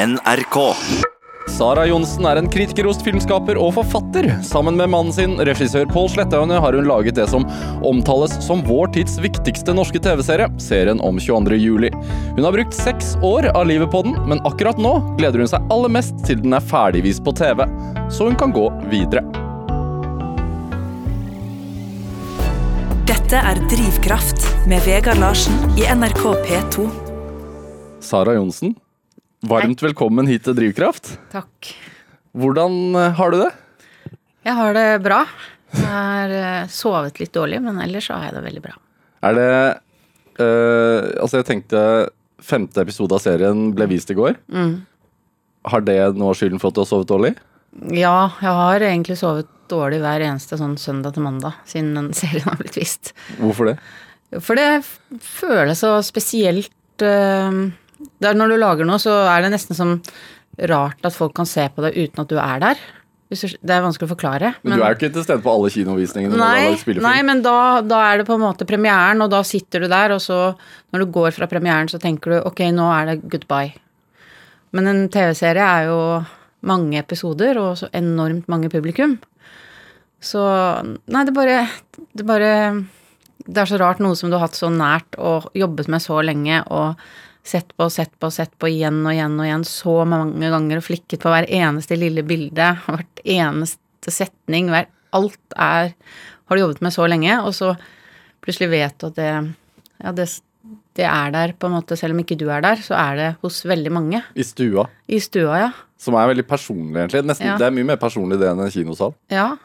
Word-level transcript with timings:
NRK. 0.00 0.56
Sara 1.50 1.82
Johnsen 1.84 2.24
er 2.24 2.38
en 2.40 2.46
kritikerrost 2.48 3.02
filmskaper 3.04 3.58
og 3.60 3.74
forfatter. 3.76 4.30
Sammen 4.46 4.78
med 4.78 4.88
mannen 4.94 5.12
sin, 5.12 5.34
regissør 5.44 5.84
Pål 5.90 6.08
Slettaune, 6.14 6.56
har 6.62 6.76
hun 6.78 6.88
laget 6.88 7.18
det 7.18 7.26
som 7.28 7.44
omtales 7.84 8.38
som 8.46 8.62
vår 8.64 8.94
tids 8.94 9.18
viktigste 9.20 9.74
norske 9.76 10.00
TV-serie, 10.00 10.48
serien 10.62 11.02
om 11.04 11.20
22. 11.20 11.58
juli. 11.60 11.92
Hun 12.38 12.46
har 12.46 12.56
brukt 12.56 12.76
seks 12.76 13.12
år 13.26 13.50
av 13.52 13.68
livet 13.68 13.92
på 13.92 14.00
den, 14.06 14.16
men 14.30 14.40
akkurat 14.48 14.80
nå 14.80 14.94
gleder 15.20 15.44
hun 15.44 15.52
seg 15.52 15.68
aller 15.74 15.92
mest 15.92 16.16
til 16.24 16.40
den 16.40 16.56
er 16.56 16.64
ferdigvist 16.64 17.26
på 17.26 17.36
TV, 17.36 17.66
så 18.08 18.30
hun 18.30 18.40
kan 18.40 18.56
gå 18.56 18.70
videre. 18.88 19.26
Dette 23.10 23.42
er 23.52 23.66
Drivkraft 23.68 24.48
med 24.70 24.80
Vegard 24.88 25.20
Larsen 25.20 25.60
i 25.76 25.84
NRK 25.92 26.24
P2. 26.46 26.88
Sara 28.00 28.38
Johnsen, 28.38 28.78
varmt 29.40 29.82
velkommen 29.82 30.28
hit 30.28 30.44
til 30.46 30.56
Drivkraft. 30.56 31.14
Takk. 31.32 31.72
Hvordan 32.36 32.96
eh, 32.98 33.12
har 33.16 33.32
du 33.32 33.40
det? 33.42 33.50
Jeg 34.46 34.56
har 34.56 34.76
det 34.76 34.88
bra. 35.04 35.20
Jeg 35.74 35.86
har 35.86 36.34
eh, 36.34 36.70
sovet 36.72 37.20
litt 37.22 37.32
dårlig, 37.34 37.60
men 37.64 37.80
ellers 37.82 38.10
har 38.12 38.28
jeg 38.28 38.36
det 38.36 38.44
veldig 38.46 38.64
bra. 38.64 38.74
Er 39.26 39.36
det 39.36 39.50
øh, 40.40 41.10
Altså, 41.20 41.40
jeg 41.40 41.48
tenkte 41.48 41.84
femte 42.40 42.80
episode 42.80 43.16
av 43.16 43.22
serien 43.22 43.70
ble 43.76 43.88
vist 43.90 44.10
i 44.12 44.16
går. 44.16 44.38
Har 45.68 45.82
det 45.84 45.98
noe 46.16 46.32
av 46.32 46.38
skylden 46.38 46.60
for 46.60 46.72
at 46.72 46.78
du 46.78 46.84
har 46.84 46.88
sovet 46.88 47.10
dårlig? 47.10 47.34
Ja, 47.92 48.30
jeg 48.40 48.54
har 48.56 48.82
egentlig 48.82 49.18
sovet 49.20 49.50
dårlig 49.70 50.00
hver 50.02 50.24
eneste 50.24 50.56
sånn 50.58 50.78
søndag 50.80 51.14
til 51.14 51.26
mandag 51.26 51.58
siden 51.68 51.92
den 51.98 52.08
serien 52.20 52.48
har 52.48 52.58
blitt 52.60 52.78
vist. 52.80 53.12
Hvorfor 53.38 53.72
det? 53.72 53.76
For 54.38 54.58
det 54.58 54.82
føles 55.26 55.82
så 55.82 55.96
spesielt 56.06 57.04
eh, 57.04 57.60
der 58.20 58.36
Når 58.36 58.52
du 58.52 58.56
lager 58.60 58.88
noe, 58.88 59.00
så 59.02 59.12
er 59.28 59.44
det 59.44 59.52
nesten 59.54 59.76
sånn 59.76 59.98
rart 60.70 61.04
at 61.06 61.16
folk 61.16 61.34
kan 61.36 61.48
se 61.48 61.66
på 61.72 61.84
deg 61.84 61.96
uten 61.96 62.22
at 62.22 62.32
du 62.32 62.38
er 62.40 62.62
der. 62.62 62.80
Det 63.30 63.70
er 63.70 63.84
vanskelig 63.84 64.08
å 64.08 64.14
forklare. 64.16 64.48
Men, 64.64 64.74
du 64.74 64.82
er 64.82 64.90
jo 64.90 64.98
ikke 64.98 65.12
til 65.14 65.22
stede 65.22 65.42
på 65.44 65.52
alle 65.52 65.68
kinovisningene? 65.70 66.34
Nei, 66.40 66.96
nei, 66.98 67.18
men 67.26 67.44
da, 67.44 67.78
da 67.86 68.00
er 68.08 68.20
det 68.20 68.26
på 68.26 68.34
en 68.34 68.42
måte 68.42 68.66
premieren, 68.66 69.22
og 69.22 69.30
da 69.30 69.44
sitter 69.46 69.84
du 69.84 69.90
der, 69.92 70.16
og 70.16 70.22
så 70.24 70.40
når 70.90 71.04
du 71.04 71.12
går 71.14 71.36
fra 71.36 71.46
premieren, 71.50 71.88
så 71.92 72.00
tenker 72.02 72.34
du 72.34 72.48
ok, 72.50 72.64
nå 72.74 72.88
er 72.90 73.12
det 73.12 73.20
goodbye. 73.30 73.76
Men 74.74 74.90
en 74.90 75.04
TV-serie 75.14 75.62
er 75.62 75.90
jo 75.90 76.00
mange 76.66 76.98
episoder 77.00 77.58
og 77.60 77.78
så 77.80 77.88
enormt 77.96 78.50
mange 78.50 78.70
publikum. 78.72 79.16
Så 80.20 80.42
Nei, 81.08 81.24
det 81.24 81.32
bare 81.32 81.62
Det 82.12 82.26
bare 82.28 82.50
Det 83.46 83.62
er 83.62 83.70
så 83.70 83.78
rart 83.80 84.02
noe 84.04 84.18
som 84.18 84.28
du 84.28 84.36
har 84.36 84.44
hatt 84.44 84.58
så 84.58 84.68
nært 84.68 85.16
og 85.16 85.48
jobbet 85.56 85.88
med 85.88 86.02
så 86.04 86.18
lenge 86.20 86.60
og 86.68 87.00
sett 87.46 87.72
på 87.76 87.86
og 87.88 87.92
sett 87.94 88.12
på 88.20 88.28
og 88.28 88.34
sett 88.34 88.52
på 88.60 88.68
igjen 88.70 89.00
og 89.04 89.14
igjen 89.14 89.38
og 89.40 89.46
igjen 89.46 89.64
så 89.68 89.94
mange 90.08 90.50
ganger 90.52 90.80
og 90.80 90.86
flikket 90.86 91.22
på 91.22 91.32
hver 91.32 91.48
eneste 91.48 91.96
lille 91.98 92.24
bilde, 92.26 92.74
hvert 92.90 93.24
eneste 93.24 94.14
setning, 94.14 94.72
hver 94.72 94.90
Alt 95.10 95.56
er 95.58 95.88
Har 96.46 96.54
du 96.54 96.60
jobbet 96.62 96.84
med 96.86 96.94
så 96.94 97.02
lenge, 97.10 97.34
og 97.42 97.50
så 97.56 97.72
plutselig 98.44 98.68
vet 98.70 98.94
du 99.02 99.08
at 99.08 99.16
det 99.16 99.30
Ja, 100.00 100.12
det, 100.14 100.26
det 100.94 101.06
er 101.08 101.32
der, 101.34 101.52
på 101.58 101.66
en 101.66 101.74
måte, 101.74 101.96
selv 101.98 102.14
om 102.14 102.20
ikke 102.22 102.38
du 102.38 102.46
er 102.50 102.62
der, 102.62 102.78
så 102.84 102.94
er 102.94 103.18
det 103.18 103.26
hos 103.42 103.58
veldig 103.66 103.90
mange. 103.92 104.22
I 104.38 104.46
stua. 104.46 104.86
I 105.10 105.18
stua, 105.20 105.58
ja. 105.60 105.72
Som 106.00 106.14
er 106.16 106.30
veldig 106.30 106.46
personlig, 106.48 106.94
egentlig. 106.94 107.24
Nesten, 107.26 107.50
Ja. 107.50 107.58
Det 107.58 107.66
er 107.66 107.74
mye 107.74 107.88
mer 107.90 107.98
personlig 108.00 108.38
det 108.40 108.48
enn 108.48 108.62
en 108.64 108.72
kinosal. 108.72 109.12
Ja, 109.34 109.56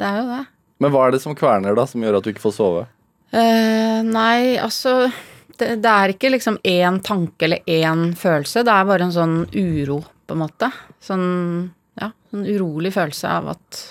det 0.00 0.08
er 0.08 0.18
jo 0.18 0.24
det. 0.32 0.40
Men 0.82 0.90
hva 0.90 1.04
er 1.06 1.14
det 1.14 1.22
som 1.22 1.36
kverner, 1.38 1.76
da, 1.76 1.84
som 1.86 2.02
gjør 2.02 2.18
at 2.18 2.26
du 2.26 2.32
ikke 2.32 2.42
får 2.42 2.56
sove? 2.56 2.86
Uh, 3.34 4.00
nei, 4.08 4.56
altså 4.62 4.96
det, 5.60 5.70
det 5.84 5.90
er 5.90 6.14
ikke 6.14 6.32
liksom 6.32 6.58
én 6.66 7.00
tanke 7.04 7.46
eller 7.46 7.64
én 7.70 8.10
følelse. 8.18 8.64
Det 8.66 8.74
er 8.74 8.88
bare 8.88 9.08
en 9.08 9.14
sånn 9.14 9.36
uro, 9.54 10.00
på 10.26 10.36
en 10.36 10.42
måte. 10.42 10.70
Sånn, 11.04 11.26
ja, 12.00 12.10
en 12.34 12.46
urolig 12.48 12.94
følelse 12.94 13.30
av 13.30 13.52
at 13.54 13.82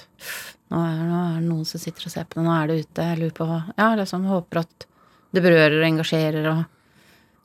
nå 0.73 0.81
er, 0.81 1.01
nå 1.05 1.19
er 1.19 1.33
det 1.37 1.45
noen 1.45 1.67
som 1.69 1.81
sitter 1.81 2.07
og 2.07 2.13
ser 2.15 2.25
på 2.25 2.39
det, 2.39 2.45
nå 2.47 2.53
er 2.55 2.69
det 2.69 2.79
ute, 2.81 3.05
jeg 3.05 3.19
lurer 3.19 3.35
på 3.37 3.45
hva 3.45 3.59
Ja, 3.77 3.91
liksom 3.99 4.25
håper 4.25 4.63
at 4.63 4.87
det 5.33 5.43
berører 5.43 5.79
og 5.79 5.89
engasjerer 5.89 6.47
og 6.51 6.63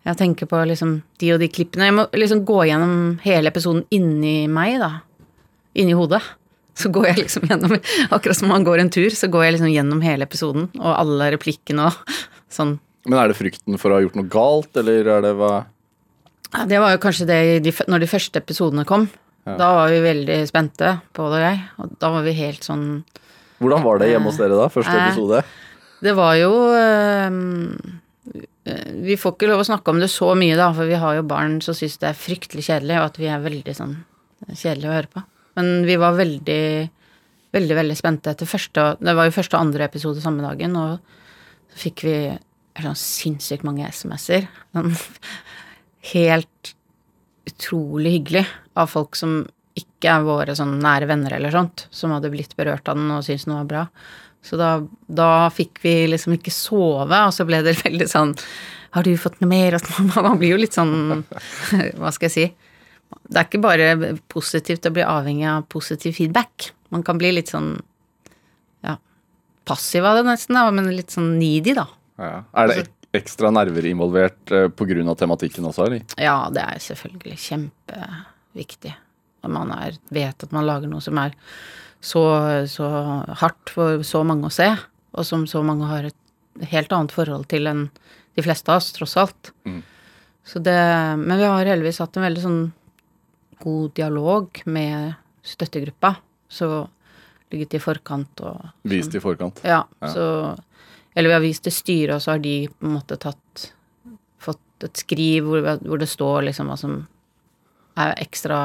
Jeg 0.09 0.17
tenker 0.17 0.49
på 0.49 0.59
liksom 0.65 0.93
de 1.21 1.33
og 1.35 1.41
de 1.43 1.49
klippene. 1.53 1.89
Jeg 1.91 1.95
må 1.97 2.05
liksom 2.17 2.45
gå 2.49 2.63
gjennom 2.71 3.19
hele 3.21 3.51
episoden 3.51 3.83
inni 3.93 4.47
meg, 4.49 4.79
da. 4.81 5.03
Inni 5.77 5.93
hodet. 5.99 6.23
Så 6.79 6.89
går 6.95 7.11
jeg 7.11 7.19
liksom 7.25 7.49
gjennom 7.51 7.75
Akkurat 8.15 8.39
som 8.39 8.49
man 8.49 8.65
går 8.65 8.85
en 8.85 8.93
tur, 8.95 9.11
så 9.13 9.29
går 9.29 9.45
jeg 9.45 9.57
liksom 9.57 9.73
gjennom 9.75 10.01
hele 10.07 10.25
episoden 10.25 10.71
og 10.79 10.93
alle 10.95 11.33
replikkene 11.35 11.91
og 11.91 12.15
sånn. 12.49 12.79
Men 13.09 13.19
er 13.23 13.31
det 13.33 13.39
frykten 13.39 13.79
for 13.81 13.91
å 13.91 13.99
ha 13.99 14.05
gjort 14.05 14.19
noe 14.21 14.29
galt, 14.29 14.71
eller 14.77 15.07
er 15.17 15.23
det 15.25 15.35
hva 15.39 15.53
Ja, 16.53 16.65
det 16.69 16.79
var 16.81 16.93
jo 16.95 17.01
kanskje 17.03 17.27
det 17.29 17.39
de, 17.65 17.73
når 17.89 18.05
de 18.05 18.11
første 18.11 18.41
episodene 18.41 18.85
kom. 18.89 19.09
Da 19.49 19.71
var 19.79 19.89
vi 19.89 20.03
veldig 20.05 20.43
spente, 20.51 20.99
Pål 21.17 21.33
og 21.39 21.41
jeg. 21.41 21.61
Og 21.81 21.95
da 22.03 22.11
var 22.13 22.27
vi 22.27 22.35
helt 22.37 22.67
sånn 22.67 22.85
Hvordan 23.63 23.83
var 23.83 23.99
det 24.03 24.11
hjemme 24.13 24.29
hos 24.29 24.37
dere, 24.39 24.59
da? 24.61 24.67
Første 24.71 24.93
Eh. 24.93 25.07
episode? 25.09 25.41
Det 26.05 26.13
var 26.15 26.35
jo 26.39 26.51
eh, 26.77 27.31
Vi 29.09 29.17
får 29.17 29.33
ikke 29.35 29.49
lov 29.49 29.63
å 29.63 29.67
snakke 29.67 29.89
om 29.95 30.01
det 30.03 30.11
så 30.13 30.35
mye, 30.37 30.57
da, 30.59 30.69
for 30.77 30.85
vi 30.91 30.99
har 31.01 31.17
jo 31.17 31.25
barn 31.27 31.61
som 31.65 31.75
syns 31.75 31.97
det 32.03 32.11
er 32.11 32.19
fryktelig 32.21 32.67
kjedelig, 32.69 32.99
og 33.01 33.07
at 33.09 33.17
vi 33.23 33.31
er 33.33 33.41
veldig 33.41 33.75
sånn 33.75 33.95
kjedelige 34.53 34.91
å 34.93 34.97
høre 34.99 35.13
på. 35.15 35.23
Men 35.59 35.71
vi 35.89 35.97
var 35.99 36.13
veldig, 36.19 36.61
veldig, 37.57 37.77
veldig 37.81 37.97
spente 37.99 38.31
etter 38.31 38.47
første 38.47 38.85
Det 39.01 39.15
var 39.17 39.27
jo 39.27 39.35
første 39.35 39.57
og 39.57 39.65
andre 39.65 39.89
episode 39.89 40.21
samme 40.23 40.45
dagen, 40.45 40.77
og 40.77 41.01
så 41.73 41.81
fikk 41.89 42.05
vi 42.05 42.17
sånn 42.87 42.99
sinnssykt 42.99 43.67
mange 43.67 43.89
SMS-er. 43.89 44.49
Sånn 44.77 44.95
helt 46.13 46.75
utrolig 47.49 48.19
hyggelig 48.19 48.45
av 48.79 48.91
folk 48.93 49.17
som 49.19 49.41
ikke 49.79 50.11
er 50.13 50.25
våre 50.27 50.55
sånn 50.59 50.79
nære 50.83 51.09
venner 51.11 51.35
eller 51.37 51.55
sånt, 51.55 51.87
som 51.95 52.13
hadde 52.15 52.31
blitt 52.33 52.57
berørt 52.59 52.89
av 52.91 52.99
den 52.99 53.11
og 53.15 53.25
syntes 53.27 53.47
den 53.47 53.57
var 53.57 53.69
bra. 53.69 53.85
Så 54.45 54.59
da, 54.59 54.71
da 55.07 55.49
fikk 55.51 55.81
vi 55.83 55.95
liksom 56.13 56.37
ikke 56.37 56.55
sove, 56.55 57.19
og 57.27 57.35
så 57.35 57.47
ble 57.49 57.61
det 57.67 57.75
veldig 57.81 58.07
sånn 58.09 58.37
Har 58.95 59.05
du 59.05 59.11
fått 59.21 59.41
noe 59.43 59.51
mer? 59.51 59.77
Man, 59.99 60.13
man 60.29 60.39
blir 60.41 60.55
jo 60.55 60.61
litt 60.63 60.77
sånn 60.79 61.25
Hva 61.99 62.13
skal 62.15 62.29
jeg 62.29 62.35
si? 62.37 62.47
Det 63.29 63.41
er 63.41 63.49
ikke 63.49 63.65
bare 63.65 64.15
positivt 64.31 64.87
å 64.89 64.95
bli 64.95 65.05
avhengig 65.05 65.47
av 65.49 65.67
positiv 65.73 66.15
feedback. 66.17 66.71
Man 66.93 67.03
kan 67.05 67.19
bli 67.21 67.33
litt 67.35 67.51
sånn 67.51 67.73
ja, 68.85 68.95
passiv 69.69 70.07
av 70.07 70.21
det 70.21 70.27
nesten, 70.29 70.59
men 70.77 70.91
litt 70.93 71.13
sånn 71.13 71.35
needy, 71.41 71.75
da. 71.77 71.87
Ja. 72.19 72.45
Er 72.59 72.73
det 72.73 72.87
ekstra 73.17 73.51
nerver 73.55 73.87
involvert 73.89 74.41
pga. 74.51 74.69
på 74.75 74.87
grunn 74.91 75.09
av 75.09 75.17
tematikken 75.21 75.65
også, 75.65 75.87
eller? 75.87 76.03
Ja, 76.21 76.51
det 76.53 76.65
er 76.65 76.83
selvfølgelig 76.83 77.39
kjempeviktig. 77.47 78.95
Når 79.45 79.55
man 79.55 79.71
er, 79.73 79.99
vet 80.13 80.45
at 80.45 80.53
man 80.53 80.67
lager 80.67 80.91
noe 80.91 81.01
som 81.05 81.19
er 81.23 81.37
så, 82.05 82.23
så 82.71 82.89
hardt 83.41 83.73
for 83.75 84.03
så 84.07 84.25
mange 84.27 84.51
å 84.51 84.55
se, 84.55 84.69
og 85.15 85.25
som 85.27 85.47
så 85.51 85.63
mange 85.67 85.87
har 85.89 86.11
et 86.11 86.69
helt 86.73 86.93
annet 86.93 87.15
forhold 87.15 87.47
til 87.51 87.71
enn 87.71 87.87
de 88.39 88.45
fleste 88.45 88.71
av 88.71 88.83
oss, 88.83 88.93
tross 88.95 89.17
alt. 89.19 89.53
Så 90.49 90.61
det, 90.65 90.77
men 91.19 91.39
vi 91.39 91.47
har 91.47 91.71
heldigvis 91.71 91.99
hatt 92.03 92.17
en 92.17 92.25
veldig 92.27 92.45
sånn 92.45 92.61
god 93.63 93.95
dialog 93.99 94.61
med 94.71 95.17
støttegruppa. 95.47 96.15
Så 96.49 96.69
ligget 97.53 97.79
i 97.79 97.81
forkant 97.83 98.41
og 98.47 98.69
Vist 98.89 99.15
i 99.17 99.21
forkant. 99.23 99.61
ja, 99.65 99.83
så 100.13 100.25
Eller 101.19 101.33
vi 101.33 101.35
har 101.35 101.43
vist 101.43 101.65
til 101.67 101.75
styret, 101.75 102.15
og 102.15 102.23
så 102.23 102.37
har 102.37 102.43
de 102.43 102.55
på 102.71 102.87
en 102.87 102.95
måte 102.95 103.19
tatt 103.21 103.73
Fått 104.39 104.87
et 104.87 105.01
skriv 105.03 105.49
hvor, 105.49 105.65
hvor 105.83 105.99
det 105.99 106.07
står 106.07 106.45
liksom 106.47 106.69
hva 106.71 106.77
som 106.79 106.93
er 107.99 108.13
ekstra 108.23 108.61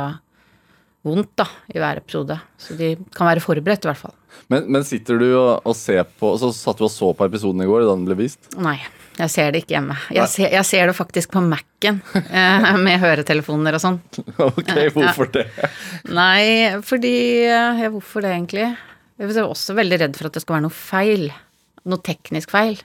vondt, 1.04 1.32
da, 1.42 1.48
i 1.74 1.80
hver 1.82 2.00
episode. 2.00 2.38
Så 2.62 2.78
de 2.80 2.94
kan 3.16 3.28
være 3.28 3.42
forberedt, 3.44 3.84
i 3.84 3.90
hvert 3.90 4.00
fall. 4.00 4.14
Men, 4.54 4.68
men 4.72 4.86
sitter 4.88 5.18
du 5.20 5.26
og, 5.32 5.66
og 5.68 5.76
ser 5.78 6.06
på 6.20 6.32
Så 6.42 6.50
satt 6.56 6.80
du 6.80 6.88
og 6.88 6.92
så 6.94 7.12
på 7.14 7.28
episoden 7.28 7.62
i 7.62 7.68
går 7.70 7.84
da 7.84 7.92
den 7.92 8.06
ble 8.08 8.18
vist? 8.22 8.48
Nei, 8.62 8.78
jeg 9.20 9.34
ser 9.34 9.52
det 9.54 9.64
ikke 9.64 9.76
hjemme. 9.76 9.98
Jeg 10.16 10.30
ser, 10.32 10.50
jeg 10.54 10.70
ser 10.70 10.90
det 10.90 10.96
faktisk 10.98 11.34
på 11.36 11.44
Mac-en, 11.46 12.00
eh, 12.24 12.70
med 12.86 13.02
høretelefoner 13.04 13.78
og 13.78 13.84
sånn. 13.84 14.00
ok, 14.48 14.74
hvorfor 14.96 15.30
det? 15.36 15.48
Nei, 16.14 16.80
fordi 16.86 17.16
ja, 17.50 17.66
Hvorfor 17.94 18.24
det, 18.26 18.34
egentlig? 18.38 18.70
Jeg 19.22 19.36
er 19.36 19.46
også 19.46 19.76
veldig 19.78 20.00
redd 20.06 20.16
for 20.18 20.30
at 20.30 20.38
det 20.38 20.42
skal 20.46 20.58
være 20.58 20.66
noe 20.66 20.78
feil. 20.78 21.28
Noe 21.90 22.00
teknisk 22.06 22.54
feil. 22.54 22.80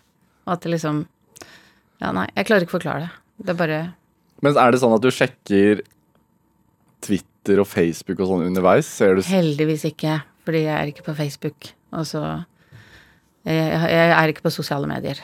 Og 0.46 0.56
at 0.56 0.64
det 0.64 0.74
liksom 0.76 1.04
Ja, 1.98 2.12
nei, 2.14 2.28
jeg 2.36 2.46
klarer 2.48 2.64
ikke 2.66 2.76
å 2.76 2.78
forklare 2.78 3.06
det. 3.06 3.10
Det 3.46 3.54
er 3.54 3.58
bare 3.58 3.80
Men 4.42 4.58
er 4.58 4.74
det 4.74 4.80
sånn 4.82 4.94
at 4.96 5.04
du 5.04 5.10
sjekker 5.14 5.82
Twitter 7.04 7.62
og 7.62 7.68
Facebook 7.70 8.20
og 8.20 8.30
sånn 8.32 8.46
underveis? 8.48 8.88
Ser 8.90 9.18
du 9.18 9.22
Heldigvis 9.26 9.86
ikke, 9.88 10.20
fordi 10.46 10.64
jeg 10.66 10.74
er 10.74 10.92
ikke 10.92 11.06
på 11.10 11.16
Facebook. 11.18 11.72
Og 11.94 12.06
så 12.06 12.22
Jeg, 13.48 13.68
jeg 13.94 14.08
er 14.12 14.28
ikke 14.32 14.44
på 14.44 14.52
sosiale 14.52 14.88
medier 14.90 15.20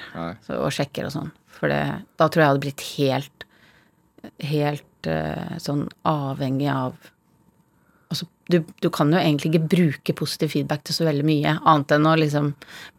så, 0.47 0.61
og 0.63 0.71
sjekker 0.73 1.09
og 1.09 1.13
sånn. 1.13 1.33
For 1.55 1.69
det, 1.71 1.83
da 2.19 2.29
tror 2.29 2.41
jeg 2.41 2.47
jeg 2.47 2.53
hadde 2.53 2.65
blitt 2.67 2.87
helt 2.95 3.49
Helt 4.41 5.09
eh, 5.11 5.59
sånn 5.61 5.83
avhengig 6.09 6.71
av 6.73 6.95
Altså, 8.15 8.29
du, 8.53 8.61
du 8.85 8.89
kan 8.95 9.11
jo 9.13 9.19
egentlig 9.19 9.51
ikke 9.53 9.69
bruke 9.75 10.15
positiv 10.23 10.53
feedback 10.55 10.85
til 10.87 10.95
så 10.97 11.07
veldig 11.09 11.27
mye, 11.27 11.57
annet 11.67 11.97
enn 11.99 12.07
å 12.07 12.15
liksom 12.21 12.53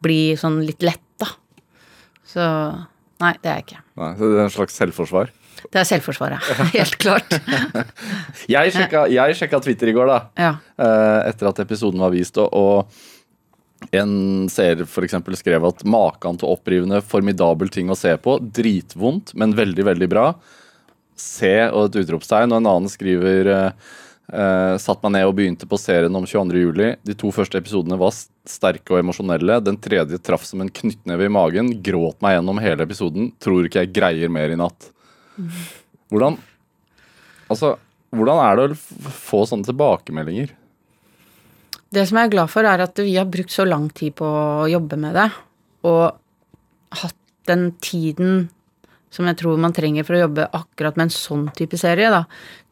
bli 0.04 0.20
sånn 0.40 0.60
litt 0.68 0.84
letta. 0.86 1.32
Så 2.28 2.44
nei, 3.24 3.32
det 3.42 3.48
er 3.50 3.58
jeg 3.62 3.68
ikke. 3.70 3.82
Nei, 4.02 4.12
så 4.20 4.30
det 4.34 4.38
er 4.42 4.46
en 4.50 4.54
slags 4.60 4.78
selvforsvar? 4.82 5.32
Det 5.72 5.80
er 5.82 5.88
selvforsvaret. 5.88 6.48
Helt 6.76 6.98
klart. 7.02 7.32
Jeg 8.52 8.74
sjekka, 8.76 9.06
jeg 9.10 9.38
sjekka 9.40 9.58
Twitter 9.64 9.90
i 9.90 9.94
går, 9.96 10.10
da. 10.12 10.18
Ja. 10.38 10.50
eh, 10.78 11.30
Etter 11.32 11.48
at 11.50 11.62
episoden 11.64 12.04
var 12.04 12.12
vist. 12.14 12.38
Og, 12.44 12.92
en 13.96 14.12
seer 14.52 14.84
f.eks. 14.86 15.16
skrev 15.40 15.66
at 15.68 15.82
maken 15.88 16.38
til 16.42 16.52
opprivende, 16.52 17.00
formidabel 17.06 17.72
ting 17.74 17.90
å 17.94 17.98
se 17.98 18.14
på. 18.22 18.36
Dritvondt, 18.60 19.34
men 19.40 19.56
veldig, 19.58 19.86
veldig 19.90 20.10
bra. 20.12 20.28
Se 21.18 21.54
og 21.72 21.88
et 21.88 22.00
utropstegn. 22.04 22.52
Og 22.52 22.60
en 22.62 22.70
annen 22.76 22.92
skriver 22.92 23.50
eh, 24.32 24.76
Satt 24.82 25.04
meg 25.06 25.16
ned 25.16 25.28
og 25.30 25.36
begynte 25.38 25.68
på 25.70 25.80
serien 25.82 26.16
om 26.18 26.26
22. 26.28 26.64
juli. 26.64 26.90
De 27.06 27.16
to 27.18 27.32
første 27.36 27.60
episodene 27.62 28.00
var 28.00 28.16
sterke 28.16 28.96
og 28.96 29.02
emosjonelle. 29.02 29.60
Den 29.64 29.80
tredje 29.82 30.20
traff 30.24 30.46
som 30.48 30.64
en 30.64 30.72
knyttneve 30.72 31.28
i 31.28 31.34
magen. 31.34 31.72
Gråt 31.86 32.22
meg 32.26 32.38
gjennom 32.38 32.62
hele 32.64 32.86
episoden. 32.88 33.32
Tror 33.42 33.68
ikke 33.68 33.86
jeg 33.86 33.96
greier 33.96 34.34
mer 34.34 34.54
i 34.54 34.60
natt. 34.60 34.92
Hvordan 36.10 36.38
Altså, 37.46 37.76
hvordan 38.10 38.40
er 38.42 38.58
det 38.58 38.64
å 38.74 39.12
få 39.14 39.44
sånne 39.46 39.68
tilbakemeldinger? 39.68 40.54
Det 41.94 42.06
som 42.10 42.18
jeg 42.18 42.30
er 42.30 42.34
glad 42.34 42.50
for, 42.50 42.66
er 42.66 42.82
at 42.82 42.98
vi 42.98 43.14
har 43.20 43.28
brukt 43.30 43.54
så 43.54 43.68
lang 43.68 43.86
tid 43.94 44.16
på 44.18 44.26
å 44.26 44.66
jobbe 44.66 44.98
med 45.00 45.14
det, 45.14 45.28
og 45.86 46.18
hatt 47.04 47.20
den 47.46 47.68
tiden 47.84 48.48
som 49.14 49.28
jeg 49.30 49.40
tror 49.40 49.60
man 49.62 49.76
trenger 49.76 50.06
for 50.08 50.18
å 50.18 50.26
jobbe 50.26 50.48
akkurat 50.58 50.98
med 50.98 51.08
en 51.08 51.16
sånn 51.16 51.48
type 51.56 51.78
serie, 51.80 52.12
da, 52.12 52.26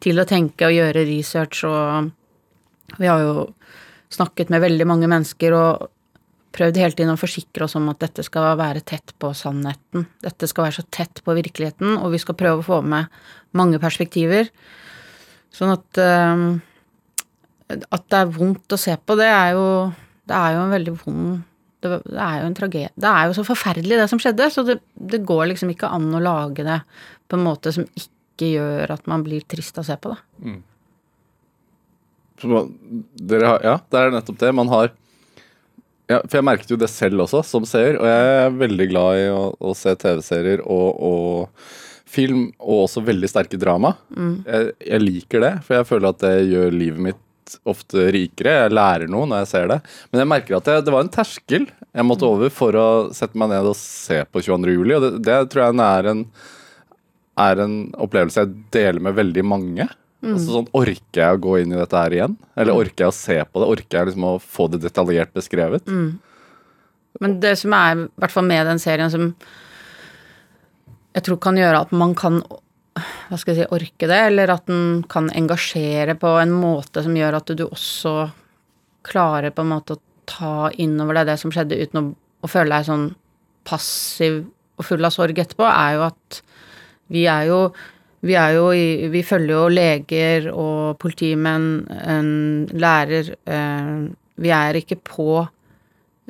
til 0.03 0.19
å 0.19 0.27
tenke 0.27 0.67
og 0.67 0.75
gjøre 0.75 1.07
research 1.07 1.63
og 1.69 2.11
Vi 2.99 3.07
har 3.07 3.21
jo 3.23 3.47
snakket 4.11 4.51
med 4.53 4.61
veldig 4.61 4.85
mange 4.85 5.07
mennesker 5.09 5.53
og 5.55 5.87
prøvd 6.53 6.77
hele 6.77 6.93
tiden 6.93 7.13
å 7.15 7.17
forsikre 7.17 7.65
oss 7.65 7.73
om 7.79 7.87
at 7.89 8.03
dette 8.03 8.21
skal 8.27 8.57
være 8.59 8.83
tett 8.85 9.15
på 9.17 9.31
sannheten. 9.33 10.03
Dette 10.21 10.45
skal 10.51 10.67
være 10.67 10.75
så 10.75 10.83
tett 10.93 11.23
på 11.25 11.33
virkeligheten, 11.33 11.95
og 11.97 12.11
vi 12.13 12.19
skal 12.21 12.37
prøve 12.37 12.61
å 12.61 12.67
få 12.67 12.81
med 12.85 13.09
mange 13.57 13.79
perspektiver. 13.81 14.51
Sånn 15.55 15.73
at 15.73 16.01
eh, 16.03 16.45
at 17.73 18.05
det 18.11 18.19
er 18.19 18.35
vondt 18.35 18.75
å 18.75 18.79
se 18.79 18.95
på, 18.99 19.17
det 19.19 19.29
er 19.29 19.55
jo 19.57 19.67
Det 20.23 20.35
er 20.35 20.53
jo 20.55 20.59
en 20.63 20.71
veldig 20.71 20.93
vond 21.01 21.41
Det, 21.83 21.99
er 22.15 22.39
jo 22.41 22.47
en 22.49 22.55
tragedie 22.57 22.89
Det 22.95 23.09
er 23.11 23.27
jo 23.29 23.35
så 23.37 23.43
forferdelig, 23.47 23.97
det 23.99 24.09
som 24.11 24.21
skjedde, 24.23 24.47
så 24.53 24.63
det, 24.67 24.77
det 24.95 25.19
går 25.27 25.49
liksom 25.51 25.71
ikke 25.73 25.89
an 25.91 26.07
å 26.15 26.21
lage 26.23 26.63
det 26.65 26.79
på 27.29 27.37
en 27.39 27.43
måte 27.45 27.73
som 27.75 27.85
ikke 27.99 28.49
gjør 28.55 28.93
at 28.95 29.05
man 29.11 29.23
blir 29.25 29.43
trist 29.49 29.77
av 29.77 29.83
å 29.83 29.89
se 29.91 29.97
på 30.01 30.13
det. 30.13 30.19
Så 32.41 32.49
man- 32.49 32.73
Dere 33.15 33.45
har, 33.47 33.59
ja, 33.63 33.75
det 33.91 33.99
er 33.99 34.11
nettopp 34.15 34.37
det. 34.41 34.53
Man 34.55 34.67
har 34.71 34.91
ja, 36.09 36.19
For 36.27 36.37
jeg 36.39 36.43
merket 36.43 36.69
jo 36.73 36.75
det 36.77 36.89
selv 36.91 37.21
også, 37.23 37.43
som 37.47 37.63
seer. 37.65 37.95
Og 37.95 38.05
jeg 38.09 38.31
er 38.43 38.49
veldig 38.59 38.87
glad 38.91 39.19
i 39.21 39.27
å, 39.31 39.43
å 39.59 39.71
se 39.77 39.93
TV-serier 39.95 40.59
og, 40.65 40.99
og 40.99 41.47
film, 42.13 42.49
og 42.59 42.83
også 42.89 43.01
veldig 43.07 43.29
sterke 43.31 43.57
drama. 43.57 43.93
Jeg, 44.45 44.73
jeg 44.83 45.01
liker 45.01 45.39
det, 45.45 45.53
for 45.63 45.77
jeg 45.79 45.87
føler 45.89 46.09
at 46.11 46.19
det 46.25 46.33
gjør 46.51 46.75
livet 46.75 46.99
mitt 47.07 47.21
ofte 47.69 48.07
rikere. 48.13 48.55
Jeg 48.63 48.75
lærer 48.75 49.11
noe 49.11 49.27
når 49.29 49.43
jeg 49.43 49.51
ser 49.51 49.71
det. 49.71 49.79
Men 50.11 50.23
jeg 50.23 50.31
merker 50.33 50.57
at 50.57 50.69
det, 50.69 50.77
det 50.87 50.93
var 50.95 51.05
en 51.05 51.13
terskel 51.13 51.67
jeg 51.93 52.07
måtte 52.07 52.25
over 52.25 52.49
for 52.53 52.75
å 52.79 52.87
sette 53.13 53.37
meg 53.37 53.51
ned 53.51 53.69
og 53.69 53.77
se 53.77 54.23
på 54.25 54.41
22. 54.41 54.73
juli, 54.73 54.95
og 54.97 55.03
det, 55.05 55.11
det 55.27 55.35
tror 55.53 55.67
jeg 55.67 55.81
er 55.85 56.07
en, 56.09 56.23
er 57.43 57.61
en 57.61 57.75
opplevelse 58.01 58.41
jeg 58.41 58.55
deler 58.73 59.03
med 59.05 59.19
veldig 59.19 59.43
mange. 59.45 59.87
Altså 60.23 60.55
sånn, 60.55 60.69
Orker 60.79 61.19
jeg 61.19 61.35
å 61.35 61.41
gå 61.43 61.57
inn 61.59 61.73
i 61.75 61.79
dette 61.79 61.99
her 61.99 62.15
igjen? 62.15 62.37
Eller 62.55 62.79
orker 62.79 63.05
jeg 63.05 63.11
å 63.11 63.15
se 63.17 63.37
på 63.43 63.59
det? 63.61 63.69
Orker 63.75 63.99
jeg 63.99 64.09
liksom 64.09 64.27
å 64.29 64.37
få 64.39 64.69
det 64.71 64.79
detaljert 64.85 65.33
beskrevet? 65.35 65.89
Men 67.21 67.35
det 67.43 67.57
som 67.59 67.75
er, 67.75 68.05
i 68.07 68.23
hvert 68.23 68.33
fall 68.33 68.47
med 68.47 68.65
den 68.71 68.81
serien, 68.81 69.11
som 69.13 69.33
jeg 71.13 71.27
tror 71.27 71.41
kan 71.43 71.59
gjøre 71.59 71.83
at 71.85 71.91
man 71.93 72.15
kan 72.17 72.41
hva 72.93 73.39
skal 73.39 73.53
jeg 73.53 73.63
si, 73.63 73.69
orke 73.73 74.09
det, 74.09 74.19
eller 74.29 74.53
at 74.53 74.67
den 74.69 75.03
kan 75.09 75.29
engasjere 75.33 76.15
på 76.19 76.35
en 76.41 76.53
måte 76.53 77.03
som 77.05 77.15
gjør 77.17 77.39
at 77.39 77.53
du 77.57 77.65
også 77.65 78.15
klarer 79.07 79.53
på 79.53 79.63
en 79.65 79.71
måte 79.73 79.97
å 79.97 80.03
ta 80.29 80.69
innover 80.79 81.19
deg 81.19 81.31
det 81.31 81.39
som 81.41 81.51
skjedde, 81.53 81.79
uten 81.81 81.99
å, 81.99 82.03
å 82.45 82.51
føle 82.51 82.75
deg 82.75 82.87
sånn 82.87 83.07
passiv 83.67 84.43
og 84.79 84.87
full 84.87 85.05
av 85.05 85.13
sorg 85.15 85.39
etterpå, 85.41 85.65
er 85.67 85.97
jo 85.97 86.05
at 86.07 86.39
vi 87.13 87.25
er 87.29 87.49
jo 87.49 87.59
vi, 88.23 88.37
er 88.39 88.53
jo 88.55 88.69
i, 88.71 89.09
vi 89.11 89.23
følger 89.25 89.57
jo 89.57 89.71
leger 89.71 90.45
og 90.53 90.95
politimenn, 91.01 91.83
en 91.91 92.29
lærer 92.71 93.33
eh, 93.43 93.97
Vi 94.39 94.49
er 94.55 94.79
ikke 94.79 94.97
på 95.03 95.27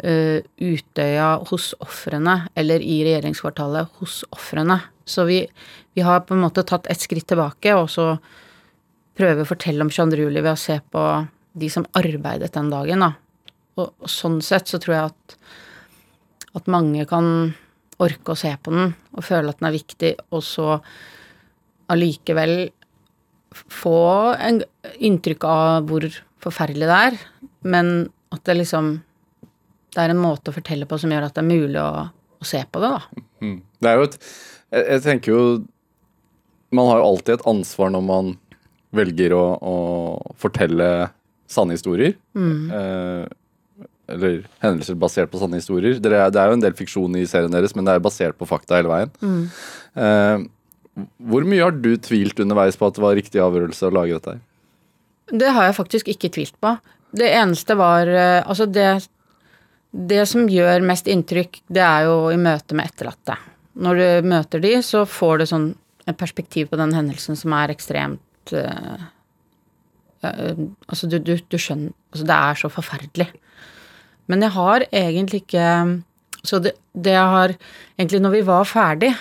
eh, 0.02 0.42
Utøya 0.42 1.36
hos 1.52 1.70
ofrene, 1.86 2.50
eller 2.58 2.82
i 2.82 3.04
regjeringskvartalet 3.06 4.02
hos 4.02 4.24
ofrene. 4.34 4.80
Så 5.06 5.26
vi, 5.28 5.42
vi 5.94 6.06
har 6.06 6.24
på 6.28 6.36
en 6.36 6.44
måte 6.46 6.64
tatt 6.68 6.88
et 6.92 7.02
skritt 7.02 7.28
tilbake, 7.30 7.76
og 7.76 7.90
så 7.92 8.14
prøver 9.18 9.44
å 9.44 9.50
fortelle 9.50 9.86
om 9.86 9.92
22. 9.92 10.22
juli 10.26 10.42
ved 10.42 10.54
å 10.56 10.60
se 10.60 10.80
på 10.92 11.04
de 11.54 11.70
som 11.70 11.86
arbeidet 11.98 12.54
den 12.56 12.72
dagen, 12.74 13.04
da. 13.06 13.12
Og, 13.78 13.90
og 13.90 14.10
sånn 14.10 14.40
sett 14.46 14.70
så 14.70 14.80
tror 14.82 14.96
jeg 14.96 15.12
at, 15.12 15.36
at 16.58 16.70
mange 16.72 17.06
kan 17.10 17.28
orke 18.02 18.34
å 18.34 18.38
se 18.38 18.52
på 18.62 18.74
den 18.74 18.94
og 19.14 19.26
føle 19.26 19.54
at 19.54 19.60
den 19.60 19.70
er 19.70 19.76
viktig, 19.76 20.14
og 20.34 20.44
så 20.46 20.78
allikevel 21.94 22.56
få 23.54 24.34
en 24.42 24.62
inntrykk 24.98 25.46
av 25.46 25.90
hvor 25.90 26.08
forferdelig 26.44 26.90
det 26.90 27.00
er, 27.10 27.18
men 27.70 27.96
at 28.34 28.46
det 28.48 28.62
liksom 28.64 28.96
Det 29.94 30.02
er 30.02 30.10
en 30.10 30.18
måte 30.18 30.50
å 30.50 30.56
fortelle 30.56 30.88
på 30.90 30.98
som 30.98 31.12
gjør 31.14 31.28
at 31.28 31.36
det 31.36 31.42
er 31.44 31.46
mulig 31.46 31.78
å, 31.78 32.08
å 32.42 32.46
se 32.50 32.64
på 32.66 32.80
det, 32.82 32.88
da. 32.90 33.26
Mm. 33.46 33.60
Det 33.78 33.90
er 33.92 34.00
jo 34.00 34.06
et 34.08 34.16
jeg, 34.74 34.86
jeg 34.90 35.02
tenker 35.06 35.32
jo 35.36 35.44
Man 36.74 36.88
har 36.90 37.00
jo 37.04 37.06
alltid 37.12 37.36
et 37.38 37.46
ansvar 37.50 37.92
når 37.94 38.04
man 38.08 38.32
velger 38.94 39.34
å, 39.38 39.44
å 39.62 39.76
fortelle 40.42 40.88
sanne 41.50 41.76
historier. 41.78 42.16
Eh, 42.74 43.28
eller 44.14 44.40
hendelser 44.62 44.98
basert 45.00 45.30
på 45.32 45.38
sanne 45.42 45.60
historier. 45.62 46.00
Det 46.02 46.12
er- 46.12 46.32
det 46.34 46.42
er 46.42 46.50
jo 46.50 46.58
en 46.58 46.64
del 46.66 46.74
fiksjon 46.78 47.16
i 47.18 47.26
serien 47.30 47.54
deres, 47.54 47.76
men 47.78 47.86
det 47.86 47.94
er 47.94 48.02
basert 48.04 48.38
på 48.38 48.48
fakta 48.50 48.76
hele 48.82 48.90
veien. 48.90 49.12
Eh, 49.96 50.44
hvor 51.30 51.46
mye 51.46 51.62
har 51.64 51.72
du 51.78 51.92
tvilt 51.98 52.42
underveis 52.42 52.76
på 52.78 52.86
at 52.90 52.98
det 52.98 53.02
var 53.06 53.16
riktig 53.18 53.42
avgjørelse 53.42 53.88
å 53.90 53.94
lage 53.94 54.18
dette 54.18 54.34
her? 54.36 54.42
Det 55.30 55.54
har 55.56 55.70
jeg 55.70 55.78
faktisk 55.78 56.10
ikke 56.14 56.34
tvilt 56.36 56.58
på. 56.62 56.74
Det 57.14 57.30
eneste 57.38 57.78
var 57.78 58.10
eh, 58.10 58.42
Altså, 58.50 58.66
det 58.66 59.08
Det 59.94 60.24
som 60.28 60.48
gjør 60.50 60.82
mest 60.82 61.06
inntrykk, 61.06 61.62
det 61.70 61.82
er 61.86 62.06
jo 62.10 62.30
i 62.34 62.38
møte 62.42 62.74
med 62.74 62.90
etterlatte. 62.90 63.38
Når 63.74 64.00
du 64.00 64.30
møter 64.30 64.62
de, 64.62 64.76
så 64.86 65.04
får 65.10 65.42
du 65.42 65.48
sånn 65.50 65.68
et 66.10 66.20
perspektiv 66.20 66.70
på 66.70 66.78
den 66.80 66.94
hendelsen 66.96 67.38
som 67.40 67.54
er 67.56 67.72
ekstremt 67.74 68.54
uh, 68.54 69.06
uh, 70.26 70.64
Altså, 70.90 71.08
du, 71.08 71.18
du, 71.24 71.38
du 71.40 71.58
skjønner 71.58 71.94
Altså, 72.12 72.26
det 72.28 72.36
er 72.36 72.60
så 72.60 72.70
forferdelig. 72.72 73.30
Men 74.32 74.44
jeg 74.46 74.56
har 74.56 74.86
egentlig 74.92 75.44
ikke 75.44 75.68
Så 76.44 76.60
det, 76.64 76.76
det 76.94 77.16
jeg 77.16 77.32
har 77.36 77.56
Egentlig, 77.98 78.22
når 78.24 78.36
vi 78.36 78.44
var 78.48 78.68
ferdig, 78.68 79.14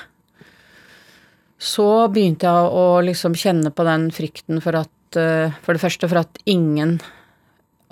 så 1.63 2.09
begynte 2.11 2.51
jeg 2.51 2.71
å 2.75 2.87
liksom 3.07 3.39
kjenne 3.39 3.71
på 3.71 3.87
den 3.87 4.09
frykten 4.15 4.63
for 4.65 4.83
at 4.83 5.19
uh, 5.19 5.55
For 5.63 5.75
det 5.75 5.85
første 5.85 6.11
for 6.11 6.25
at 6.25 6.43
ingen 6.51 6.99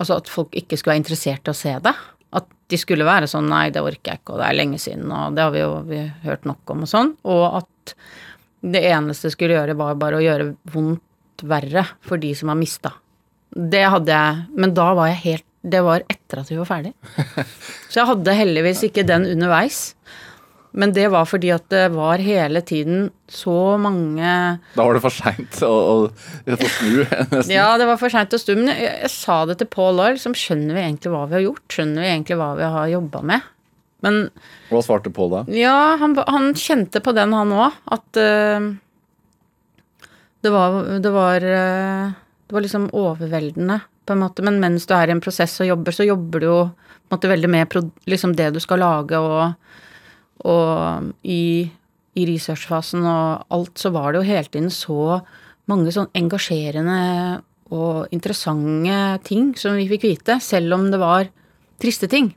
Altså 0.01 0.17
at 0.19 0.31
folk 0.31 0.55
ikke 0.57 0.75
skulle 0.75 0.97
være 0.97 1.03
interessert 1.03 1.45
i 1.47 1.53
å 1.53 1.55
se 1.55 1.75
det. 1.85 1.91
De 2.71 2.79
skulle 2.79 3.07
være 3.07 3.27
sånn 3.29 3.49
nei, 3.51 3.67
det 3.73 3.83
orker 3.83 4.13
jeg 4.13 4.21
ikke, 4.21 4.35
og 4.35 4.41
det 4.41 4.47
er 4.47 4.57
lenge 4.57 4.79
siden, 4.81 5.11
og 5.11 5.35
det 5.35 5.43
har 5.43 5.53
vi 5.53 5.63
jo 5.63 5.71
vi 5.89 6.01
har 6.01 6.11
hørt 6.25 6.47
nok 6.47 6.73
om 6.73 6.85
og 6.85 6.91
sånn. 6.91 7.13
Og 7.27 7.45
at 7.61 7.95
det 8.61 8.83
eneste 8.91 9.27
jeg 9.27 9.35
skulle 9.35 9.57
gjøre, 9.57 9.77
var 9.79 9.99
bare 9.99 10.19
å 10.19 10.23
gjøre 10.23 10.51
vondt 10.71 11.45
verre 11.49 11.85
for 12.05 12.21
de 12.21 12.33
som 12.37 12.51
har 12.53 12.59
mista. 12.59 12.93
Det 13.51 13.81
hadde 13.91 14.15
jeg 14.15 14.59
Men 14.63 14.71
da 14.71 14.85
var 14.95 15.09
jeg 15.09 15.17
helt 15.25 15.45
Det 15.73 15.81
var 15.83 16.05
etter 16.07 16.39
at 16.39 16.47
vi 16.47 16.55
var 16.55 16.69
ferdig. 16.69 16.93
Så 17.91 17.99
jeg 17.99 18.07
hadde 18.07 18.35
heldigvis 18.37 18.85
ikke 18.87 19.03
den 19.05 19.27
underveis. 19.29 19.91
Men 20.71 20.93
det 20.95 21.09
var 21.11 21.27
fordi 21.27 21.49
at 21.51 21.65
det 21.71 21.89
var 21.91 22.21
hele 22.23 22.61
tiden 22.63 23.09
så 23.31 23.75
mange 23.81 24.27
Da 24.75 24.85
var 24.85 24.95
det 24.95 25.01
for 25.03 25.11
seint 25.11 25.57
å, 25.67 25.71
å, 25.71 25.95
å 26.07 26.69
snu, 26.77 27.01
nesten. 27.33 27.51
Ja, 27.51 27.73
det 27.79 27.87
var 27.89 27.99
for 27.99 28.13
seint 28.13 28.35
å 28.35 28.39
snu. 28.39 28.53
men 28.61 28.71
jeg, 28.71 28.91
jeg 29.03 29.11
sa 29.11 29.41
det 29.49 29.57
til 29.59 29.67
Paul 29.71 29.99
Lahl, 29.99 30.19
som 30.21 30.35
skjønner 30.37 30.77
vi 30.77 30.85
egentlig 30.85 31.11
hva 31.11 31.25
vi 31.27 31.37
har 31.39 31.45
gjort? 31.49 31.65
Skjønner 31.75 32.05
vi 32.05 32.13
egentlig 32.13 32.39
hva 32.39 32.53
vi 32.59 32.69
har 32.77 32.93
jobba 32.93 33.23
med? 33.33 33.49
Men 34.01 34.21
Hva 34.71 34.81
svarte 34.85 35.11
Paul 35.13 35.29
da? 35.33 35.43
ja, 35.53 35.97
han, 36.01 36.15
han 36.17 36.53
kjente 36.57 37.03
på 37.03 37.13
den, 37.13 37.35
han 37.37 37.53
òg, 37.53 37.75
at 37.93 38.17
uh, 38.17 38.71
det 40.41 40.53
var 40.53 40.77
Det 41.03 41.11
var 41.13 41.45
uh, 41.45 42.13
Det 42.47 42.55
var 42.55 42.65
liksom 42.65 42.87
overveldende, 42.97 43.77
på 44.07 44.15
en 44.15 44.23
måte. 44.23 44.43
Men 44.43 44.57
mens 44.63 44.87
du 44.89 44.95
er 44.97 45.11
i 45.11 45.13
en 45.13 45.21
prosess 45.23 45.59
og 45.61 45.69
jobber, 45.69 45.95
så 45.95 46.07
jobber 46.07 46.41
du 46.41 46.47
jo 46.47 46.61
på 46.71 47.13
en 47.13 47.19
måte 47.19 47.29
veldig 47.31 47.51
med 47.51 47.77
liksom 48.09 48.33
det 48.39 48.49
du 48.55 48.59
skal 48.63 48.81
lage, 48.81 49.19
og, 49.19 49.53
og 50.47 51.11
i, 51.23 51.69
i 52.17 52.25
researchfasen 52.29 53.05
og 53.05 53.45
alt, 53.53 53.77
så 53.77 53.91
var 53.93 54.11
det 54.11 54.21
jo 54.21 54.29
hele 54.31 54.49
tiden 54.49 54.71
så 54.73 55.21
mange 55.69 55.93
sånn 55.93 56.09
engasjerende 56.17 56.99
og 57.71 58.11
interessante 58.11 58.97
ting 59.23 59.53
som 59.55 59.77
vi 59.79 59.87
fikk 59.87 60.03
vite, 60.09 60.39
selv 60.43 60.75
om 60.75 60.89
det 60.91 60.99
var 60.99 61.29
triste 61.81 62.09
ting. 62.11 62.33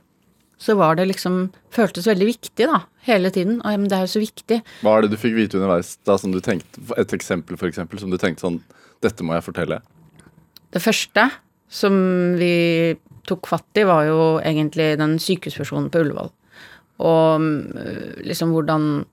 så 0.57 0.75
var 0.79 0.95
det 0.95 1.09
liksom 1.09 1.49
Føltes 1.75 2.07
veldig 2.07 2.25
viktig, 2.29 2.65
da. 2.69 2.85
Hele 3.03 3.29
tiden. 3.29 3.57
Og 3.59 3.73
ja, 3.73 3.77
men 3.77 3.89
det 3.91 3.97
er 3.97 4.05
jo 4.05 4.13
så 4.13 4.21
viktig. 4.23 4.61
Hva 4.79 4.93
er 4.95 5.03
det 5.03 5.11
du 5.11 5.17
fikk 5.19 5.35
vite 5.35 5.57
underveis? 5.59 5.97
da 6.07 6.15
som 6.17 6.31
du 6.31 6.39
tenkte, 6.39 6.79
Et 6.97 7.13
eksempel, 7.13 7.57
for 7.57 7.67
eksempel, 7.67 7.99
som 7.99 8.09
du 8.09 8.17
tenkte 8.17 8.45
sånn 8.45 8.61
Dette 9.03 9.23
må 9.27 9.35
jeg 9.35 9.43
fortelle. 9.43 9.81
Det 10.71 10.81
første 10.81 11.27
som 11.67 11.93
vi 12.39 12.95
tok 13.27 13.47
fatt 13.47 13.75
i, 13.75 13.83
var 13.83 14.05
jo 14.07 14.39
egentlig 14.39 14.95
den 14.97 15.17
sykehusfusjonen 15.19 15.89
på 15.91 15.99
Ullevål. 16.05 16.31
Og 17.03 17.41
øh, 17.41 18.21
liksom 18.23 18.53
hvordan 18.55 19.05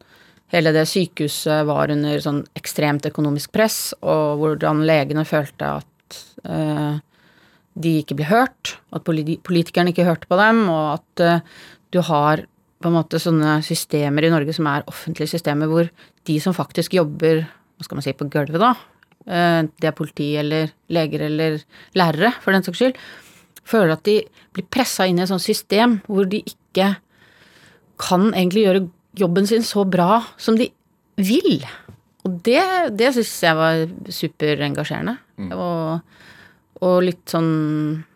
hele 0.53 0.73
det 0.75 0.85
sykehuset 0.91 1.65
var 1.67 1.91
under 1.95 2.21
sånn 2.23 2.43
ekstremt 2.59 3.07
økonomisk 3.09 3.53
press, 3.55 3.95
og 4.05 4.39
hvordan 4.43 4.85
legene 4.87 5.25
følte 5.27 5.71
at 5.81 6.21
øh, 6.45 7.01
de 7.83 7.97
ikke 8.03 8.19
ble 8.19 8.29
hørt, 8.29 8.77
at 8.93 9.07
politikerne 9.07 9.95
ikke 9.95 10.07
hørte 10.07 10.29
på 10.29 10.39
dem, 10.39 10.67
og 10.69 11.01
at 11.01 11.25
øh, 11.25 11.61
du 11.93 12.03
har 12.05 12.45
på 12.83 12.91
en 12.91 12.99
måte 12.99 13.21
sånne 13.23 13.61
systemer 13.65 14.27
i 14.27 14.33
Norge 14.33 14.55
som 14.57 14.67
er 14.67 14.87
offentlige 14.91 15.31
systemer, 15.31 15.71
hvor 15.71 15.89
de 16.27 16.39
som 16.43 16.55
faktisk 16.55 16.95
jobber 16.99 17.45
hva 17.47 17.87
skal 17.87 17.99
man 17.99 18.05
si, 18.05 18.15
på 18.15 18.27
gulvet, 18.31 18.59
da, 18.63 18.73
det 19.23 19.87
er 19.87 19.95
politi 19.95 20.33
eller 20.39 20.73
leger 20.91 21.23
eller 21.29 21.61
lærere, 21.99 22.33
for 22.43 22.55
den 22.55 22.67
saks 22.67 22.81
skyld, 22.81 22.99
føler 23.63 23.95
at 23.95 24.05
de 24.07 24.17
blir 24.55 24.67
pressa 24.71 25.07
inn 25.07 25.21
i 25.21 25.25
et 25.25 25.31
sånt 25.31 25.45
system 25.45 26.01
hvor 26.09 26.27
de 26.31 26.43
ikke 26.43 26.89
kan 28.03 28.31
egentlig 28.33 28.67
gjøre 28.67 28.85
jobben 29.23 29.47
sin 29.49 29.65
så 29.67 29.85
bra 29.89 30.23
som 30.41 30.57
de 30.59 30.71
vil. 31.21 31.63
Og 32.27 32.39
det, 32.47 32.63
det 32.99 33.13
syns 33.17 33.33
jeg 33.45 33.59
var 33.59 33.85
superengasjerende. 34.15 35.17
Mm. 35.43 35.51
Og, 35.57 36.21
og, 36.83 36.97
litt 37.07 37.25
sånn 37.31 37.51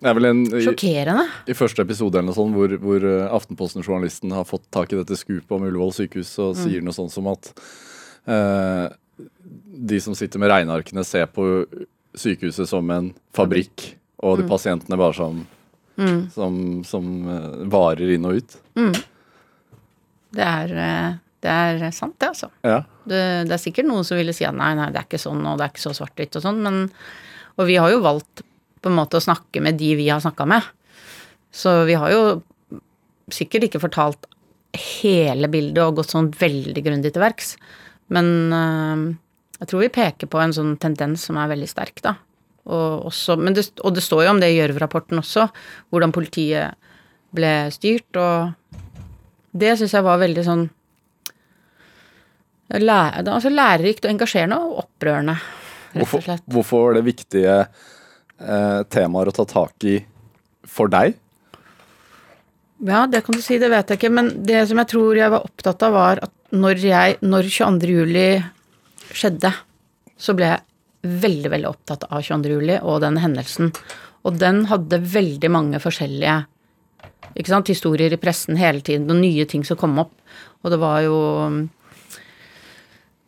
en, 0.06 0.44
sjokkerende. 0.62 1.26
I, 1.46 1.52
I 1.52 1.58
første 1.58 1.82
episode 1.86 2.18
eller 2.18 2.30
noe 2.30 2.38
sånt, 2.38 2.54
hvor, 2.56 2.76
hvor 2.82 3.06
eh, 3.06 3.26
Aftenposten-journalisten 3.34 4.34
har 4.36 4.46
fått 4.48 4.68
tak 4.74 4.94
i 4.94 5.00
dette 5.00 5.18
skupet 5.18 5.56
om 5.56 5.66
Ullevål 5.66 5.94
sykehus 5.98 6.36
og 6.38 6.54
mm. 6.54 6.62
sier 6.62 6.86
noe 6.86 6.96
sånt 6.96 7.14
som 7.14 7.28
at 7.32 7.50
eh, 8.30 8.86
de 9.76 10.00
som 10.00 10.16
sitter 10.16 10.42
med 10.42 10.52
regnearkene, 10.52 11.04
ser 11.06 11.28
på 11.30 11.66
sykehuset 12.16 12.68
som 12.70 12.88
en 12.94 13.10
fabrikk, 13.36 13.90
og 14.24 14.40
de 14.40 14.46
mm. 14.46 14.50
pasientene 14.50 14.98
bare 14.98 15.16
som, 15.18 15.42
mm. 16.00 16.20
som, 16.32 16.56
som 16.88 17.10
uh, 17.28 17.66
varer 17.72 18.14
inn 18.14 18.24
og 18.28 18.40
ut. 18.40 18.56
Mm. 18.78 18.94
Det 20.36 20.44
er, 20.46 20.74
eh, 20.86 21.14
det 21.44 21.52
er 21.52 21.86
sant, 21.94 22.16
det, 22.20 22.32
altså. 22.34 22.50
Ja. 22.66 22.80
Det, 23.06 23.22
det, 23.48 23.54
er 23.56 23.62
sikkert 23.62 23.88
noen 23.88 24.06
som 24.06 24.18
ville 24.18 24.34
si 24.36 24.46
at 24.48 24.56
nei, 24.56 24.72
nei, 24.78 24.90
det 24.92 25.00
er 25.00 25.08
ikke 25.08 25.22
sånn, 25.22 25.44
og 25.46 25.58
det 25.58 25.66
er 25.66 25.74
ikke 25.74 25.86
så 25.86 25.94
svart-hvitt 25.96 26.38
og 26.38 26.44
sånn, 26.44 26.60
men 26.64 26.84
Og 27.56 27.64
vi 27.70 27.78
har 27.80 27.88
jo 27.88 28.02
valgt 28.04 28.42
på 28.84 28.90
en 28.90 28.98
måte 28.98 29.16
å 29.16 29.24
snakke 29.24 29.62
med 29.64 29.78
de 29.80 29.94
vi 29.96 30.10
har 30.10 30.20
snakka 30.20 30.44
med. 30.44 30.64
Så 31.48 31.86
vi 31.88 31.94
har 31.96 32.12
jo 32.12 32.42
sikkert 33.32 33.64
ikke 33.64 33.80
fortalt 33.80 34.28
hele 34.76 35.48
bildet 35.48 35.80
og 35.80 36.02
gått 36.02 36.12
sånn 36.12 36.28
veldig 36.36 36.82
grundig 36.84 37.14
til 37.14 37.24
verks. 37.24 37.54
Men 38.12 38.28
øh, 38.52 39.06
jeg 39.56 39.70
tror 39.70 39.82
vi 39.82 39.92
peker 39.94 40.30
på 40.30 40.42
en 40.42 40.52
sånn 40.52 40.76
tendens 40.82 41.24
som 41.26 41.38
er 41.40 41.48
veldig 41.54 41.68
sterk, 41.70 42.02
da. 42.04 42.16
Og, 42.66 43.06
også, 43.08 43.38
det, 43.54 43.62
og 43.86 43.94
det 43.94 44.02
står 44.02 44.26
jo 44.26 44.34
om 44.34 44.42
det 44.42 44.50
i 44.52 44.58
Gjørv-rapporten 44.58 45.20
også, 45.22 45.46
hvordan 45.94 46.12
politiet 46.14 46.74
ble 47.36 47.52
styrt, 47.74 48.18
og 48.18 48.52
det 49.60 49.76
syns 49.78 49.94
jeg 49.96 50.06
var 50.06 50.22
veldig 50.22 50.44
sånn 50.46 50.64
lære, 52.82 53.22
altså 53.22 53.52
lærerikt 53.52 54.06
og 54.06 54.12
engasjerende 54.12 54.58
og 54.58 54.80
opprørende, 54.84 55.36
rett 55.94 56.02
og 56.02 56.24
slett. 56.24 56.42
Hvorfor, 56.42 56.56
hvorfor 56.56 56.88
var 56.88 56.98
det 56.98 57.04
viktige 57.06 57.54
eh, 57.62 58.80
temaer 58.90 59.30
å 59.30 59.36
ta 59.36 59.46
tak 59.48 59.86
i 59.86 60.00
for 60.66 60.90
deg? 60.92 61.14
Ja, 62.84 63.06
det 63.08 63.22
kan 63.24 63.36
du 63.36 63.40
si, 63.40 63.56
det 63.58 63.70
vet 63.72 63.88
jeg 63.88 64.00
ikke. 64.00 64.12
Men 64.12 64.32
det 64.44 64.66
som 64.68 64.80
jeg 64.82 64.90
tror 64.90 65.16
jeg 65.16 65.32
var 65.32 65.46
opptatt 65.46 65.84
av, 65.86 65.94
var 65.96 66.20
at 66.26 66.32
når, 66.52 66.82
jeg, 66.82 67.16
når 67.24 67.48
22. 67.48 67.94
juli 67.94 68.26
skjedde, 69.16 69.52
så 70.16 70.34
ble 70.36 70.50
jeg 70.50 71.14
veldig, 71.22 71.52
veldig 71.54 71.70
opptatt 71.70 72.04
av 72.10 72.20
22. 72.24 72.52
juli 72.58 72.76
og 72.82 73.00
den 73.04 73.20
hendelsen. 73.22 73.72
Og 74.26 74.36
den 74.42 74.64
hadde 74.70 75.00
veldig 75.00 75.50
mange 75.54 75.80
forskjellige 75.80 76.42
ikke 77.34 77.52
sant, 77.52 77.70
historier 77.72 78.12
i 78.14 78.20
pressen 78.20 78.58
hele 78.60 78.82
tiden, 78.84 79.08
og 79.10 79.18
nye 79.20 79.46
ting 79.48 79.64
som 79.66 79.78
kom 79.80 79.98
opp. 80.02 80.12
Og 80.64 80.72
det 80.72 80.78
var 80.82 81.00
jo 81.06 81.16
um, 81.46 81.64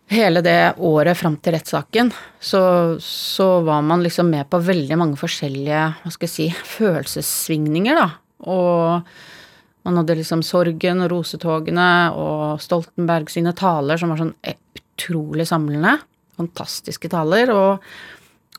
Hele 0.08 0.40
det 0.40 0.72
året 0.80 1.18
fram 1.20 1.34
til 1.36 1.52
rettssaken 1.52 2.08
så, 2.40 2.60
så, 3.04 3.48
var 3.60 3.82
man 3.84 4.00
liksom 4.00 4.30
med 4.32 4.48
på 4.48 4.56
veldig 4.64 4.96
mange 4.96 5.18
forskjellige, 5.20 5.82
hva 6.00 6.12
skal 6.14 6.24
jeg 6.24 6.32
si, 6.32 6.46
følelsessvingninger, 6.78 7.98
da. 8.00 8.06
Og 8.48 9.84
man 9.84 10.00
hadde 10.00 10.16
liksom 10.16 10.40
sorgen 10.40 11.04
og 11.04 11.12
rosetogene 11.12 11.90
og 12.16 12.64
Stoltenberg 12.64 13.28
sine 13.28 13.52
taler 13.52 14.00
som 14.00 14.14
var 14.14 14.22
sånn 14.22 14.32
utrolig 14.48 15.44
samlende. 15.52 15.98
Fantastiske 16.40 17.12
taler. 17.12 17.52
Og, 17.52 17.92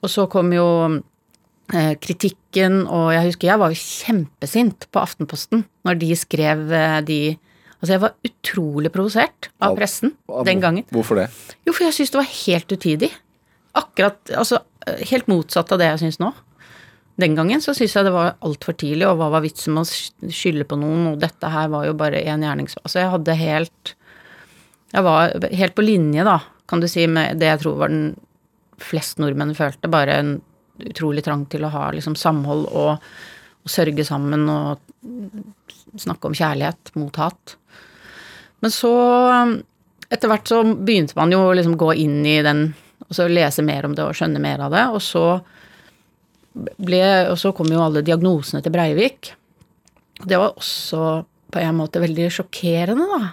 og 0.03 0.13
så 0.13 0.29
kom 0.29 0.53
jo 0.53 0.69
Eh, 0.91 1.08
kritikken, 2.01 2.81
og 2.87 3.11
jeg 3.13 3.29
husker 3.29 3.51
jeg 3.51 3.61
var 3.61 3.73
jo 3.73 3.79
kjempesint 3.83 4.87
på 4.89 5.01
Aftenposten 5.03 5.63
når 5.87 5.99
de 6.01 6.09
skrev 6.17 6.65
eh, 6.73 6.99
de 7.05 7.21
Altså, 7.79 7.93
jeg 7.93 8.01
var 8.03 8.27
utrolig 8.27 8.89
provosert 8.91 9.47
av 9.63 9.71
pressen 9.77 10.11
den 10.43 10.59
gangen. 10.59 10.83
Hvorfor 10.91 11.15
det? 11.15 11.29
Jo, 11.63 11.71
for 11.71 11.85
jeg 11.85 11.95
syns 11.95 12.09
det 12.11 12.19
var 12.19 12.33
helt 12.41 12.73
utidig. 12.75 13.07
Akkurat 13.79 14.33
Altså, 14.35 14.59
helt 15.07 15.29
motsatt 15.31 15.71
av 15.71 15.79
det 15.79 15.87
jeg 15.87 16.01
syns 16.01 16.19
nå. 16.19 16.33
Den 17.23 17.37
gangen 17.37 17.63
så 17.63 17.71
syns 17.75 17.95
jeg 17.95 18.07
det 18.07 18.11
var 18.11 18.35
altfor 18.43 18.75
tidlig, 18.75 19.07
og 19.07 19.21
hva 19.21 19.29
var 19.31 19.43
vitsen 19.43 19.77
med 19.77 19.87
å 19.87 20.33
skylde 20.35 20.67
på 20.67 20.75
noen, 20.79 21.07
og 21.13 21.23
dette 21.23 21.51
her 21.51 21.71
var 21.71 21.87
jo 21.87 21.95
bare 21.99 22.19
én 22.19 22.43
gjernings... 22.43 22.75
Altså, 22.83 22.99
jeg 22.99 23.13
hadde 23.15 23.39
helt 23.39 23.95
Jeg 24.91 25.05
var 25.05 25.33
helt 25.61 25.75
på 25.77 25.85
linje, 25.85 26.27
da, 26.27 26.39
kan 26.67 26.83
du 26.83 26.87
si, 26.91 27.07
med 27.07 27.39
det 27.39 27.47
jeg 27.51 27.63
tror 27.63 27.79
var 27.79 27.95
den 27.95 28.13
flest 28.79 29.19
nordmenn 29.23 29.55
følte. 29.55 29.91
Bare 29.91 30.19
en 30.19 30.37
utrolig 30.85 31.23
trang 31.25 31.45
til 31.51 31.65
å 31.65 31.71
ha 31.73 31.89
liksom 31.95 32.15
samhold 32.19 32.67
og, 32.69 33.09
og 33.63 33.71
sørge 33.71 34.05
sammen 34.07 34.45
og 34.51 34.79
snakke 35.99 36.29
om 36.29 36.37
kjærlighet 36.37 36.93
mot 36.99 37.15
hat. 37.19 37.55
Men 38.59 38.73
så, 38.73 38.93
etter 40.09 40.31
hvert 40.31 40.51
så 40.51 40.61
begynte 40.63 41.17
man 41.19 41.31
jo 41.33 41.45
å 41.47 41.55
liksom 41.55 41.77
gå 41.79 41.93
inn 42.03 42.21
i 42.27 42.39
den 42.45 42.69
og 43.09 43.15
så 43.15 43.25
lese 43.31 43.63
mer 43.65 43.87
om 43.87 43.95
det 43.97 44.05
og 44.05 44.13
skjønne 44.17 44.41
mer 44.43 44.61
av 44.61 44.73
det. 44.75 44.83
Og 44.93 45.01
så, 45.01 45.23
ble, 46.53 47.01
og 47.31 47.37
så 47.41 47.53
kom 47.57 47.71
jo 47.73 47.81
alle 47.81 48.03
diagnosene 48.05 48.61
til 48.61 48.73
Breivik. 48.75 49.31
Det 50.19 50.37
var 50.37 50.53
også 50.53 51.23
på 51.49 51.61
en 51.63 51.79
måte 51.79 52.03
veldig 52.03 52.27
sjokkerende, 52.35 53.07
da. 53.09 53.31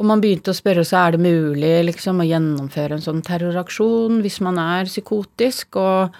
Og 0.00 0.06
man 0.08 0.22
begynte 0.22 0.54
å 0.54 0.56
spørre 0.56 0.82
seg 0.88 0.96
er 0.96 1.16
det 1.16 1.26
mulig 1.26 1.72
liksom, 1.90 2.22
å 2.22 2.28
gjennomføre 2.28 2.96
en 2.96 3.04
sånn 3.04 3.20
terroraksjon 3.24 4.22
hvis 4.24 4.38
man 4.40 4.56
er 4.62 4.88
psykotisk, 4.88 5.76
og 5.76 6.14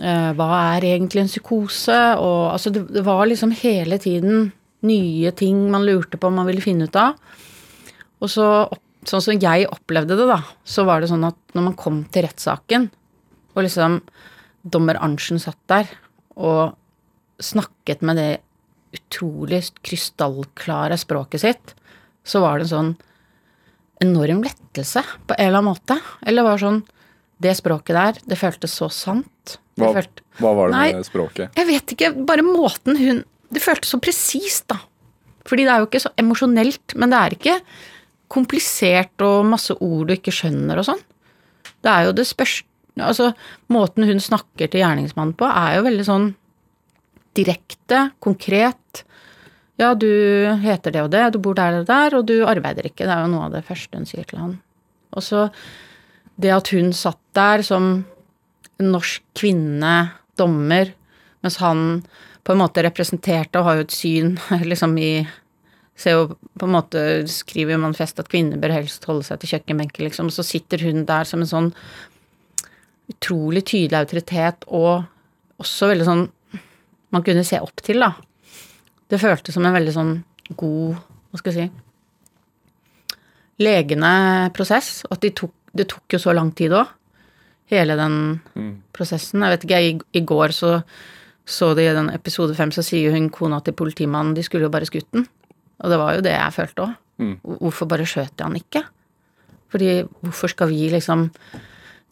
eh, 0.00 0.30
hva 0.38 0.48
er 0.72 0.86
egentlig 0.94 1.26
en 1.26 1.28
psykose? 1.28 1.98
Og 2.16 2.54
altså, 2.54 2.72
det, 2.72 2.86
det, 2.96 3.04
var 3.04 3.26
liksom 3.28 3.52
hele 3.60 4.00
tiden 4.00 4.48
nye 4.88 5.34
ting 5.36 5.66
man 5.68 5.84
lurte 5.84 6.16
på 6.16 6.30
om 6.30 6.40
man 6.40 6.48
ville 6.48 6.64
finne 6.64 6.88
ut 6.88 6.96
av. 6.96 7.18
Og 8.24 8.32
så, 8.32 8.48
sånn 9.04 9.24
som 9.26 9.36
jeg 9.36 9.68
opplevde 9.68 10.16
det, 10.16 10.28
da, 10.30 10.40
så 10.64 10.86
var 10.88 11.04
det 11.04 11.12
sånn 11.12 11.28
at 11.28 11.38
når 11.58 11.68
man 11.68 11.78
kom 11.78 12.02
til 12.08 12.24
rettssaken, 12.24 12.88
og 13.52 13.64
liksom 13.66 14.00
dommer 14.64 14.96
Arntzen 15.02 15.40
satt 15.42 15.60
der 15.70 15.90
og 16.38 16.72
snakket 17.42 18.00
med 18.06 18.16
det 18.16 18.30
utrolig 18.96 19.60
krystallklare 19.84 20.96
språket 20.98 21.44
sitt, 21.44 21.74
så 22.28 22.42
var 22.44 22.58
det 22.58 22.68
en 22.68 22.74
sånn 22.74 22.92
enorm 24.04 24.44
lettelse 24.44 25.02
på 25.26 25.34
en 25.36 25.48
eller 25.48 25.62
annen 25.62 25.72
måte. 25.72 25.98
Eller 26.26 26.46
var 26.46 26.62
sånn 26.62 26.84
Det 27.38 27.52
språket 27.54 27.94
der, 27.94 28.16
det 28.26 28.36
føltes 28.38 28.72
så 28.74 28.88
sant. 28.90 29.58
Hva, 29.78 29.92
følte, 29.94 30.24
hva, 30.40 30.50
var 30.58 30.72
det 30.72 30.74
nei, 30.74 30.86
med 30.96 31.06
språket? 31.06 31.54
Jeg 31.54 31.68
vet 31.68 31.92
ikke. 31.94 32.08
Bare 32.26 32.42
måten 32.42 32.98
hun 32.98 33.20
Det 33.48 33.62
føltes 33.62 33.92
så 33.94 34.00
presist, 34.02 34.66
da. 34.68 34.80
Fordi 35.48 35.64
det 35.64 35.72
er 35.72 35.80
jo 35.80 35.86
ikke 35.88 36.02
så 36.02 36.10
emosjonelt, 36.20 36.92
men 37.00 37.12
det 37.14 37.18
er 37.18 37.36
ikke 37.36 37.54
komplisert 38.28 39.24
og 39.24 39.46
masse 39.48 39.72
ord 39.72 40.10
du 40.10 40.12
ikke 40.18 40.34
skjønner 40.34 40.82
og 40.82 40.84
sånn. 40.90 41.00
Det 41.80 41.92
er 41.92 42.08
jo 42.08 42.16
det 42.18 42.26
spørsmålet, 42.28 42.66
Altså, 42.98 43.28
måten 43.70 44.02
hun 44.08 44.18
snakker 44.18 44.66
til 44.66 44.80
gjerningsmannen 44.82 45.36
på, 45.38 45.46
er 45.46 45.76
jo 45.76 45.84
veldig 45.86 46.06
sånn 46.08 46.24
direkte, 47.38 48.08
konkret. 48.18 49.04
Ja, 49.78 49.92
du 49.94 50.10
heter 50.62 50.94
det 50.94 51.02
og 51.04 51.12
det, 51.14 51.24
du 51.34 51.38
bor 51.42 51.54
der 51.54 51.80
og 51.80 51.86
der, 51.86 52.16
og 52.18 52.26
du 52.26 52.42
arbeider 52.50 52.88
ikke. 52.88 53.04
Det 53.06 53.14
er 53.14 53.24
jo 53.24 53.32
noe 53.34 53.46
av 53.46 53.54
det 53.54 53.66
første 53.68 54.00
hun 54.00 54.08
sier 54.08 54.26
til 54.26 54.40
han. 54.42 54.56
Og 55.14 55.24
så 55.24 55.48
det 56.38 56.50
at 56.54 56.70
hun 56.74 56.90
satt 56.94 57.20
der 57.38 57.62
som 57.66 57.90
en 58.78 58.90
norsk 58.94 59.22
kvinne, 59.38 59.94
dommer, 60.38 60.92
mens 61.42 61.58
han 61.62 62.02
på 62.46 62.54
en 62.54 62.62
måte 62.62 62.82
representerte 62.86 63.60
og 63.60 63.66
har 63.68 63.78
jo 63.78 63.86
et 63.86 63.94
syn 63.94 64.34
liksom 64.72 64.98
i 65.02 65.12
Ser 65.98 66.14
jo 66.14 66.26
på 66.54 66.62
en 66.68 66.76
måte 66.76 67.00
Skriver 67.26 67.74
jo 67.74 67.80
manifest 67.82 68.20
at 68.22 68.28
kvinner 68.30 68.60
bør 68.62 68.70
helst 68.70 69.02
holde 69.10 69.24
seg 69.26 69.40
til 69.42 69.50
kjøkkenbenken, 69.50 70.04
liksom. 70.06 70.28
Så 70.30 70.44
sitter 70.46 70.84
hun 70.86 71.02
der 71.08 71.26
som 71.26 71.42
en 71.42 71.50
sånn 71.50 71.72
utrolig 73.10 73.64
tydelig 73.66 73.98
autoritet 73.98 74.62
og 74.70 75.08
også 75.58 75.88
veldig 75.90 76.06
sånn 76.06 76.22
man 77.10 77.24
kunne 77.26 77.42
se 77.42 77.58
opp 77.64 77.82
til, 77.82 77.98
da. 78.04 78.12
Det 79.08 79.20
føltes 79.20 79.56
som 79.56 79.66
en 79.66 79.76
veldig 79.76 79.94
sånn 79.94 80.14
god, 80.58 80.98
hva 81.30 81.40
skal 81.40 81.54
jeg 81.54 81.68
si 81.68 81.84
Legende 83.58 84.10
prosess. 84.54 85.02
At 85.10 85.24
de 85.24 85.32
tok, 85.34 85.50
det 85.74 85.88
tok 85.90 86.14
jo 86.14 86.20
så 86.22 86.30
lang 86.36 86.52
tid 86.54 86.76
òg. 86.78 86.92
Hele 87.72 87.96
den 87.98 88.38
prosessen. 88.94 89.42
Jeg 89.42 89.56
vet 89.56 89.64
ikke, 89.66 89.80
i, 89.82 89.94
i 90.20 90.22
går 90.22 90.54
så 90.54 90.76
så 91.48 91.72
de 91.74 91.86
i 91.88 91.96
den 91.96 92.10
episode 92.12 92.52
fem, 92.56 92.70
så 92.74 92.84
sier 92.84 93.14
hun 93.14 93.30
kona 93.32 93.62
til 93.64 93.76
politimannen 93.76 94.34
de 94.36 94.44
skulle 94.44 94.66
jo 94.66 94.72
bare 94.72 94.88
skutt 94.88 95.08
den. 95.16 95.24
Og 95.80 95.92
det 95.92 95.98
var 96.00 96.16
jo 96.16 96.24
det 96.26 96.34
jeg 96.34 96.56
følte 96.58 96.84
òg. 96.84 96.96
Hvorfor 97.62 97.88
bare 97.90 98.06
skjøt 98.06 98.34
jeg 98.36 98.44
han 98.44 98.58
ikke? 98.58 98.82
Fordi 99.72 99.88
hvorfor 100.20 100.52
skal 100.52 100.70
vi 100.70 100.90
liksom 100.92 101.30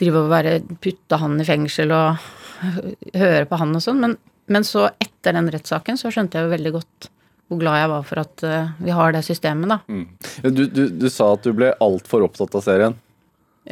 drive 0.01 0.23
og 0.25 0.33
være 0.33 0.55
putte 0.83 1.19
han 1.21 1.37
i 1.41 1.47
fengsel 1.49 1.93
og 1.95 2.25
høre 3.23 3.45
på 3.49 3.61
han 3.61 3.77
og 3.77 3.85
sånn? 3.85 4.01
Men, 4.03 4.17
men 4.49 4.67
så 4.67 4.89
etter 4.89 5.16
den 5.35 5.51
rettssaken 5.53 5.99
så 5.99 6.13
skjønte 6.15 6.39
jeg 6.39 6.47
jo 6.47 6.53
veldig 6.55 6.73
godt 6.77 7.09
hvor 7.47 7.61
glad 7.61 7.79
jeg 7.79 7.91
var 7.93 8.07
for 8.09 8.21
at 8.25 8.45
eh, 8.47 8.71
vi 8.83 8.95
har 8.95 9.13
det 9.15 9.23
systemet, 9.27 9.71
da. 9.71 9.79
Mm. 9.87 10.07
Du, 10.51 10.63
du, 10.67 10.83
du 10.91 11.09
sa 11.13 11.31
at 11.37 11.47
du 11.47 11.53
ble 11.55 11.73
altfor 11.83 12.25
opptatt 12.27 12.57
av 12.59 12.65
serien. 12.65 12.97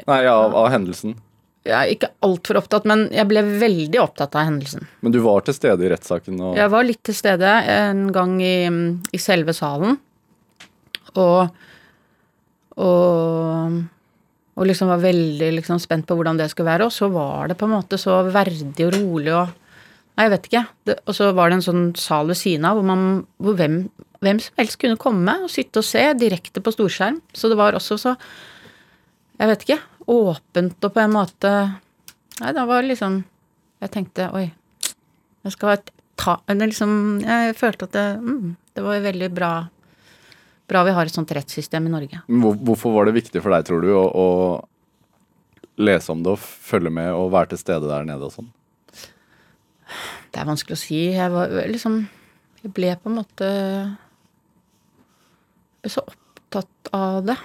Nei, 0.06 0.20
av, 0.30 0.54
av 0.54 0.68
hendelsen. 0.74 1.16
Jeg 1.64 1.74
er 1.74 1.90
ikke 1.94 2.10
altfor 2.26 2.60
opptatt, 2.60 2.86
men 2.86 3.06
jeg 3.14 3.26
ble 3.30 3.42
veldig 3.62 4.00
opptatt 4.02 4.36
av 4.36 4.46
hendelsen. 4.46 4.86
Men 5.02 5.14
du 5.14 5.18
var 5.24 5.42
til 5.46 5.56
stede 5.56 5.86
i 5.86 5.90
rettssaken? 5.90 6.38
Og... 6.38 6.58
Jeg 6.60 6.70
var 6.70 6.86
litt 6.86 7.02
til 7.06 7.16
stede 7.16 7.50
en 7.72 8.06
gang 8.14 8.36
i, 8.44 8.56
i 9.16 9.20
selve 9.22 9.54
salen. 9.56 9.98
Og, 11.14 11.48
og 12.78 13.82
og 14.54 14.68
liksom 14.68 14.90
var 14.92 15.02
veldig 15.02 15.50
liksom 15.56 15.80
spent 15.82 16.06
på 16.06 16.14
hvordan 16.14 16.38
det 16.38 16.46
skulle 16.52 16.70
være. 16.70 16.86
Og 16.86 16.94
så 16.94 17.08
var 17.10 17.50
det 17.50 17.58
på 17.58 17.66
en 17.66 17.74
måte 17.74 17.98
så 17.98 18.20
verdig 18.28 18.86
og 18.86 18.94
rolig 18.94 19.32
og 19.34 19.50
Nei, 20.14 20.28
jeg 20.28 20.32
vet 20.36 20.48
ikke. 20.48 20.64
Det, 20.86 20.96
og 21.10 21.16
så 21.16 21.30
var 21.34 21.50
det 21.50 21.58
en 21.58 21.66
sånn 21.66 21.86
sal 21.98 22.28
ved 22.30 22.38
siden 22.38 22.66
av 22.68 22.78
hvor, 22.78 22.86
man, 22.86 23.24
hvor 23.42 23.56
hvem, 23.58 23.80
hvem, 24.22 24.40
som 24.42 24.60
helst 24.60 24.78
kunne 24.82 25.00
komme 25.00 25.34
og 25.42 25.50
sitte 25.50 25.82
og 25.82 25.88
se 25.88 26.04
direkte 26.20 26.62
på 26.62 26.74
storskjerm. 26.74 27.18
Så 27.34 27.50
det 27.50 27.58
var 27.60 27.78
også 27.78 27.98
så 28.00 28.16
Jeg 29.34 29.50
vet 29.50 29.64
ikke. 29.66 29.80
Åpent 30.14 30.86
og 30.86 30.94
på 30.94 31.02
en 31.02 31.14
måte 31.14 31.50
Nei, 32.40 32.50
det 32.54 32.64
var 32.68 32.84
liksom 32.86 33.22
Jeg 33.82 33.90
tenkte 33.94 34.28
oi, 34.36 34.48
jeg 35.44 35.54
skal 35.54 35.80
ta 36.20 36.36
det 36.46 36.68
liksom, 36.70 37.22
Jeg 37.24 37.56
følte 37.58 37.88
at 37.88 37.96
det, 37.96 38.08
mm, 38.20 38.56
det 38.76 38.84
var 38.84 39.06
veldig 39.08 39.30
bra 39.34 39.52
bra 40.68 40.84
vi 40.86 40.94
har 40.96 41.06
et 41.06 41.12
sånt 41.12 41.32
rettssystem 41.36 41.88
i 41.88 41.92
Norge. 41.92 42.22
Hvorfor 42.28 42.94
var 42.94 43.08
det 43.08 43.18
viktig 43.18 43.42
for 43.44 43.52
deg, 43.52 43.66
tror 43.68 43.84
du, 43.84 43.90
å, 43.92 44.04
å 44.08 45.84
lese 45.84 46.12
om 46.14 46.22
det 46.24 46.32
og 46.32 46.40
følge 46.40 46.92
med 46.94 47.10
og 47.12 47.32
være 47.34 47.52
til 47.52 47.60
stede 47.60 47.90
der 47.90 48.06
nede 48.08 48.24
og 48.24 48.32
sånn? 48.32 48.48
Det 50.34 50.42
er 50.42 50.48
vanskelig 50.48 50.74
å 50.74 50.82
si. 50.82 51.00
Jeg 51.14 51.30
var 51.30 51.52
liksom 51.70 52.00
Jeg 52.64 52.72
ble 52.74 52.94
på 52.98 53.10
en 53.10 53.18
måte 53.20 53.48
så 55.84 56.00
opptatt 56.00 56.90
av 56.96 57.26
det. 57.28 57.36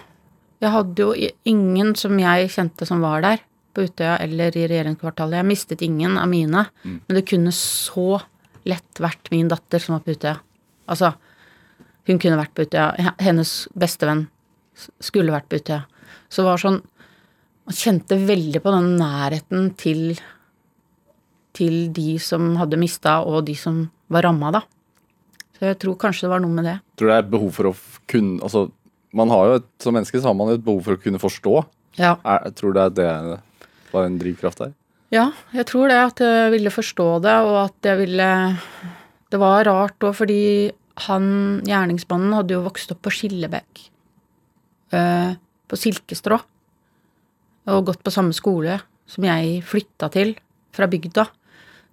Jeg 0.64 0.72
hadde 0.72 1.04
jo 1.04 1.30
ingen 1.48 1.94
som 2.00 2.16
jeg 2.20 2.52
kjente 2.54 2.88
som 2.88 3.04
var 3.04 3.24
der 3.26 3.42
på 3.76 3.84
Utøya 3.86 4.18
eller 4.24 4.56
i 4.56 4.66
regjeringskvartalet. 4.72 5.42
Jeg 5.42 5.48
mistet 5.48 5.84
ingen 5.86 6.18
av 6.20 6.30
mine, 6.32 6.66
mm. 6.84 6.96
men 7.06 7.18
det 7.18 7.26
kunne 7.28 7.52
så 7.56 8.22
lett 8.68 9.02
vært 9.04 9.28
min 9.34 9.52
datter 9.52 9.84
som 9.84 9.98
var 9.98 10.06
på 10.06 10.16
Utøya. 10.16 10.38
Altså, 10.90 11.14
hun 12.10 12.20
kunne 12.20 12.40
vært 12.40 12.56
på 12.56 12.66
Utøya. 12.66 13.14
Hennes 13.22 13.54
bestevenn 13.78 14.26
skulle 15.04 15.36
vært 15.36 15.50
på 15.52 15.60
Utøya. 15.60 15.84
Så 16.30 16.42
det 16.42 16.50
var 16.52 16.66
sånn 16.66 16.82
Man 17.70 17.78
kjente 17.78 18.16
veldig 18.18 18.64
på 18.64 18.72
den 18.74 18.88
nærheten 18.98 19.68
til 19.78 20.16
til 21.60 21.90
de 21.96 22.14
som 22.24 22.54
hadde 22.60 22.80
mista, 22.80 23.20
og 23.28 23.44
de 23.50 23.56
som 23.60 23.84
var 24.12 24.26
ramma, 24.26 24.54
da. 24.56 24.64
Så 25.60 25.68
jeg 25.68 25.80
tror 25.82 26.00
kanskje 26.00 26.26
det 26.26 26.32
var 26.32 26.44
noe 26.44 26.56
med 26.56 26.68
det. 26.70 26.78
Tror 26.96 27.10
du 27.10 27.14
det 27.14 27.20
er 27.20 27.32
behov 27.36 27.52
for 27.52 27.70
å 27.70 27.76
kunne 28.10 28.40
Altså, 28.48 28.70
man 29.16 29.32
har 29.34 29.48
jo 29.50 29.60
et, 29.60 29.68
som 29.84 29.96
menneske 29.98 30.22
så 30.22 30.30
har 30.30 30.38
man 30.40 30.54
et 30.54 30.64
behov 30.64 30.86
for 30.86 30.96
å 30.96 31.02
kunne 31.02 31.20
forstå. 31.22 31.56
Ja. 32.00 32.16
Er, 32.24 32.52
tror 32.56 32.76
det 32.78 32.86
er 32.86 32.94
det 32.96 33.40
var 33.92 34.06
en 34.06 34.20
drivkraft 34.22 34.62
der? 34.62 34.76
Ja, 35.14 35.32
jeg 35.56 35.66
tror 35.70 35.90
det. 35.90 35.98
At 36.12 36.22
jeg 36.24 36.54
ville 36.54 36.74
forstå 36.74 37.08
det, 37.26 37.36
og 37.50 37.58
at 37.66 37.90
jeg 37.90 37.98
ville 38.06 38.30
Det 39.30 39.38
var 39.38 39.68
rart 39.68 40.02
òg, 40.02 40.16
fordi 40.18 40.72
han 41.06 41.26
gjerningsmannen 41.68 42.34
hadde 42.34 42.56
jo 42.56 42.64
vokst 42.66 42.92
opp 42.94 43.04
på 43.06 43.14
Skillebekk. 43.14 43.84
Uh, 44.94 45.38
på 45.70 45.78
Silkestrå. 45.78 46.40
Og 47.70 47.86
gått 47.86 48.02
på 48.02 48.14
samme 48.14 48.34
skole 48.34 48.80
som 49.10 49.26
jeg 49.28 49.62
flytta 49.66 50.10
til 50.14 50.34
fra 50.74 50.88
bygda. 50.90 51.28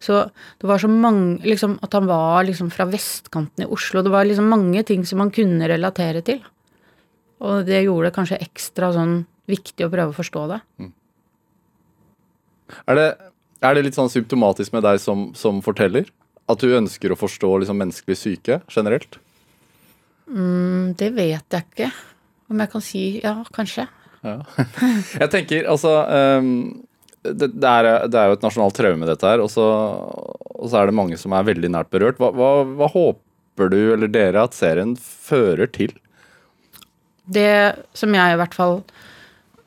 Så 0.03 0.19
det 0.61 0.69
var 0.69 0.79
så 0.79 0.91
mange 0.93 1.41
liksom, 1.41 1.79
At 1.83 1.95
han 1.97 2.07
var 2.07 2.45
liksom 2.45 2.69
fra 2.71 2.85
vestkanten 2.85 3.65
i 3.65 3.69
Oslo. 3.73 4.03
Det 4.05 4.13
var 4.13 4.29
liksom 4.29 4.51
mange 4.53 4.83
ting 4.85 5.07
som 5.09 5.23
han 5.25 5.33
kunne 5.35 5.69
relatere 5.71 6.23
til. 6.27 6.43
Og 7.41 7.65
det 7.69 7.83
gjorde 7.85 8.11
det 8.11 8.17
kanskje 8.17 8.43
ekstra 8.45 8.93
sånn 8.95 9.19
viktig 9.49 9.87
å 9.87 9.93
prøve 9.93 10.13
å 10.13 10.17
forstå 10.17 10.45
det. 10.53 10.61
Mm. 10.83 10.93
Er, 12.87 12.99
det 12.99 13.09
er 13.65 13.77
det 13.77 13.85
litt 13.87 13.99
sånn 13.99 14.13
symptomatisk 14.13 14.75
med 14.75 14.85
deg 14.87 15.01
som, 15.03 15.31
som 15.39 15.61
forteller? 15.65 16.09
At 16.51 16.63
du 16.63 16.77
ønsker 16.77 17.13
å 17.13 17.19
forstå 17.19 17.51
liksom, 17.63 17.79
menneskelig 17.81 18.19
syke 18.21 18.61
generelt? 18.73 19.19
Mm, 20.27 20.95
det 20.99 21.13
vet 21.15 21.57
jeg 21.57 21.67
ikke. 21.67 21.91
Om 22.51 22.63
jeg 22.63 22.73
kan 22.73 22.85
si 22.85 23.05
ja, 23.23 23.37
kanskje. 23.55 23.87
Ja. 24.27 24.39
jeg 25.23 25.31
tenker 25.33 25.69
altså 25.71 25.93
um, 26.41 26.53
det, 27.33 27.51
det, 27.57 27.71
er, 27.71 28.07
det, 28.07 28.19
er, 28.19 28.31
jo 28.31 28.37
et 28.37 28.45
nasjonalt 28.47 28.77
traume, 28.79 29.09
dette 29.09 29.29
her. 29.29 29.43
Og 29.43 29.51
så, 29.53 29.67
og 29.67 30.67
så, 30.67 30.81
er 30.81 30.91
det 30.91 30.99
mange 30.99 31.19
som 31.21 31.35
er 31.37 31.47
veldig 31.49 31.73
nært 31.75 31.91
berørt. 31.95 32.21
Hva, 32.23 32.33
hva, 32.37 32.51
hva, 32.79 32.91
håper 32.93 33.73
du, 33.73 33.81
eller 33.95 34.13
dere, 34.13 34.47
at 34.47 34.57
serien 34.57 34.95
fører 35.01 35.71
til? 35.73 35.95
Det 37.27 37.51
som 37.97 38.15
jeg 38.15 38.35
i 38.35 38.39
hvert 38.39 38.53
fall 38.55 38.77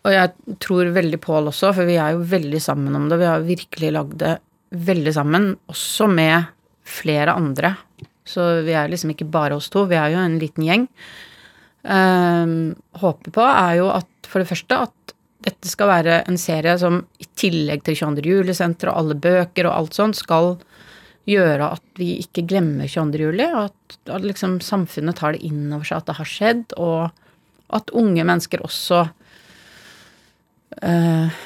Og 0.07 0.13
jeg 0.13 0.55
tror 0.63 0.93
veldig 0.95 1.17
Pål 1.19 1.49
også, 1.51 1.73
for 1.75 1.89
vi 1.89 1.97
er 1.99 2.13
jo 2.15 2.21
veldig 2.31 2.61
sammen 2.63 2.95
om 2.95 3.09
det. 3.11 3.19
Vi 3.19 3.27
har 3.27 3.43
virkelig 3.43 3.91
lagd 3.97 4.15
det 4.21 4.37
veldig 4.69 5.13
sammen, 5.17 5.49
også 5.67 6.07
med 6.11 6.47
flere 6.87 7.33
andre. 7.35 7.73
Så 8.29 8.61
vi 8.65 8.75
er 8.77 8.89
liksom 8.91 9.11
ikke 9.13 9.27
bare 9.29 9.57
oss 9.57 9.69
to, 9.73 9.83
vi 9.89 9.97
er 9.97 10.13
jo 10.13 10.21
en 10.21 10.37
liten 10.41 10.65
gjeng. 10.65 10.85
Um, 11.79 12.75
håper 12.99 13.33
på 13.33 13.43
er 13.45 13.79
jo 13.79 13.87
at 13.93 14.29
for 14.29 14.43
det 14.43 14.49
første 14.49 14.77
at 14.85 15.13
dette 15.45 15.71
skal 15.71 15.87
være 15.87 16.15
en 16.27 16.37
serie 16.39 16.75
som 16.81 16.99
i 17.21 17.27
tillegg 17.39 17.85
til 17.87 17.95
22. 18.01 18.25
juli-senteret 18.27 18.91
og 18.91 18.99
alle 19.01 19.15
bøker 19.19 19.69
og 19.69 19.75
alt 19.75 19.95
sånt 19.95 20.19
skal 20.19 20.57
gjøre 21.29 21.69
at 21.75 21.99
vi 21.99 22.15
ikke 22.23 22.45
glemmer 22.49 22.89
22. 22.89 23.21
juli, 23.29 23.45
og 23.53 23.69
at, 23.69 23.97
at 24.17 24.25
liksom 24.25 24.57
samfunnet 24.65 25.19
tar 25.19 25.35
det 25.35 25.45
inn 25.47 25.69
over 25.71 25.87
seg 25.87 26.01
at 26.01 26.09
det 26.09 26.17
har 26.19 26.29
skjedd, 26.29 26.75
og 26.81 27.75
at 27.79 27.93
unge 27.97 28.25
mennesker 28.25 28.63
også 28.65 29.03
uh, 30.83 31.39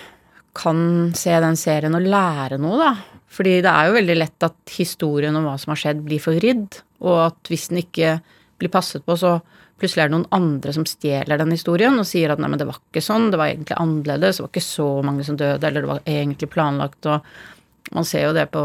kan 0.56 0.80
se 1.18 1.34
den 1.44 1.60
serien 1.60 1.98
og 1.98 2.08
lære 2.08 2.62
noe, 2.62 2.80
da. 2.80 2.94
Fordi 3.34 3.58
det 3.66 3.72
er 3.72 3.90
jo 3.90 3.98
veldig 3.98 4.18
lett 4.20 4.46
at 4.46 4.76
historien 4.78 5.36
om 5.36 5.48
hva 5.48 5.58
som 5.60 5.74
har 5.74 5.82
skjedd, 5.82 6.04
blir 6.06 6.22
forvridd, 6.22 6.80
og 7.04 7.18
at 7.28 7.52
hvis 7.52 7.70
den 7.72 7.82
ikke 7.82 8.18
blir 8.62 8.72
passet 8.74 9.04
på, 9.06 9.18
så 9.20 9.40
plutselig 9.84 10.06
er 10.06 10.10
det 10.12 10.16
noen 10.16 10.30
andre 10.36 10.74
som 10.76 10.88
stjeler 10.88 11.42
den 11.42 11.52
historien 11.52 12.00
og 12.00 12.08
sier 12.08 12.32
at 12.32 12.42
nei, 12.42 12.50
men 12.52 12.62
det 12.62 12.70
var 12.70 12.80
ikke 12.80 13.04
sånn, 13.04 13.30
det 13.34 13.40
var 13.42 13.52
egentlig 13.52 13.78
annerledes, 13.78 14.40
det 14.40 14.46
var 14.46 14.54
ikke 14.54 14.66
så 14.66 14.88
mange 15.06 15.28
som 15.28 15.38
døde, 15.40 15.68
eller 15.68 15.84
det 15.84 15.92
var 15.92 16.10
egentlig 16.10 16.50
planlagt, 16.54 17.10
og 17.12 17.94
man 17.94 18.08
ser 18.08 18.30
jo 18.30 18.36
det 18.38 18.48
på 18.54 18.64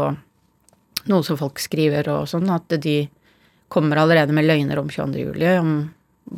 noe 1.09 1.25
som 1.25 1.39
folk 1.39 1.59
skriver 1.61 2.07
og 2.13 2.27
sånn, 2.31 2.47
at 2.53 2.79
de 2.81 3.01
kommer 3.69 4.01
allerede 4.01 4.33
med 4.35 4.47
løgner 4.47 4.79
om 4.81 4.89
22. 4.89 5.25
juli, 5.27 5.49
om 5.59 5.73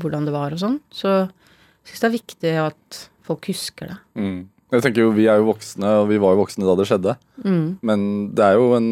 hvordan 0.02 0.28
det 0.28 0.34
var 0.36 0.56
og 0.56 0.62
sånn. 0.62 0.80
Så 0.94 1.12
jeg 1.22 1.91
syns 1.91 2.02
det 2.04 2.10
er 2.10 2.17
viktig 2.17 2.56
at 2.65 3.00
folk 3.28 3.48
husker 3.52 3.94
det. 3.94 4.00
Mm. 4.20 4.41
Jeg 4.72 4.86
tenker 4.86 5.04
jo, 5.04 5.13
Vi 5.15 5.28
er 5.28 5.39
jo 5.39 5.50
voksne, 5.50 5.96
og 6.02 6.10
vi 6.12 6.20
var 6.22 6.36
jo 6.36 6.41
voksne 6.44 6.67
da 6.67 6.76
det 6.80 6.88
skjedde. 6.88 7.15
Mm. 7.44 7.65
Men 7.88 8.04
det 8.36 8.46
er 8.46 8.60
jo 8.60 8.72
en 8.78 8.91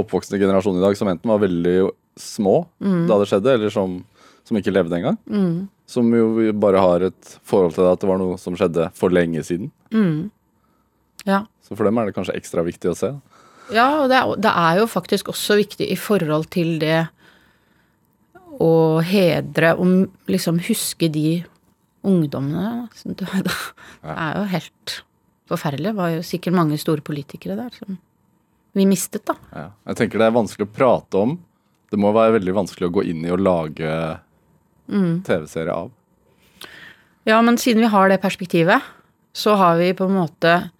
oppvoksende 0.00 0.40
generasjon 0.40 0.78
i 0.80 0.82
dag 0.82 0.96
som 0.98 1.10
enten 1.12 1.30
var 1.30 1.42
veldig 1.42 1.76
små 2.18 2.64
mm. 2.82 3.04
da 3.10 3.18
det 3.20 3.28
skjedde, 3.30 3.56
eller 3.58 3.72
som, 3.72 4.00
som 4.52 4.60
ikke 4.60 4.74
levde 4.74 4.98
engang. 4.98 5.16
Mm. 5.32 5.68
Som 5.88 6.12
jo 6.12 6.52
bare 6.60 6.80
har 6.84 7.08
et 7.08 7.34
forhold 7.48 7.72
til 7.72 7.86
det 7.86 7.94
at 7.94 8.04
det 8.04 8.10
var 8.10 8.20
noe 8.20 8.36
som 8.40 8.56
skjedde 8.58 8.90
for 8.96 9.12
lenge 9.12 9.40
siden. 9.48 9.72
Mm. 9.94 10.28
Ja. 11.24 11.44
Så 11.64 11.76
for 11.78 11.88
dem 11.88 11.98
er 11.98 12.08
det 12.08 12.16
kanskje 12.16 12.36
ekstra 12.36 12.64
viktig 12.66 12.92
å 12.92 12.98
se. 12.98 13.14
Ja, 13.72 14.02
og 14.02 14.10
det 14.12 14.18
er, 14.18 14.32
det 14.42 14.52
er 14.52 14.82
jo 14.82 14.88
faktisk 14.90 15.30
også 15.32 15.56
viktig 15.62 15.88
i 15.88 15.96
forhold 15.96 16.50
til 16.52 16.76
det 16.82 17.06
å 18.62 19.00
hedre 19.00 19.72
og 19.80 20.28
liksom 20.28 20.60
huske 20.68 21.08
de 21.12 21.40
ungdommene 22.04 22.90
som 22.98 23.14
døde. 23.16 23.54
Det 24.02 24.10
er 24.12 24.32
jo 24.34 24.46
helt 24.50 24.94
forferdelig. 25.48 25.92
Det 25.92 25.98
var 26.00 26.10
jo 26.10 26.24
sikkert 26.26 26.56
mange 26.58 26.78
store 26.80 27.04
politikere 27.06 27.54
der 27.54 27.70
som 27.78 27.96
vi 28.74 28.86
mistet, 28.88 29.22
da. 29.28 29.36
Ja. 29.54 29.64
Jeg 29.92 30.00
tenker 30.00 30.18
det 30.18 30.26
er 30.26 30.34
vanskelig 30.34 30.66
å 30.66 30.74
prate 30.74 31.22
om. 31.22 31.36
Det 31.92 32.00
må 32.00 32.10
være 32.16 32.38
veldig 32.38 32.54
vanskelig 32.56 32.88
å 32.88 32.94
gå 32.96 33.04
inn 33.12 33.22
i 33.26 33.30
og 33.30 33.42
lage 33.44 33.92
TV-serie 35.26 35.74
av. 35.74 35.90
Ja, 37.28 37.38
men 37.42 37.58
siden 37.60 37.84
vi 37.84 37.90
har 37.92 38.10
det 38.10 38.20
perspektivet, 38.22 38.82
så 39.32 39.54
har 39.56 39.78
vi 39.80 39.92
på 39.96 40.08
en 40.08 40.18
måte 40.18 40.70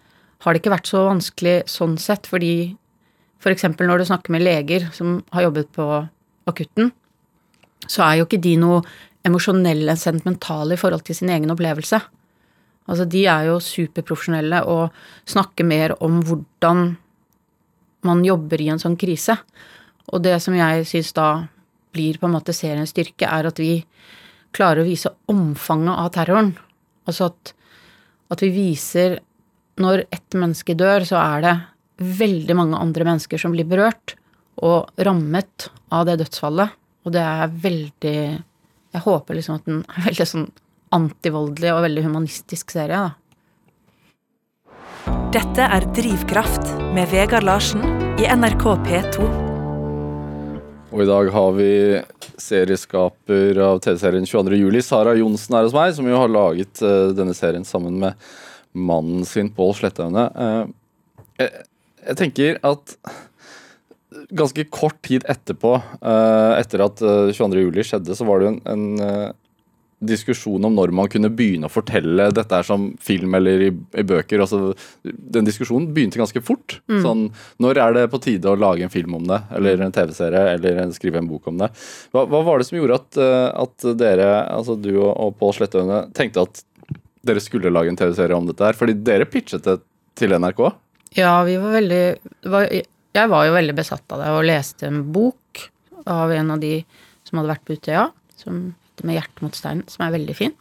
Har 0.43 0.51
det 0.51 0.59
ikke 0.59 0.73
vært 0.73 0.89
så 0.91 1.05
vanskelig 1.07 1.69
sånn 1.71 1.93
sett, 1.95 2.27
fordi 2.27 2.75
f.eks. 3.39 3.63
For 3.63 3.87
når 3.87 4.01
du 4.01 4.09
snakker 4.09 4.33
med 4.35 4.43
leger 4.43 4.89
som 4.91 5.21
har 5.31 5.45
jobbet 5.45 5.69
på 5.71 5.85
akutten, 6.51 6.89
så 7.87 8.03
er 8.03 8.17
jo 8.17 8.25
ikke 8.27 8.41
de 8.43 8.57
noe 8.59 8.81
emosjonelle, 9.23 9.95
sentimentale 9.95 10.75
i 10.75 10.81
forhold 10.81 11.05
til 11.07 11.15
sin 11.15 11.31
egen 11.31 11.51
opplevelse. 11.53 12.01
Altså, 12.91 13.07
de 13.07 13.23
er 13.31 13.47
jo 13.47 13.61
superprofesjonelle 13.63 14.65
og 14.67 14.91
snakker 15.31 15.67
mer 15.67 15.95
om 16.03 16.19
hvordan 16.27 16.89
man 18.03 18.23
jobber 18.27 18.59
i 18.59 18.67
en 18.73 18.83
sånn 18.83 18.99
krise. 18.99 19.37
Og 20.11 20.25
det 20.25 20.35
som 20.43 20.55
jeg 20.57 20.83
syns 20.89 21.13
da 21.15 21.29
blir 21.93 22.19
på 22.19 22.27
en 22.27 22.35
måte 22.35 22.55
seriens 22.55 22.93
styrke, 22.93 23.29
er 23.29 23.49
at 23.49 23.59
vi 23.61 23.77
klarer 24.53 24.83
å 24.83 24.87
vise 24.87 25.11
omfanget 25.31 25.95
av 25.95 26.09
terroren. 26.15 26.53
Altså 27.09 27.29
at, 27.31 27.53
at 28.33 28.43
vi 28.43 28.51
viser 28.53 29.19
når 29.81 30.05
ett 30.13 30.37
menneske 30.37 30.75
dør, 30.77 31.05
så 31.07 31.17
er 31.21 31.45
det 31.45 31.55
veldig 32.19 32.57
mange 32.57 32.79
andre 32.79 33.07
mennesker 33.07 33.41
som 33.41 33.53
blir 33.55 33.67
berørt 33.69 34.15
og 34.61 34.89
rammet 35.01 35.69
av 35.93 36.05
det 36.09 36.19
dødsfallet. 36.21 36.73
Og 37.03 37.11
det 37.15 37.23
er 37.23 37.55
veldig 37.63 38.17
Jeg 38.93 39.01
håper 39.01 39.35
liksom 39.35 39.55
at 39.57 39.65
den 39.65 39.81
er 39.89 40.05
veldig 40.05 40.27
sånn 40.29 40.45
antivoldelig 40.93 41.71
og 41.73 41.81
veldig 41.87 42.03
humanistisk 42.05 42.69
serie, 42.75 43.09
da. 43.09 43.17
Dette 45.33 45.65
er 45.65 45.87
Drivkraft 45.97 46.75
med 46.93 47.09
Vegard 47.09 47.47
Larsen 47.49 47.81
i 48.21 48.29
NRK 48.29 48.67
P2. 48.85 49.42
Og 50.93 51.01
i 51.01 51.09
dag 51.09 51.29
har 51.33 51.53
vi 51.57 51.71
serieskaper 52.37 53.57
av 53.65 53.79
TV-serien 53.81 54.27
22. 54.29 54.59
juli, 54.61 54.81
Sara 54.85 55.15
Johnsen 55.17 55.55
er 55.57 55.65
hos 55.65 55.73
meg, 55.73 55.89
som 55.97 56.05
jo 56.05 56.19
har 56.21 56.29
laget 56.29 56.83
uh, 56.85 57.09
denne 57.17 57.33
serien 57.33 57.65
sammen 57.65 57.97
med 58.03 58.27
mannen 58.77 59.25
sin, 59.25 59.49
Pål 59.57 59.73
Slettaune. 59.79 60.27
Uh, 60.37 61.23
jeg, 61.41 61.63
jeg 62.05 62.19
tenker 62.19 62.61
at 62.69 62.93
ganske 64.37 64.67
kort 64.69 64.99
tid 65.05 65.25
etterpå, 65.29 65.73
uh, 65.81 66.53
etter 66.59 66.85
at 66.85 67.01
eh, 67.01 67.31
22. 67.33 67.63
juli 67.65 67.85
skjedde, 67.85 68.13
så 68.13 68.27
var 68.27 68.39
det 68.39 68.47
jo 68.47 68.51
en, 68.53 68.61
en 68.69 68.85
eh, 69.01 69.31
diskusjon 70.05 70.65
om 70.67 70.75
når 70.77 70.91
man 70.95 71.07
kunne 71.11 71.29
begynne 71.33 71.67
å 71.69 71.71
fortelle 71.73 72.29
dette 72.35 72.57
er 72.59 72.65
som 72.67 72.89
film 73.03 73.33
eller 73.39 73.63
i, 73.67 73.69
i 73.71 74.03
bøker. 74.07 74.43
Altså, 74.43 74.73
den 75.03 75.47
diskusjonen 75.47 75.89
begynte 75.95 76.19
ganske 76.21 76.41
fort. 76.45 76.77
Sånn, 77.03 77.25
når 77.63 77.79
er 77.83 77.97
det 77.97 78.03
på 78.13 78.19
tide 78.23 78.51
å 78.51 78.57
lage 78.59 78.83
en 78.85 78.93
film 78.93 79.15
om 79.19 79.25
det, 79.29 79.39
eller 79.57 79.81
en 79.85 79.95
TV-serie, 79.95 80.43
eller 80.57 80.81
en- 80.83 80.93
skrive 80.93 81.17
en 81.21 81.27
bok 81.31 81.47
om 81.51 81.57
det? 81.63 81.69
Hva, 82.13 82.25
hva 82.29 82.43
var 82.45 82.59
det 82.61 82.67
som 82.69 82.77
gjorde 82.79 82.99
at, 83.01 83.17
eh, 83.17 83.49
at 83.63 83.87
dere, 83.99 84.29
altså 84.53 84.75
du 84.81 84.91
og, 84.99 85.11
og 85.27 85.35
Pål 85.39 85.53
Slettaune, 85.57 86.01
tenkte 86.13 86.43
at 86.47 86.63
dere 87.23 87.39
skulle 87.43 87.71
lage 87.71 87.89
en 87.93 87.99
TV-serie 87.99 88.35
om 88.37 88.45
dette 88.49 88.63
her? 88.67 88.77
Fordi 88.77 88.97
dere 89.03 89.25
pitchet 89.29 89.63
det 89.65 89.79
til 90.19 90.35
NRK. 90.37 90.63
Ja, 91.17 91.35
vi 91.47 91.55
var 91.61 91.75
veldig 91.79 92.03
var, 92.51 92.67
Jeg 92.69 93.29
var 93.29 93.45
jo 93.45 93.53
veldig 93.53 93.75
besatt 93.77 94.13
av 94.15 94.21
det 94.23 94.29
og 94.33 94.45
leste 94.49 94.87
en 94.89 95.03
bok 95.13 95.67
av 96.09 96.31
en 96.33 96.49
av 96.55 96.59
de 96.59 96.79
som 97.23 97.37
hadde 97.39 97.51
vært 97.53 97.65
på 97.67 97.75
Utøya, 97.77 98.07
som 98.35 98.63
heter 98.93 99.07
Med 99.09 99.17
hjertet 99.17 99.41
mot 99.41 99.55
steinen, 99.55 99.83
som 99.87 100.05
er 100.05 100.13
veldig 100.13 100.35
fin. 100.37 100.53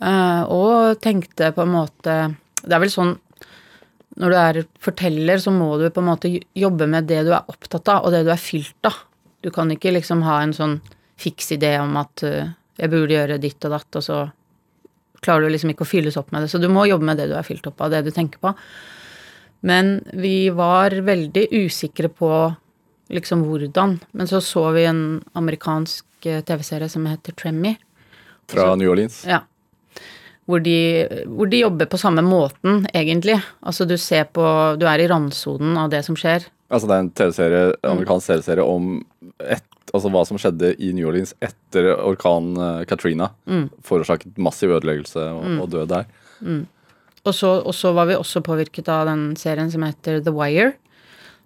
Eh, 0.00 0.42
og 0.48 1.00
tenkte 1.00 1.52
på 1.52 1.62
en 1.62 1.74
måte 1.74 2.34
Det 2.62 2.72
er 2.72 2.80
vel 2.80 2.90
sånn 2.90 3.18
når 4.20 4.28
du 4.28 4.36
er 4.36 4.64
forteller, 4.78 5.38
så 5.40 5.50
må 5.50 5.78
du 5.80 5.86
på 5.88 6.02
en 6.02 6.10
måte 6.10 6.28
jobbe 6.52 6.84
med 6.86 7.06
det 7.08 7.22
du 7.24 7.30
er 7.32 7.48
opptatt 7.48 7.88
av, 7.88 8.04
og 8.04 8.12
det 8.12 8.26
du 8.26 8.30
er 8.30 8.36
fylt 8.36 8.84
av. 8.84 8.98
Du 9.40 9.48
kan 9.50 9.70
ikke 9.72 9.94
liksom 9.94 10.20
ha 10.26 10.42
en 10.42 10.52
sånn 10.52 10.74
fiks 11.16 11.48
idé 11.56 11.78
om 11.80 11.96
at 11.96 12.22
eh, 12.26 12.50
jeg 12.76 12.92
burde 12.92 13.14
gjøre 13.14 13.40
ditt 13.40 13.64
og 13.64 13.72
datt, 13.72 13.88
og 13.96 14.04
så 14.04 14.18
klarer 15.22 15.46
du 15.46 15.54
liksom 15.54 15.72
ikke 15.72 15.86
å 15.86 15.88
fylles 15.88 16.18
opp 16.20 16.32
med 16.34 16.44
det. 16.44 16.50
Så 16.52 16.60
du 16.60 16.68
må 16.68 16.84
jobbe 16.90 17.08
med 17.08 17.22
det 17.22 17.30
du 17.30 17.36
er 17.38 17.46
fylt 17.46 17.66
opp 17.70 17.80
av, 17.80 17.94
det 17.94 18.02
du 18.04 18.12
tenker 18.12 18.42
på. 18.42 18.52
Men 19.64 20.02
vi 20.12 20.50
var 20.50 20.92
veldig 21.06 21.46
usikre 21.54 22.10
på 22.12 22.30
liksom 23.12 23.46
hvordan. 23.46 24.00
Men 24.12 24.28
så 24.28 24.42
så 24.44 24.68
vi 24.74 24.84
en 24.88 25.22
amerikansk 25.38 26.04
eh, 26.26 26.42
TV-serie 26.46 26.88
som 26.92 27.06
heter 27.08 27.34
Tremmy. 27.38 27.76
Fra 28.50 28.74
New 28.76 28.90
Orleans. 28.92 29.22
Ja. 29.28 29.42
Hvor 30.50 30.62
de, 30.62 30.78
hvor 31.30 31.46
de 31.46 31.62
jobber 31.62 31.86
på 31.86 32.00
samme 32.00 32.24
måten, 32.26 32.82
egentlig. 32.92 33.38
Altså 33.62 33.86
du 33.86 33.94
ser 34.00 34.26
på 34.34 34.42
Du 34.80 34.88
er 34.90 35.00
i 35.00 35.06
randsonen 35.08 35.78
av 35.78 35.92
det 35.92 36.02
som 36.06 36.18
skjer. 36.18 36.48
Altså 36.72 36.88
det 36.88 36.96
er 36.96 37.04
en 37.04 37.12
TV-serie, 37.20 37.62
amerikansk 37.86 38.32
TV-serie 38.32 38.64
om 38.66 38.96
et, 39.38 39.64
altså 39.92 40.10
hva 40.10 40.24
som 40.26 40.40
skjedde 40.40 40.72
i 40.82 40.90
New 40.96 41.06
Orleans 41.10 41.34
etter 41.44 41.92
orkanen 41.94 42.84
Katrina. 42.90 43.30
Mm. 43.46 43.68
Forårsaket 43.86 44.40
massiv 44.40 44.74
ødeleggelse 44.78 45.28
og, 45.36 45.46
og 45.62 45.70
død 45.76 45.92
der. 45.92 46.08
Og 47.22 47.34
så, 47.34 47.52
og 47.62 47.74
så 47.74 47.92
var 47.94 48.08
vi 48.10 48.18
også 48.18 48.42
påvirket 48.42 48.88
av 48.90 49.06
den 49.06 49.28
serien 49.38 49.70
som 49.70 49.84
heter 49.86 50.18
The 50.24 50.34
Wire. 50.34 50.72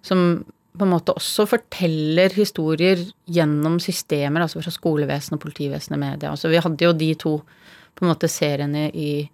Som 0.05 0.45
på 0.77 0.85
en 0.85 0.93
måte 0.93 1.13
også 1.17 1.45
forteller 1.49 2.33
historier 2.37 3.01
gjennom 3.29 3.79
systemer, 3.83 4.43
altså 4.45 4.61
fra 4.63 4.71
skolevesenet, 4.73 5.41
politivesenet, 5.41 5.99
media. 6.01 6.31
Altså 6.31 6.49
vi 6.51 6.61
hadde 6.63 6.85
jo 6.87 6.93
de 6.97 7.11
to 7.19 7.35
på 7.97 8.05
en 8.05 8.11
måte 8.11 8.29
seriene 8.29 8.87
i, 8.93 9.29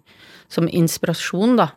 som 0.48 0.68
inspirasjon, 0.68 1.56
da. 1.60 1.68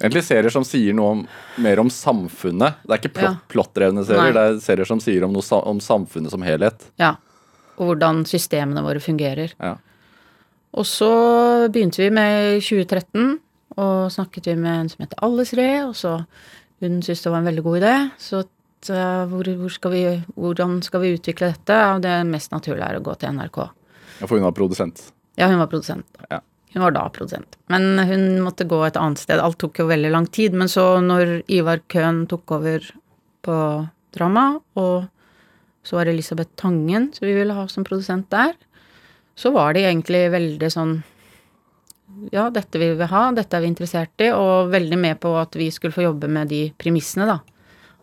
Egentlig 0.00 0.24
serier 0.26 0.50
som 0.50 0.64
sier 0.66 0.94
noe 0.96 1.12
om, 1.14 1.20
mer 1.62 1.78
om 1.78 1.90
samfunnet. 1.92 2.80
Det 2.82 2.90
er 2.96 3.02
ikke 3.02 3.12
plott, 3.14 3.36
Ja. 3.38 3.48
plottdrevne 3.48 4.02
serier, 4.04 4.32
Nei. 4.32 4.32
det 4.34 4.42
er 4.56 4.60
serier 4.64 4.88
som 4.90 4.98
sier 5.00 5.22
om, 5.24 5.32
noe, 5.32 5.60
om 5.70 5.78
samfunnet 5.80 6.30
som 6.34 6.42
helhet. 6.42 6.88
Ja. 6.98 7.12
Og 7.78 7.92
hvordan 7.92 8.24
systemene 8.26 8.82
våre 8.82 8.98
fungerer. 9.02 9.54
Ja. 9.60 9.76
Og 10.74 10.84
så 10.90 11.70
begynte 11.70 12.02
vi 12.02 12.10
med 12.10 12.60
2013, 12.62 13.38
og 13.78 14.10
snakket 14.10 14.46
vi 14.50 14.56
med 14.58 14.80
en 14.80 14.88
som 14.90 15.04
heter 15.04 15.22
Alice 15.22 15.54
Ree, 15.56 15.84
og 15.86 15.94
så 15.94 16.16
hun 16.82 16.98
syntes 17.02 17.22
det 17.22 17.30
var 17.30 17.38
en 17.38 17.48
veldig 17.48 17.62
god 17.62 17.78
idé. 17.80 17.94
Så 18.18 18.42
at, 18.84 18.90
eh, 18.92 19.26
hvor, 19.30 19.48
hvor 19.58 19.72
skal 19.72 19.90
vi, 19.94 20.04
hvordan 20.36 20.82
skal 20.84 21.00
vi 21.00 21.14
utvikle 21.16 21.52
dette? 21.54 21.76
Og 21.94 22.02
det 22.04 22.26
mest 22.28 22.52
naturlige 22.52 22.88
er 22.88 22.98
å 22.98 23.04
gå 23.04 23.14
til 23.18 23.32
NRK. 23.32 23.60
Ja, 24.20 24.26
For 24.26 24.36
hun 24.36 24.44
var 24.44 24.52
produsent. 24.52 25.12
Ja, 25.36 25.48
hun 25.48 25.58
var 25.58 25.70
produsent. 25.72 26.06
Ja. 26.30 26.40
Hun 26.74 26.82
var 26.82 26.90
da 26.94 27.08
produsent. 27.08 27.56
Men 27.70 27.98
hun 28.02 28.42
måtte 28.42 28.66
gå 28.66 28.80
et 28.84 28.96
annet 28.98 29.18
sted. 29.22 29.38
Alt 29.38 29.58
tok 29.62 29.78
jo 29.78 29.86
veldig 29.86 30.10
lang 30.10 30.26
tid. 30.26 30.54
Men 30.54 30.68
så 30.68 30.98
når 31.00 31.42
Ivar 31.48 31.80
Køhn 31.88 32.26
tok 32.26 32.50
over 32.56 32.82
på 33.42 33.56
drama, 34.14 34.60
og 34.74 35.06
så 35.84 35.98
var 35.98 36.06
det 36.06 36.14
Elisabeth 36.14 36.50
Tangen 36.56 37.12
som 37.14 37.26
vi 37.28 37.34
ville 37.36 37.54
ha 37.54 37.66
som 37.68 37.84
produsent 37.86 38.30
der, 38.30 38.54
så 39.36 39.50
var 39.54 39.74
de 39.74 39.84
egentlig 39.84 40.28
veldig 40.32 40.70
sånn 40.70 41.02
Ja, 42.30 42.46
dette 42.48 42.78
vil 42.78 42.94
vi 42.94 43.06
ha, 43.10 43.22
dette 43.34 43.56
er 43.56 43.64
vi 43.64 43.68
interessert 43.72 44.22
i, 44.22 44.28
og 44.30 44.70
veldig 44.70 44.96
med 44.96 45.18
på 45.20 45.32
at 45.36 45.56
vi 45.58 45.66
skulle 45.74 45.92
få 45.92 46.04
jobbe 46.04 46.28
med 46.30 46.48
de 46.52 46.68
premissene, 46.78 47.26
da. 47.26 47.40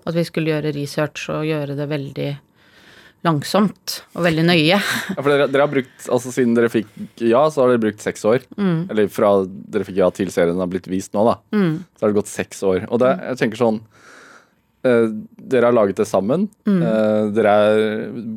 At 0.06 0.16
vi 0.18 0.24
skulle 0.26 0.54
gjøre 0.54 0.72
research 0.76 1.28
og 1.34 1.44
gjøre 1.46 1.76
det 1.78 1.88
veldig 1.92 2.30
langsomt 3.22 4.00
og 4.18 4.24
veldig 4.26 4.44
nøye. 4.48 4.80
Ja, 4.80 4.80
for 5.20 5.30
dere, 5.30 5.46
dere 5.54 5.68
har 5.68 5.70
brukt, 5.70 6.08
altså 6.10 6.32
Siden 6.34 6.56
dere 6.58 6.72
fikk 6.74 6.90
ja, 7.22 7.44
så 7.54 7.62
har 7.62 7.74
dere 7.76 7.84
brukt 7.84 8.02
seks 8.02 8.24
år. 8.26 8.46
Eller 8.90 9.12
fra 9.14 9.34
dere 9.46 9.86
fikk 9.86 10.00
ja 10.02 10.08
til 10.16 10.32
serien 10.34 10.58
har 10.62 10.70
blitt 10.72 10.90
vist 10.90 11.14
nå, 11.14 11.26
da. 11.30 11.36
Så 11.54 12.02
har 12.06 12.10
det 12.14 12.18
gått 12.18 12.32
seks 12.34 12.64
år. 12.66 12.88
Og 12.90 13.02
det, 13.04 13.12
jeg 13.30 13.38
tenker 13.44 13.62
sånn 13.62 13.78
eh, 14.90 15.06
Dere 15.52 15.70
har 15.70 15.76
laget 15.78 16.00
det 16.02 16.08
sammen. 16.10 16.48
Eh, 16.66 17.28
dere 17.36 17.52
er 17.68 17.84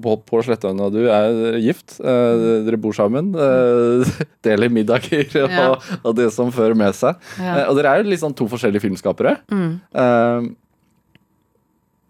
Pål 0.05 0.18
Pål 0.29 0.44
Slettaune 0.50 0.85
og 0.90 0.92
du 0.98 1.07
er 1.09 1.57
gift. 1.64 1.96
Eh, 2.05 2.44
dere 2.68 2.81
bor 2.85 2.92
sammen. 2.96 3.31
Eh, 3.33 4.12
deler 4.44 4.68
middager 4.74 5.24
og, 5.46 5.55
Ja. 5.57 5.70
og 6.03 6.12
det 6.20 6.29
som 6.37 6.53
fører 6.53 6.77
med 6.77 6.92
seg. 6.98 7.16
Ja. 7.40 7.62
Eh, 7.62 7.70
og 7.70 7.81
dere 7.81 7.94
er 7.96 8.05
jo 8.05 8.11
litt 8.12 8.20
sånn 8.20 8.37
to 8.37 8.50
forskjellige 8.53 8.85
filmskapere. 8.85 9.38
Eh, 9.48 10.50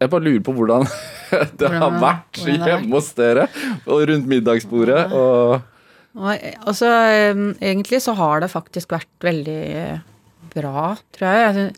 jeg 0.02 0.10
bare 0.10 0.26
lurer 0.26 0.42
på 0.44 0.54
hvordan 0.56 0.88
det 1.60 1.70
har 1.70 2.00
vært 2.02 2.42
hjemme 2.46 2.90
hos 2.94 3.12
dere 3.18 3.46
og 3.86 4.02
rundt 4.10 4.26
middagsbordet. 4.30 5.04
Og 5.14 5.60
altså, 6.66 6.90
egentlig 7.58 8.02
så 8.04 8.14
har 8.18 8.44
det 8.44 8.52
faktisk 8.52 8.94
vært 8.94 9.10
veldig 9.24 9.60
eh, 9.84 10.02
bra, 10.54 10.92
tror 11.16 11.30
jeg. 11.30 11.40
Jeg 11.56 11.72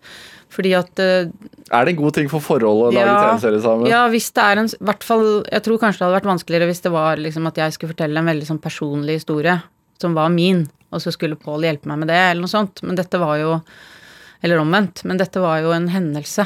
Fordi 0.57 0.73
at 0.77 1.03
eh, 1.03 1.31
er 1.67 1.87
det 1.87 1.95
en 1.95 2.01
god 2.03 2.17
ting 2.19 2.29
for 2.31 2.45
forholdet 2.45 2.91
å 2.91 2.93
lage 2.95 3.07
Ja, 3.07 3.31
TV-serie 3.33 3.63
sammen? 3.65 3.89
Ja, 3.91 4.03
hvis 4.13 4.29
det 4.37 4.45
er 4.45 4.61
en 4.63 4.69
hvert 4.89 5.07
fall, 5.07 5.27
Jeg 5.51 5.65
tror 5.67 5.81
kanskje 5.83 6.03
det 6.03 6.07
hadde 6.07 6.19
vært 6.21 6.33
vanskeligere 6.33 6.69
hvis 6.71 6.85
det 6.85 6.93
var 6.95 7.21
liksom 7.21 7.49
at 7.51 7.59
jeg 7.63 7.75
skulle 7.75 7.95
fortelle 7.95 8.21
en 8.21 8.31
veldig 8.31 8.51
sånn 8.51 8.63
personlig 8.63 9.21
historie 9.21 9.57
som 10.01 10.13
var 10.17 10.29
min, 10.29 10.67
og 10.93 11.01
så 11.01 11.13
skulle 11.15 11.39
Pål 11.41 11.65
hjelpe 11.65 11.89
meg 11.89 12.03
med 12.03 12.13
det, 12.13 12.21
eller 12.31 12.45
noe 12.45 12.53
sånt. 12.53 12.83
Men 12.85 12.99
dette 12.99 13.21
var 13.21 13.41
jo 13.41 13.61
Eller 14.45 14.61
omvendt. 14.61 15.01
Men 15.09 15.17
dette 15.17 15.41
var 15.41 15.63
jo 15.65 15.71
en 15.73 15.89
hendelse. 15.89 16.45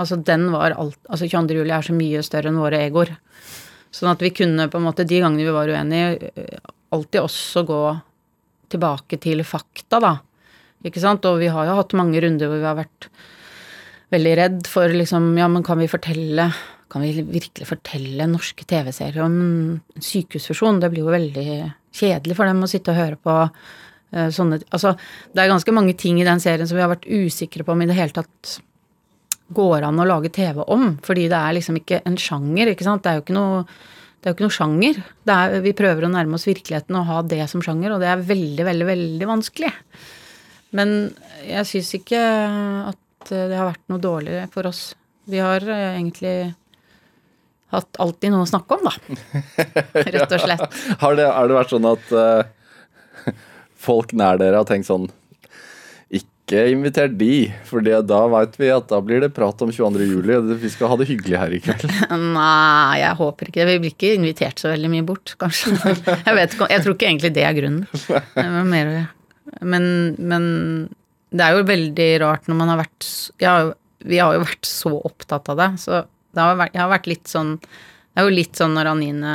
Altså 0.00 0.16
den 0.24 0.48
var 0.54 0.72
alt 0.72 0.98
Altså 1.10 1.28
22. 1.28 1.58
juli 1.60 1.74
er 1.76 1.84
så 1.84 1.96
mye 1.96 2.22
større 2.24 2.50
enn 2.50 2.60
våre 2.60 2.80
egoer. 2.86 3.12
Sånn 3.94 4.12
at 4.12 4.22
vi 4.22 4.30
kunne 4.34 4.68
på 4.70 4.78
en 4.78 4.86
måte, 4.86 5.04
de 5.04 5.18
gangene 5.18 5.48
vi 5.48 5.54
var 5.54 5.70
uenige, 5.70 6.30
eh, 6.38 6.70
alltid 6.94 7.24
også 7.24 7.64
gå 7.66 7.80
tilbake 8.70 9.18
til 9.18 9.42
fakta, 9.46 9.98
da. 10.02 10.12
Ikke 10.86 11.02
sant? 11.02 11.26
Og 11.26 11.40
vi 11.42 11.50
har 11.52 11.66
jo 11.66 11.76
hatt 11.80 11.96
mange 11.98 12.20
runder 12.22 12.48
hvor 12.48 12.62
vi 12.62 12.68
har 12.68 12.78
vært 12.78 13.10
veldig 14.14 14.36
redd 14.38 14.70
for 14.70 14.92
liksom 14.94 15.32
Ja, 15.38 15.48
men 15.50 15.66
kan 15.66 15.78
vi 15.78 15.90
fortelle 15.90 16.48
Kan 16.90 17.04
vi 17.04 17.22
virkelig 17.22 17.68
fortelle 17.68 18.26
norske 18.26 18.64
TV-serier 18.66 19.22
om 19.22 19.36
en 19.36 20.02
sykehusfusjon? 20.02 20.80
Det 20.82 20.90
blir 20.90 21.04
jo 21.04 21.12
veldig 21.12 21.50
kjedelig 21.94 22.38
for 22.38 22.48
dem 22.48 22.64
å 22.64 22.70
sitte 22.70 22.94
og 22.94 22.98
høre 22.98 23.18
på 23.20 23.36
uh, 23.50 24.30
sånne 24.34 24.62
Altså, 24.70 24.96
det 25.34 25.44
er 25.44 25.52
ganske 25.52 25.74
mange 25.76 25.94
ting 25.98 26.18
i 26.18 26.26
den 26.26 26.42
serien 26.42 26.66
som 26.66 26.78
vi 26.78 26.82
har 26.82 26.90
vært 26.90 27.06
usikre 27.06 27.66
på 27.66 27.76
om 27.76 27.84
i 27.84 27.90
det 27.90 27.98
hele 27.98 28.16
tatt 28.16 28.56
går 29.54 29.86
an 29.86 30.00
å 30.00 30.06
lage 30.06 30.30
TV 30.34 30.62
om, 30.70 30.92
fordi 31.06 31.26
det 31.30 31.38
er 31.38 31.56
liksom 31.56 31.80
ikke 31.80 32.02
en 32.06 32.18
sjanger, 32.20 32.70
ikke 32.72 32.86
sant. 32.86 33.02
Det 33.04 33.12
er 33.12 33.18
jo 33.18 33.24
ikke 33.26 33.38
noe 33.38 33.64
det 34.20 34.28
er 34.28 34.32
jo 34.32 34.36
ikke 34.36 34.44
noe 34.44 34.52
sjanger. 34.52 34.98
Det 35.24 35.34
er, 35.34 35.54
vi 35.64 35.72
prøver 35.76 36.04
å 36.04 36.10
nærme 36.12 36.36
oss 36.36 36.44
virkeligheten 36.44 36.96
og 37.00 37.06
ha 37.08 37.20
det 37.24 37.40
som 37.48 37.62
sjanger, 37.64 37.94
og 37.94 38.02
det 38.02 38.10
er 38.10 38.24
veldig, 38.28 38.66
veldig, 38.68 38.88
veldig 38.90 39.28
vanskelig. 39.30 39.70
Men 40.76 40.90
jeg 41.46 41.68
syns 41.70 41.94
ikke 41.96 42.20
at 42.90 43.30
det 43.30 43.56
har 43.56 43.70
vært 43.70 43.86
noe 43.88 44.02
dårligere 44.02 44.50
for 44.52 44.68
oss. 44.68 44.90
Vi 45.30 45.40
har 45.40 45.64
eh, 45.64 45.94
egentlig 45.94 46.34
hatt 47.72 48.00
alltid 48.02 48.34
noe 48.34 48.44
å 48.44 48.50
snakke 48.50 48.76
om, 48.76 48.90
da. 48.90 48.94
Rett 50.16 50.36
og 50.36 50.44
slett. 50.44 50.78
Har 51.00 51.16
det, 51.16 51.26
har 51.30 51.48
det 51.48 51.56
vært 51.56 51.72
sånn 51.72 51.88
at 51.88 52.12
uh, 52.12 53.32
folk 53.88 54.12
nær 54.16 54.40
dere 54.42 54.60
har 54.60 54.68
tenkt 54.68 54.90
sånn 54.90 55.08
Ikke 56.50 56.64
inviter 56.72 57.12
de, 57.14 57.34
for 57.62 57.78
da 57.86 58.20
veit 58.32 58.56
vi 58.58 58.72
at 58.74 58.88
da 58.90 58.98
blir 59.06 59.20
det 59.22 59.28
prat 59.36 59.60
om 59.62 59.70
22. 59.70 60.02
juli. 60.02 60.38
Vi 60.58 60.70
skal 60.72 60.90
ha 60.90 60.96
det 60.98 61.06
hyggelig 61.06 61.38
her 61.38 61.52
i 61.54 61.60
kveld. 61.62 61.84
Nei, 62.34 62.96
jeg 62.98 63.18
håper 63.20 63.50
ikke 63.52 63.60
det. 63.60 63.68
Vi 63.68 63.82
blir 63.84 63.94
ikke 63.94 64.10
invitert 64.16 64.58
så 64.58 64.72
veldig 64.72 64.90
mye 64.90 65.06
bort, 65.06 65.36
kanskje. 65.38 65.76
Jeg, 66.26 66.34
vet 66.34 66.56
jeg 66.58 66.82
tror 66.82 66.96
ikke 66.96 67.06
egentlig 67.06 67.30
det 67.38 67.46
er 67.46 67.54
grunnen. 67.54 67.86
Men, 69.62 69.86
men 70.18 70.44
det 71.30 71.46
er 71.46 71.54
jo 71.54 71.70
veldig 71.70 72.10
rart 72.24 72.50
når 72.50 72.58
man 72.58 72.70
har 72.72 72.82
vært 72.82 73.06
ja, 73.42 73.54
Vi 74.02 74.18
har 74.18 74.34
jo 74.34 74.42
vært 74.42 74.66
så 74.66 74.92
opptatt 74.98 75.50
av 75.54 75.58
det, 75.62 75.70
så 75.82 76.02
det 76.34 76.42
har 76.42 76.58
vært, 76.58 76.74
jeg 76.74 76.82
har 76.82 76.92
vært 76.92 77.08
litt 77.10 77.30
sånn 77.30 77.56
Det 77.62 78.22
er 78.22 78.26
jo 78.26 78.34
litt 78.34 78.58
sånn 78.58 78.76
når 78.76 78.90
Anine 78.92 79.34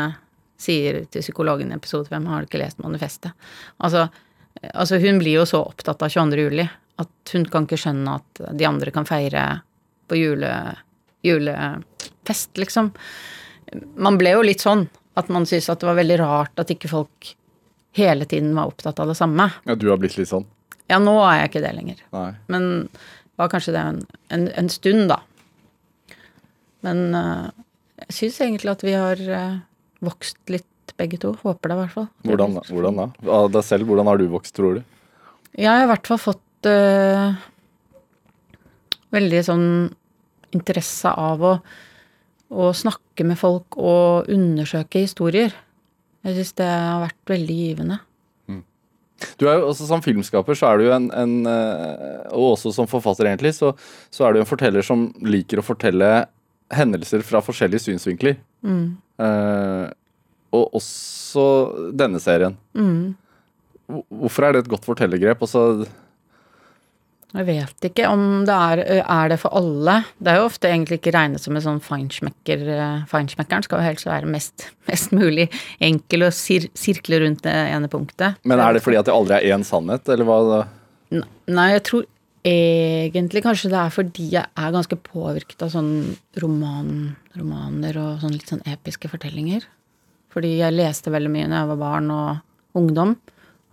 sier 0.59 1.01
til 1.11 1.23
psykologen 1.23 1.71
i 1.71 1.75
episode 1.75 2.11
5 2.11 2.27
har 2.31 2.43
du 2.43 2.47
ikke 2.49 2.61
lest 2.61 2.79
manifestet. 2.83 3.35
Altså, 3.83 4.07
altså, 4.71 4.99
hun 5.03 5.19
blir 5.19 5.41
jo 5.41 5.47
så 5.47 5.61
opptatt 5.67 6.03
av 6.03 6.11
22. 6.11 6.47
juli 6.47 6.67
at 7.01 7.33
hun 7.33 7.45
kan 7.51 7.65
ikke 7.67 7.79
skjønne 7.79 8.17
at 8.19 8.43
de 8.55 8.67
andre 8.67 8.93
kan 8.95 9.07
feire 9.07 9.45
på 10.07 10.19
jule, 10.19 10.51
julefest, 11.25 12.53
liksom. 12.61 12.91
Man 13.97 14.19
ble 14.21 14.35
jo 14.35 14.45
litt 14.45 14.63
sånn 14.63 14.85
at 15.19 15.31
man 15.31 15.47
syntes 15.47 15.71
at 15.71 15.81
det 15.81 15.89
var 15.89 15.97
veldig 15.97 16.19
rart 16.21 16.61
at 16.61 16.71
ikke 16.71 16.91
folk 16.91 17.31
hele 17.95 18.27
tiden 18.29 18.53
var 18.55 18.71
opptatt 18.71 18.99
av 18.99 19.09
det 19.11 19.17
samme. 19.17 19.47
Ja, 19.65 19.75
Du 19.75 19.89
har 19.89 19.99
blitt 19.99 20.17
litt 20.19 20.29
sånn? 20.29 20.45
Ja, 20.91 20.99
nå 21.01 21.15
er 21.23 21.39
jeg 21.39 21.49
ikke 21.49 21.63
det 21.63 21.73
lenger. 21.77 22.01
Nei. 22.13 22.29
Men 22.51 22.65
var 23.39 23.49
kanskje 23.51 23.73
det 23.75 23.81
en, 23.81 24.01
en, 24.35 24.47
en 24.59 24.69
stund, 24.69 25.07
da. 25.09 25.21
Men 26.85 27.07
uh, 27.15 27.47
jeg 28.05 28.17
syns 28.19 28.41
egentlig 28.45 28.73
at 28.75 28.83
vi 28.85 28.93
har 28.93 29.21
uh, 29.25 29.61
vokst 30.05 30.37
litt, 30.53 30.67
begge 30.99 31.17
to. 31.19 31.33
Håper 31.41 31.71
det, 31.71 31.75
i 31.75 31.81
hvert 31.81 31.95
fall. 31.95 32.09
Hvordan, 32.27 32.59
hvordan 32.69 32.99
da? 33.01 33.07
Av 33.39 33.49
deg 33.51 33.65
selv, 33.67 33.89
hvordan 33.89 34.11
har 34.11 34.21
du 34.21 34.27
vokst, 34.31 34.53
tror 34.55 34.77
du? 34.77 34.83
Jeg 35.57 35.71
har 35.71 35.87
i 35.87 35.89
hvert 35.89 36.07
fall 36.07 36.21
fått 36.21 36.44
uh, 36.69 37.35
veldig 39.15 39.41
sånn 39.47 39.67
interesse 40.55 41.11
av 41.11 41.43
å, 41.43 41.53
å, 42.53 42.71
snakke 42.75 43.25
med 43.27 43.39
folk 43.39 43.77
og 43.79 44.29
undersøke 44.31 45.03
historier. 45.03 45.55
Jeg 46.25 46.37
syns 46.37 46.53
det 46.59 46.69
har 46.69 47.03
vært 47.03 47.33
veldig 47.35 47.57
givende. 47.57 47.99
Mm. 48.49 48.61
Du 49.39 49.45
er 49.47 49.59
jo 49.59 49.67
også 49.69 49.87
Som 49.89 50.01
filmskaper 50.03 50.57
så 50.57 50.71
er 50.71 50.79
du 50.79 50.87
jo 50.87 50.93
en, 50.95 51.05
en 51.13 51.35
Og 52.33 52.55
også 52.55 52.73
som 52.75 52.87
forfatter, 52.89 53.29
egentlig, 53.29 53.53
så, 53.55 53.75
så, 54.09 54.25
er 54.25 54.33
du 54.33 54.41
en 54.41 54.49
forteller 54.49 54.85
som 54.85 55.11
liker 55.23 55.61
å 55.61 55.65
fortelle 55.65 56.25
hendelser 56.73 57.21
fra 57.21 57.43
forskjellige 57.45 57.83
synsvinkler. 57.85 58.39
Mm. 58.65 58.97
Uh, 59.21 59.85
og 60.55 60.79
også 60.79 61.45
denne 61.97 62.21
serien. 62.23 62.57
Mm. 62.73 63.13
Hvorfor 63.85 64.47
er 64.47 64.55
det 64.55 64.63
et 64.63 64.71
godt 64.71 64.87
fortellergrep? 64.87 65.43
Også 65.45 65.85
jeg 67.35 67.47
vet 67.49 67.87
ikke 67.89 68.07
om 68.07 68.45
det 68.47 68.55
er 68.55 68.81
Er 69.01 69.29
det 69.31 69.37
for 69.41 69.55
alle? 69.57 69.97
Det 70.17 70.31
er 70.31 70.39
jo 70.39 70.47
ofte 70.47 70.69
egentlig 70.69 71.01
ikke 71.01 71.13
regnet 71.15 71.43
som 71.43 71.55
en 71.57 71.65
sånn 71.65 71.81
feinschmecker. 71.83 72.63
Feinschmeckeren 73.11 73.65
skal 73.65 73.81
jo 73.81 73.87
helst 73.89 74.07
være 74.07 74.29
mest, 74.29 74.69
mest 74.89 75.11
mulig 75.15 75.49
enkel 75.83 76.27
og 76.29 76.33
sir 76.35 76.69
sirkle 76.77 77.19
rundt 77.25 77.43
det 77.43 77.53
ene 77.53 77.91
punktet. 77.91 78.39
Men 78.47 78.63
er 78.63 78.77
det 78.77 78.83
fordi 78.85 78.99
at 79.01 79.09
det 79.09 79.15
aldri 79.15 79.37
er 79.39 79.55
én 79.55 79.65
sannhet, 79.67 80.07
eller 80.09 80.27
hva? 80.29 80.63
Nei, 81.11 81.69
jeg 81.75 81.85
tror 81.89 82.07
egentlig 82.45 83.41
kanskje 83.45 83.71
det 83.73 83.79
er 83.81 83.93
fordi 83.93 84.25
jeg 84.35 84.45
er 84.45 84.73
ganske 84.75 84.97
påvirket 85.01 85.63
av 85.65 85.71
sånn 85.73 85.93
roman, 86.41 87.15
romaner 87.35 87.97
og 87.97 88.21
sånn 88.21 88.35
litt 88.35 88.51
sånn 88.51 88.65
episke 88.69 89.09
fortellinger. 89.09 89.65
Fordi 90.33 90.57
jeg 90.59 90.75
leste 90.75 91.13
veldig 91.13 91.31
mye 91.31 91.47
når 91.49 91.61
jeg 91.61 91.71
var 91.71 91.79
barn 91.81 92.11
og 92.13 92.79
ungdom, 92.79 93.15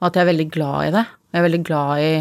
og 0.01 0.07
at 0.09 0.16
jeg 0.16 0.25
er 0.25 0.31
veldig 0.31 0.48
glad 0.55 0.87
i 0.87 0.94
det. 0.94 1.03
Jeg 1.33 1.40
er 1.40 1.46
veldig 1.48 1.64
glad 1.66 2.05
i 2.05 2.12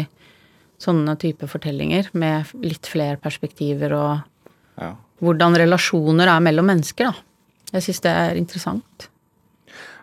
sånne 0.82 1.16
type 1.20 1.48
fortellinger 1.50 2.10
med 2.18 2.52
litt 2.64 2.88
flere 2.90 3.18
perspektiver 3.22 3.94
og 3.96 4.80
ja. 4.80 4.92
hvordan 5.22 5.58
relasjoner 5.62 6.30
er 6.32 6.44
mellom 6.44 6.70
mennesker, 6.72 7.12
da. 7.12 7.28
Jeg 7.72 7.86
syns 7.86 8.02
det 8.04 8.10
er 8.12 8.36
interessant. 8.36 9.06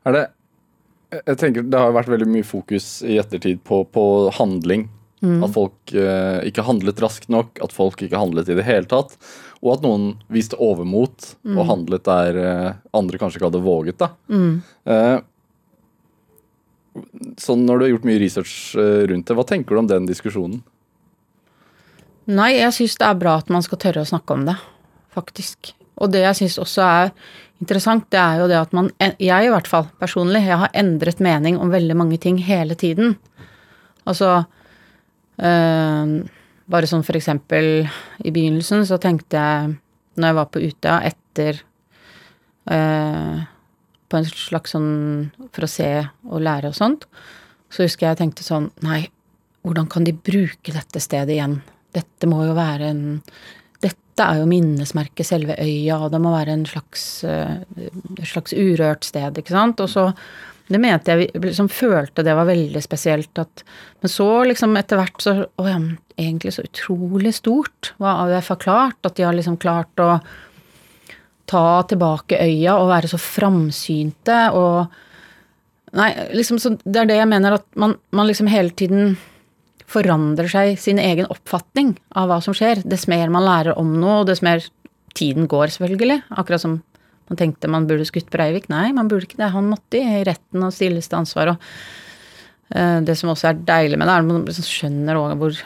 Er 0.08 0.16
det 0.16 0.28
Jeg 1.10 1.38
tenker 1.42 1.66
det 1.66 1.78
har 1.78 1.92
vært 1.94 2.10
veldig 2.10 2.26
mye 2.30 2.46
fokus 2.46 3.04
i 3.06 3.20
ettertid 3.22 3.62
på, 3.66 3.84
på 3.94 4.04
handling 4.38 4.88
Mm. 5.20 5.42
At 5.44 5.52
folk 5.52 5.94
eh, 5.96 6.40
ikke 6.48 6.64
handlet 6.64 7.02
raskt 7.04 7.32
nok, 7.32 7.60
at 7.64 7.74
folk 7.76 8.00
ikke 8.04 8.20
handlet 8.20 8.52
i 8.52 8.56
det 8.58 8.66
hele 8.68 8.88
tatt. 8.90 9.18
Og 9.60 9.74
at 9.76 9.84
noen 9.84 10.14
viste 10.32 10.60
overmot 10.60 11.34
mm. 11.44 11.58
og 11.58 11.68
handlet 11.68 12.06
der 12.08 12.40
eh, 12.40 12.70
andre 12.96 13.20
kanskje 13.20 13.40
ikke 13.42 13.50
hadde 13.50 13.66
våget. 13.66 14.00
da. 14.00 14.14
Mm. 14.32 14.62
Uh, 14.88 15.20
sånn 17.40 17.66
Når 17.66 17.80
du 17.80 17.86
har 17.86 17.92
gjort 17.94 18.08
mye 18.10 18.22
research 18.22 18.54
rundt 18.78 19.28
det, 19.28 19.36
hva 19.38 19.46
tenker 19.48 19.76
du 19.76 19.82
om 19.82 19.90
den 19.90 20.08
diskusjonen? 20.10 20.62
Nei, 22.30 22.54
jeg 22.60 22.76
syns 22.76 22.98
det 23.00 23.08
er 23.08 23.18
bra 23.18 23.40
at 23.42 23.50
man 23.50 23.64
skal 23.66 23.80
tørre 23.82 24.04
å 24.06 24.10
snakke 24.10 24.36
om 24.36 24.44
det, 24.46 24.54
faktisk. 25.16 25.72
Og 25.98 26.12
det 26.14 26.22
jeg 26.22 26.38
syns 26.38 26.60
også 26.62 26.84
er 26.86 27.14
interessant, 27.60 28.06
det 28.14 28.20
er 28.22 28.44
jo 28.44 28.50
det 28.52 28.60
at 28.60 28.76
man 28.76 28.92
Jeg 29.00 29.48
i 29.48 29.52
hvert 29.52 29.68
fall 29.68 29.90
personlig, 30.00 30.46
jeg 30.46 30.62
har 30.62 30.76
endret 30.78 31.20
mening 31.20 31.58
om 31.60 31.74
veldig 31.74 31.98
mange 31.98 32.20
ting 32.22 32.38
hele 32.38 32.76
tiden. 32.76 33.18
Altså 34.06 34.44
øh, 35.42 36.14
bare 36.70 36.90
sånn 36.90 37.06
for 37.06 37.18
eksempel 37.18 37.88
i 38.22 38.32
begynnelsen 38.32 38.86
så 38.86 39.00
tenkte 39.02 39.42
jeg, 39.42 39.78
når 40.20 40.32
jeg 40.32 40.38
var 40.38 40.50
på 40.54 40.62
Utøya 40.62 40.98
etter 41.10 41.62
uh, 42.70 43.42
På 44.10 44.20
en 44.20 44.28
slags 44.28 44.74
sånn 44.76 44.92
For 45.54 45.66
å 45.66 45.72
se 45.72 45.90
og 46.30 46.44
lære 46.46 46.72
og 46.72 46.78
sånt, 46.78 47.08
så 47.70 47.86
husker 47.86 48.10
jeg 48.10 48.22
tenkte 48.24 48.46
sånn 48.46 48.70
Nei, 48.86 49.04
hvordan 49.66 49.90
kan 49.92 50.08
de 50.08 50.16
bruke 50.16 50.74
dette 50.74 51.02
stedet 51.04 51.36
igjen? 51.36 51.60
Dette 51.96 52.30
må 52.30 52.44
jo 52.48 52.58
være 52.58 52.92
en 52.94 53.04
Dette 53.80 54.26
er 54.26 54.42
jo 54.42 54.50
minnesmerket, 54.52 55.24
selve 55.24 55.56
øya, 55.64 56.02
og 56.04 56.12
det 56.12 56.20
må 56.20 56.34
være 56.34 56.52
en 56.58 56.66
slags, 56.68 57.04
uh, 57.24 57.62
slags 58.28 58.52
urørt 58.52 59.08
sted, 59.08 59.38
ikke 59.40 59.56
sant? 59.56 59.80
Og 59.80 59.88
så 59.88 60.10
det 60.70 60.78
mente 60.82 61.16
jeg 61.16 61.32
liksom 61.42 61.70
følte 61.72 62.24
det 62.26 62.36
var 62.38 62.46
veldig 62.46 62.82
spesielt 62.84 63.40
at 63.42 63.64
Men 64.02 64.12
så 64.12 64.28
liksom 64.46 64.76
etter 64.78 65.00
hvert 65.00 65.24
så 65.24 65.34
Å 65.48 65.66
ja, 65.66 65.80
egentlig 66.20 66.54
så 66.54 66.66
utrolig 66.68 67.34
stort 67.40 67.94
hva 67.98 68.20
AUF 68.26 68.52
har 68.54 68.62
klart. 68.62 69.00
At 69.08 69.18
de 69.18 69.26
har 69.26 69.34
liksom 69.36 69.58
klart 69.62 70.04
å 70.04 70.20
ta 71.50 71.82
tilbake 71.90 72.40
øya 72.40 72.78
og 72.78 72.92
være 72.92 73.12
så 73.12 73.22
framsynte 73.22 74.42
og 74.58 75.00
Nei, 75.90 76.12
liksom 76.38 76.60
så 76.62 76.76
Det 76.84 77.00
er 77.02 77.08
det 77.10 77.16
jeg 77.18 77.26
mener, 77.26 77.56
at 77.58 77.64
man, 77.74 77.96
man 78.14 78.28
liksom 78.30 78.46
hele 78.46 78.70
tiden 78.78 79.16
forandrer 79.90 80.46
seg 80.52 80.76
sin 80.78 81.00
egen 81.02 81.26
oppfatning 81.34 81.96
av 82.14 82.30
hva 82.30 82.38
som 82.46 82.54
skjer. 82.54 82.84
Dess 82.86 83.08
mer 83.10 83.32
man 83.34 83.42
lærer 83.42 83.74
om 83.80 83.96
noe, 83.98 84.20
og 84.22 84.28
dess 84.30 84.44
mer 84.46 84.62
tiden 85.18 85.48
går, 85.50 85.74
selvfølgelig. 85.74 86.20
Akkurat 86.38 86.62
som 86.62 86.76
man 87.30 87.40
tenkte 87.42 87.70
man 87.70 87.88
burde 87.90 88.06
skutt 88.10 88.30
Breivik. 88.34 88.70
Nei, 88.70 88.92
man 88.94 89.10
burde 89.10 89.28
ikke 89.28 89.40
det. 89.42 89.52
Han 89.54 89.70
måtte 89.70 90.02
i 90.02 90.22
retten 90.28 90.66
og 90.66 90.74
stilles 90.74 91.10
til 91.10 91.20
ansvar. 91.22 91.54
Og 91.54 91.66
uh, 92.76 93.00
det 93.06 93.18
som 93.18 93.34
også 93.34 93.52
er 93.52 93.66
deilig 93.66 94.00
med 94.00 94.10
det, 94.10 94.14
er 94.14 94.24
at 94.24 94.30
man 94.30 94.46
liksom 94.48 94.70
skjønner 94.70 95.22
hvor 95.42 95.60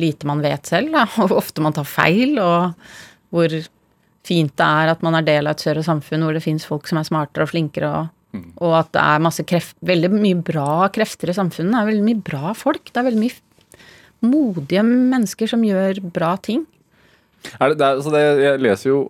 lite 0.00 0.26
man 0.26 0.42
vet 0.42 0.70
selv, 0.70 0.90
da, 0.94 1.06
og 1.20 1.30
hvor 1.30 1.42
ofte 1.42 1.64
man 1.64 1.74
tar 1.76 1.88
feil, 1.88 2.38
og 2.42 2.72
hvor 3.34 3.56
fint 4.26 4.52
det 4.58 4.66
er 4.66 4.92
at 4.92 5.04
man 5.04 5.16
er 5.18 5.26
del 5.26 5.48
av 5.48 5.56
et 5.56 5.64
større 5.64 5.84
samfunn 5.86 6.26
hvor 6.26 6.36
det 6.36 6.44
fins 6.44 6.66
folk 6.68 6.88
som 6.90 7.00
er 7.00 7.08
smartere 7.08 7.46
og 7.46 7.52
flinkere, 7.52 7.90
og, 7.90 8.36
mm. 8.36 8.50
og 8.62 8.76
at 8.80 8.92
det 8.94 9.06
er 9.06 9.24
masse 9.28 9.46
kreft, 9.48 9.76
veldig 9.82 10.12
mye 10.14 10.42
bra 10.46 10.90
krefter 10.94 11.32
i 11.32 11.38
samfunnet. 11.38 11.74
Det 11.74 11.80
er 11.80 11.90
veldig 11.90 12.06
mye 12.10 12.26
bra 12.28 12.52
folk. 12.58 12.84
Det 12.90 13.00
er 13.00 13.08
veldig 13.08 13.24
mye 13.24 13.40
modige 14.22 14.84
mennesker 14.86 15.50
som 15.50 15.64
gjør 15.66 15.98
bra 16.14 16.36
ting. 16.38 16.62
Det, 17.42 17.74
det 17.74 17.88
er, 17.88 18.04
så 18.04 18.12
det, 18.14 18.22
jeg 18.44 18.62
leser 18.62 18.92
jo 18.92 19.00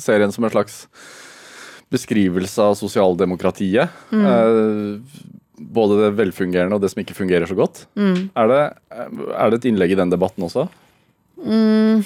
serien 0.00 0.32
som 0.32 0.46
en 0.46 0.54
slags 0.54 0.86
beskrivelse 1.92 2.64
av 2.64 2.76
sosialdemokratiet. 2.80 3.92
Mm. 4.12 4.26
Eh, 4.32 5.32
både 5.62 6.00
det 6.00 6.12
velfungerende 6.18 6.76
og 6.76 6.82
det 6.82 6.90
som 6.92 7.02
ikke 7.02 7.16
fungerer 7.16 7.48
så 7.48 7.56
godt. 7.58 7.84
Mm. 7.94 8.30
Er, 8.32 8.50
det, 8.50 8.62
er, 8.96 9.52
det, 9.52 9.60
et 9.60 9.68
innlegg 9.70 9.94
i 9.94 9.98
den 10.00 10.12
debatten 10.12 10.46
også? 10.48 10.66
Mm. 11.42 12.02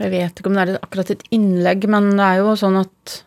Jeg 0.00 0.12
vet 0.14 0.38
ikke 0.40 0.48
om 0.48 0.56
det 0.56 0.62
er 0.64 0.78
akkurat 0.80 1.12
et 1.12 1.24
innlegg, 1.34 1.84
men 1.92 2.14
det 2.16 2.24
er 2.24 2.40
jo 2.40 2.56
sånn 2.56 2.78
at 2.80 3.18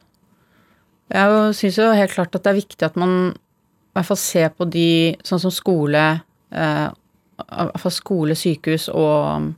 Jeg 1.13 1.55
syns 1.59 1.77
jo 1.77 1.91
helt 1.93 2.13
klart 2.15 2.33
at 2.33 2.45
det 2.45 2.49
er 2.49 2.57
viktig 2.57 2.85
at 2.87 2.95
man 2.97 3.33
i 3.33 3.99
hvert 3.99 4.07
fall 4.07 4.17
ser 4.17 4.49
på 4.57 4.65
de 4.65 5.13
sånn 5.21 5.41
som 5.43 5.53
skole 5.53 6.01
eh, 6.01 6.87
I 6.89 7.67
hvert 7.67 7.83
fall 7.83 7.93
skole, 7.93 8.37
sykehus 8.39 8.87
og, 8.89 9.51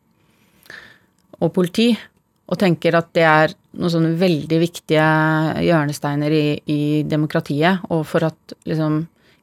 og 1.40 1.54
politi. 1.56 1.94
og 2.46 2.60
tenker 2.60 2.98
at 3.00 3.08
det 3.16 3.24
er 3.26 3.54
noen 3.80 3.92
sånne 3.92 4.12
veldig 4.20 4.58
viktige 4.62 5.06
hjørnesteiner 5.66 6.32
i, 6.36 6.46
i 6.70 6.82
demokratiet, 7.08 7.88
og 7.90 8.04
for 8.06 8.28
at 8.28 8.54
liksom 8.70 9.00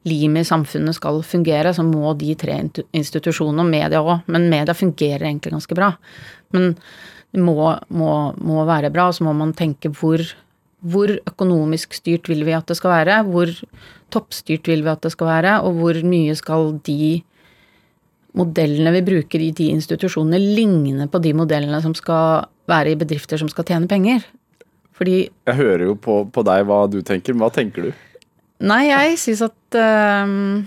limet 0.07 0.45
i 0.45 0.47
samfunnet 0.47 0.95
skal 0.95 1.19
fungere, 1.23 1.73
så 1.75 1.83
må 1.83 2.13
de 2.19 2.35
tre 2.39 2.55
institusjonene, 2.95 3.63
og 3.63 3.71
media 3.71 4.01
òg, 4.03 4.23
men 4.31 4.49
media 4.51 4.75
fungerer 4.75 5.27
egentlig 5.27 5.53
ganske 5.55 5.77
bra. 5.77 5.91
Men 6.55 6.73
må, 7.39 7.73
må, 7.89 8.13
må 8.37 8.63
være 8.69 8.91
bra, 8.93 9.09
og 9.09 9.17
så 9.17 9.25
må 9.25 9.33
man 9.37 9.53
tenke 9.57 9.91
hvor, 9.97 10.21
hvor 10.85 11.13
økonomisk 11.29 11.95
styrt 11.97 12.29
vil 12.29 12.45
vi 12.47 12.55
at 12.55 12.69
det 12.69 12.77
skal 12.79 12.93
være, 12.93 13.21
hvor 13.29 13.51
toppstyrt 14.13 14.69
vil 14.69 14.85
vi 14.85 14.91
at 14.91 15.05
det 15.05 15.13
skal 15.15 15.31
være, 15.31 15.55
og 15.65 15.79
hvor 15.79 15.99
mye 16.05 16.35
skal 16.37 16.75
de 16.85 17.23
modellene 18.37 18.93
vi 18.95 19.03
bruker 19.05 19.41
i 19.41 19.51
de 19.53 19.69
institusjonene 19.73 20.39
ligne 20.41 21.09
på 21.09 21.21
de 21.21 21.33
modellene 21.37 21.81
som 21.83 21.93
skal 21.97 22.47
være 22.69 22.93
i 22.93 22.97
bedrifter 22.97 23.41
som 23.41 23.49
skal 23.51 23.67
tjene 23.67 23.89
penger. 23.89 24.25
Fordi 24.93 25.17
Jeg 25.25 25.57
hører 25.57 25.87
jo 25.89 25.97
på, 25.97 26.21
på 26.29 26.43
deg 26.45 26.65
hva 26.69 26.83
du 26.89 27.01
tenker, 27.05 27.33
men 27.33 27.45
hva 27.45 27.53
tenker 27.53 27.89
du? 27.89 28.03
Nei, 28.63 28.85
jeg 28.87 29.17
syns 29.19 29.41
at 29.49 29.77
uh, 29.77 30.61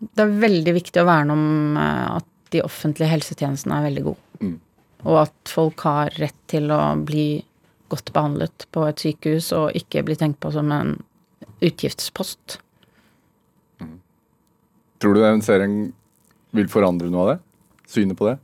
det 0.00 0.24
er 0.24 0.40
veldig 0.42 0.74
viktig 0.76 1.02
å 1.02 1.06
verne 1.08 1.36
om 1.36 1.78
øh, 1.78 2.18
at 2.18 2.26
de 2.50 2.62
offentlige 2.64 3.10
helsetjenestene 3.10 3.76
er 3.76 3.86
veldig 3.86 4.04
gode. 4.06 4.22
Mm. 4.40 4.56
Og 5.06 5.22
at 5.22 5.52
folk 5.52 5.84
har 5.86 6.12
rett 6.20 6.36
til 6.50 6.70
å 6.74 6.80
bli 7.06 7.42
godt 7.90 8.12
behandlet 8.14 8.66
på 8.74 8.84
et 8.86 9.02
sykehus, 9.02 9.50
og 9.56 9.76
ikke 9.78 10.04
bli 10.06 10.16
tenkt 10.18 10.40
på 10.42 10.52
som 10.54 10.70
en 10.74 10.96
utgiftspost. 11.64 12.60
Tror 15.00 15.16
du 15.16 15.22
den 15.24 15.42
serien 15.42 15.90
vil 16.56 16.68
forandre 16.70 17.10
noe 17.10 17.24
av 17.24 17.30
det? 17.32 17.38
Synet 17.90 18.18
på 18.18 18.28
det? 18.28 18.36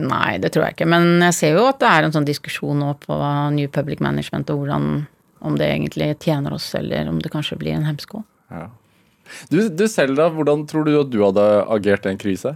Nei, 0.00 0.38
det 0.40 0.54
tror 0.54 0.66
jeg 0.66 0.78
ikke. 0.78 0.88
Men 0.88 1.20
jeg 1.28 1.36
ser 1.36 1.58
jo 1.58 1.66
at 1.68 1.80
det 1.82 1.88
er 1.90 2.06
en 2.06 2.14
sånn 2.14 2.28
diskusjon 2.28 2.78
nå 2.80 2.94
på 3.02 3.16
New 3.52 3.68
Public 3.72 4.00
Management 4.04 4.50
og 4.52 4.62
hvordan 4.62 4.86
om 5.42 5.56
det 5.58 5.68
egentlig 5.68 6.14
tjener 6.22 6.54
oss, 6.54 6.68
eller 6.78 7.08
om 7.10 7.18
det 7.20 7.32
kanskje 7.32 7.58
blir 7.58 7.74
en 7.74 7.86
hemsko. 7.86 8.22
Ja. 8.52 8.68
Du, 9.50 9.58
du 9.68 9.88
selv, 9.90 10.14
da? 10.18 10.28
Hvordan 10.32 10.64
tror 10.70 10.86
du 10.86 10.94
at 11.00 11.10
du 11.10 11.18
hadde 11.24 11.46
agert 11.72 12.06
i 12.06 12.12
en 12.12 12.20
krise? 12.20 12.54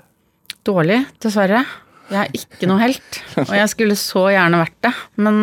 Dårlig, 0.66 1.00
dessverre. 1.22 1.64
Jeg 2.10 2.18
er 2.22 2.34
ikke 2.38 2.68
noe 2.70 2.78
helt, 2.78 3.16
og 3.42 3.54
jeg 3.56 3.68
skulle 3.72 3.96
så 3.98 4.26
gjerne 4.30 4.60
vært 4.62 4.76
det. 4.86 4.92
Men 5.18 5.38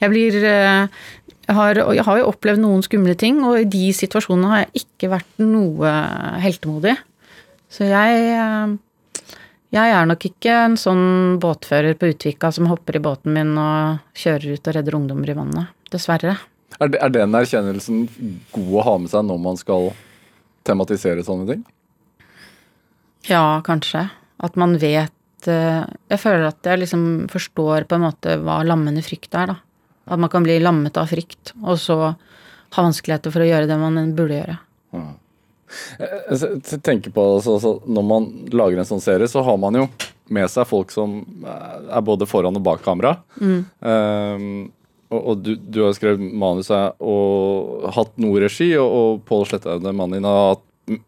jeg 0.00 0.12
blir 0.14 0.36
eh, 0.48 1.00
jeg 1.50 1.56
har, 1.58 1.80
jeg 1.96 2.04
har 2.06 2.20
jo 2.20 2.28
opplevd 2.30 2.62
noen 2.62 2.84
skumle 2.86 3.16
ting, 3.18 3.40
og 3.44 3.58
i 3.60 3.66
de 3.68 3.90
situasjonene 3.96 4.48
har 4.52 4.62
jeg 4.64 4.84
ikke 4.84 5.10
vært 5.12 5.42
noe 5.42 5.90
heltemodig. 6.40 6.94
Så 7.70 7.84
jeg 7.90 8.22
eh, 8.36 8.76
Jeg 9.70 9.92
er 9.94 10.06
nok 10.10 10.24
ikke 10.26 10.54
en 10.64 10.72
sånn 10.80 11.36
båtfører 11.42 11.94
på 12.00 12.08
Utvika 12.10 12.48
som 12.50 12.66
hopper 12.66 12.96
i 12.98 13.02
båten 13.04 13.30
min 13.36 13.52
og 13.60 14.00
kjører 14.18 14.56
ut 14.56 14.66
og 14.66 14.74
redder 14.74 14.96
ungdommer 14.98 15.30
i 15.30 15.36
vannet. 15.38 15.68
Dessverre. 15.92 16.32
Er, 16.80 16.88
det- 16.90 16.98
er 17.02 17.12
den 17.14 17.36
erkjennelsen 17.38 18.08
god 18.56 18.72
å 18.80 18.82
ha 18.88 18.96
med 18.98 19.12
seg 19.12 19.28
når 19.28 19.38
man 19.44 19.60
skal 19.60 19.92
tematisere 20.66 21.22
sånne 21.26 21.46
ting? 21.52 21.62
Ja, 23.28 23.60
kanskje. 23.66 24.08
At 24.42 24.56
man 24.56 24.78
vet 24.80 25.12
eh, 25.48 25.86
Jeg 26.10 26.20
føler 26.20 26.48
at 26.50 26.66
jeg 26.66 26.82
liksom 26.82 27.04
forstår 27.32 27.86
på 27.88 27.96
en 27.96 28.06
måte 28.08 28.36
hva 28.42 28.60
lammende 28.66 29.02
frykt 29.04 29.34
er, 29.38 29.54
da. 29.54 29.56
At 30.10 30.20
man 30.20 30.32
kan 30.32 30.44
bli 30.44 30.58
lammet 30.60 30.98
av 30.98 31.10
frykt, 31.10 31.54
og 31.62 31.78
så 31.78 31.98
ha 32.10 32.84
vanskeligheter 32.84 33.32
for 33.32 33.44
å 33.44 33.48
gjøre 33.48 33.68
det 33.70 33.78
man 33.78 33.98
burde 34.16 34.40
gjøre. 34.40 34.56
Jeg 36.00 36.80
tenker 36.82 37.12
på 37.14 37.24
altså, 37.36 37.76
Når 37.86 38.06
man 38.06 38.24
lager 38.50 38.80
en 38.80 38.88
sånn 38.88 39.02
serie, 39.02 39.28
så 39.30 39.44
har 39.46 39.58
man 39.60 39.78
jo 39.78 39.86
med 40.30 40.50
seg 40.50 40.66
folk 40.70 40.92
som 40.94 41.20
eh, 41.42 41.78
er 41.90 42.04
både 42.06 42.28
foran 42.30 42.58
og 42.58 42.66
bak 42.66 42.84
kamera. 42.86 43.16
Um, 43.40 44.70
og 45.10 45.24
og 45.32 45.40
du, 45.42 45.56
du 45.58 45.80
har 45.82 45.94
skrevet 45.96 46.22
manuset 46.22 47.00
og 47.02 47.88
hatt 47.96 48.12
noe 48.22 48.42
regi, 48.44 48.68
og, 48.78 48.90
og 48.90 49.24
Pål 49.26 49.48
Slettaune, 49.50 49.90
mannen 49.90 50.20
din, 50.20 50.28
har 50.28 50.52
hatt 50.52 50.66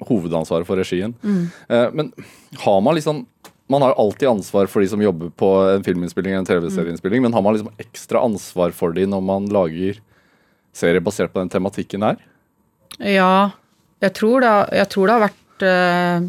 hovedansvaret 0.08 0.66
for 0.66 0.78
regien. 0.78 1.14
Eh, 1.68 1.88
men 1.94 2.10
har 2.64 2.80
man 2.82 2.98
liksom 2.98 3.22
Man 3.72 3.84
har 3.84 3.96
alltid 4.00 4.28
ansvar 4.28 4.68
for 4.70 4.84
de 4.84 4.90
som 4.92 5.02
jobber 5.02 5.30
på 5.38 5.48
en 5.72 5.84
filminnspilling 5.86 6.34
eller 6.34 6.44
en 6.44 6.48
TV-serieinnspilling, 6.50 7.24
men 7.24 7.32
har 7.32 7.44
man 7.44 7.56
liksom 7.56 7.72
ekstra 7.80 8.20
ansvar 8.26 8.74
for 8.76 8.92
de 8.96 9.06
når 9.08 9.22
man 9.24 9.48
lager 9.52 10.00
serier 10.76 11.04
basert 11.04 11.32
på 11.32 11.40
den 11.40 11.52
tematikken 11.52 12.04
her? 12.04 12.20
Ja, 13.00 13.52
jeg 14.04 14.12
tror, 14.18 14.44
det, 14.44 14.52
jeg 14.76 14.90
tror 14.92 15.08
det 15.08 15.16
har 15.16 15.24
vært 15.24 15.64
eh, 15.68 16.28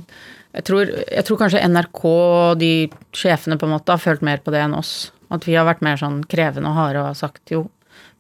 jeg 0.54 0.66
tror, 0.70 0.90
jeg 1.02 1.26
tror 1.26 1.40
kanskje 1.42 1.64
NRK 1.66 2.02
og 2.06 2.60
de 2.62 2.74
sjefene 3.16 3.58
på 3.58 3.66
en 3.66 3.74
måte 3.74 3.96
har 3.96 4.02
følt 4.02 4.24
mer 4.26 4.44
på 4.44 4.54
det 4.54 4.62
enn 4.62 4.76
oss. 4.78 5.12
At 5.34 5.48
vi 5.50 5.56
har 5.58 5.66
vært 5.66 5.82
mer 5.86 5.98
sånn 5.98 6.22
krevende 6.30 6.70
og 6.70 6.78
harde 6.78 7.02
og 7.02 7.10
har 7.10 7.18
sagt 7.18 7.54
jo. 7.54 7.66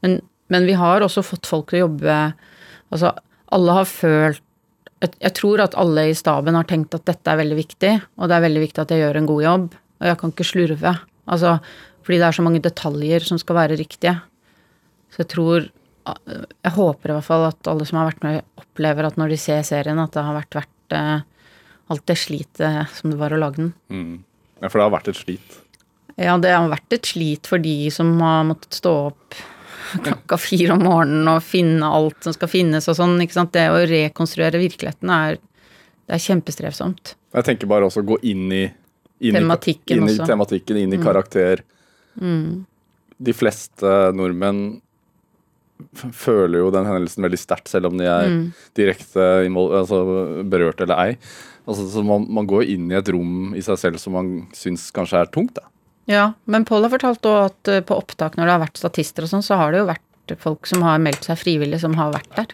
Men, 0.01 0.17
men 0.49 0.65
vi 0.65 0.73
har 0.79 1.05
også 1.05 1.21
fått 1.25 1.49
folk 1.49 1.69
til 1.69 1.81
å 1.81 1.85
jobbe 1.87 2.17
Altså, 2.93 3.09
alle 3.49 3.73
har 3.73 3.87
følt 3.89 4.43
jeg, 5.03 5.33
tror 5.37 5.63
at 5.63 5.77
alle 5.79 6.07
i 6.09 6.17
staben 6.17 6.55
har 6.55 6.67
tenkt 6.69 6.95
at 6.95 7.05
dette 7.09 7.31
er 7.31 7.39
veldig 7.41 7.57
viktig, 7.57 7.93
og 8.17 8.29
det 8.29 8.37
er 8.37 8.45
veldig 8.45 8.61
viktig 8.63 8.83
at 8.83 8.93
jeg 8.93 9.03
gjør 9.03 9.19
en 9.19 9.29
god 9.29 9.43
jobb, 9.43 9.65
og 9.99 10.09
jeg 10.09 10.19
kan 10.21 10.33
ikke 10.33 10.47
slurve. 10.47 10.93
Altså, 11.33 11.55
fordi 12.03 12.19
det 12.19 12.27
er 12.27 12.37
så 12.37 12.45
mange 12.45 12.63
detaljer 12.63 13.27
som 13.27 13.39
skal 13.41 13.59
være 13.61 13.79
riktige. 13.79 14.17
Så 15.13 15.23
jeg 15.23 15.31
tror 15.35 15.71
Jeg 16.03 16.71
håper 16.75 17.11
i 17.11 17.13
hvert 17.15 17.23
fall 17.23 17.45
at 17.47 17.67
alle 17.71 17.85
som 17.87 17.95
har 17.95 18.09
vært 18.09 18.23
med, 18.25 18.41
opplever 18.59 19.05
at 19.07 19.15
når 19.15 19.29
de 19.31 19.37
ser 19.39 19.61
serien, 19.63 20.01
at 20.03 20.11
det 20.11 20.23
har 20.25 20.35
vært 20.35 20.57
verdt 20.57 20.95
eh, 20.97 21.21
alt 21.93 22.03
det 22.11 22.17
slitet 22.19 22.97
som 22.97 23.13
det 23.13 23.19
var 23.21 23.31
å 23.31 23.39
lage 23.39 23.61
den. 23.61 23.69
Ja, 24.59 24.67
For 24.67 24.81
det 24.81 24.83
har 24.83 24.91
vært 24.97 25.07
et 25.13 25.19
slit. 25.21 25.55
Ja, 26.19 26.35
det 26.43 26.51
har 26.51 26.67
vært 26.67 26.97
et 26.97 27.07
slit 27.07 27.47
for 27.47 27.63
de 27.63 27.87
som 27.95 28.11
har 28.19 28.43
måttet 28.49 28.75
stå 28.81 28.93
opp 29.13 29.37
klokka 30.07 30.39
fire 30.41 30.75
om 30.75 30.85
morgenen 30.85 31.31
og 31.31 31.43
finne 31.45 31.89
alt 31.89 32.25
som 32.25 32.35
skal 32.35 32.51
finnes 32.51 32.87
og 32.89 32.97
sånn. 32.99 33.17
ikke 33.23 33.37
sant? 33.37 33.53
Det 33.55 33.67
å 33.71 33.81
rekonstruere 33.89 34.61
virkeligheten 34.61 35.11
er, 35.13 35.41
det 36.07 36.17
er 36.17 36.23
kjempestrevsomt. 36.23 37.15
Jeg 37.33 37.47
tenker 37.47 37.69
bare 37.69 37.87
også 37.87 38.03
å 38.03 38.09
gå 38.13 38.19
inn 38.29 38.47
i 38.53 38.63
inn 39.23 39.37
Tematikken 39.39 40.01
i, 40.01 40.01
inn 40.01 40.09
i 40.11 40.27
tematikken, 40.27 40.79
inn 40.81 40.95
i 40.95 40.99
karakter. 41.01 41.61
De 43.23 43.35
fleste 43.35 43.93
nordmenn 44.17 44.81
føler 45.93 46.61
jo 46.61 46.71
den 46.73 46.87
hendelsen 46.87 47.25
veldig 47.25 47.39
sterkt, 47.39 47.71
selv 47.71 47.89
om 47.89 47.97
de 47.99 48.07
er 48.09 48.29
direkte 48.77 49.25
altså, 49.47 49.99
berørt 50.47 50.83
eller 50.83 50.99
ei. 50.99 51.17
Altså, 51.63 51.87
så 51.91 52.03
man, 52.05 52.27
man 52.31 52.47
går 52.49 52.67
inn 52.75 52.91
i 52.91 52.97
et 52.99 53.11
rom 53.15 53.53
i 53.55 53.63
seg 53.63 53.79
selv 53.79 54.01
som 54.01 54.15
man 54.17 54.33
syns 54.57 54.89
kanskje 54.95 55.23
er 55.23 55.31
tungt. 55.31 55.55
Da. 55.59 55.69
Ja, 56.09 56.33
men 56.43 56.65
Pål 56.67 56.87
har 56.87 56.91
fortalt 56.91 57.23
også 57.23 57.45
at 57.47 57.71
eh, 57.71 57.83
på 57.85 57.95
opptak 57.95 58.35
når 58.35 58.47
det 58.49 58.55
har 58.55 58.63
vært 58.65 58.81
statister 58.81 59.25
og 59.25 59.31
sånn, 59.31 59.45
så 59.45 59.59
har 59.59 59.71
det 59.71 59.83
jo 59.83 59.91
vært 59.91 60.35
folk 60.39 60.67
som 60.67 60.83
har 60.83 60.99
meldt 61.03 61.27
seg 61.27 61.39
frivillig, 61.39 61.79
som 61.83 61.95
har 61.99 62.11
vært 62.15 62.35
der. 62.35 62.51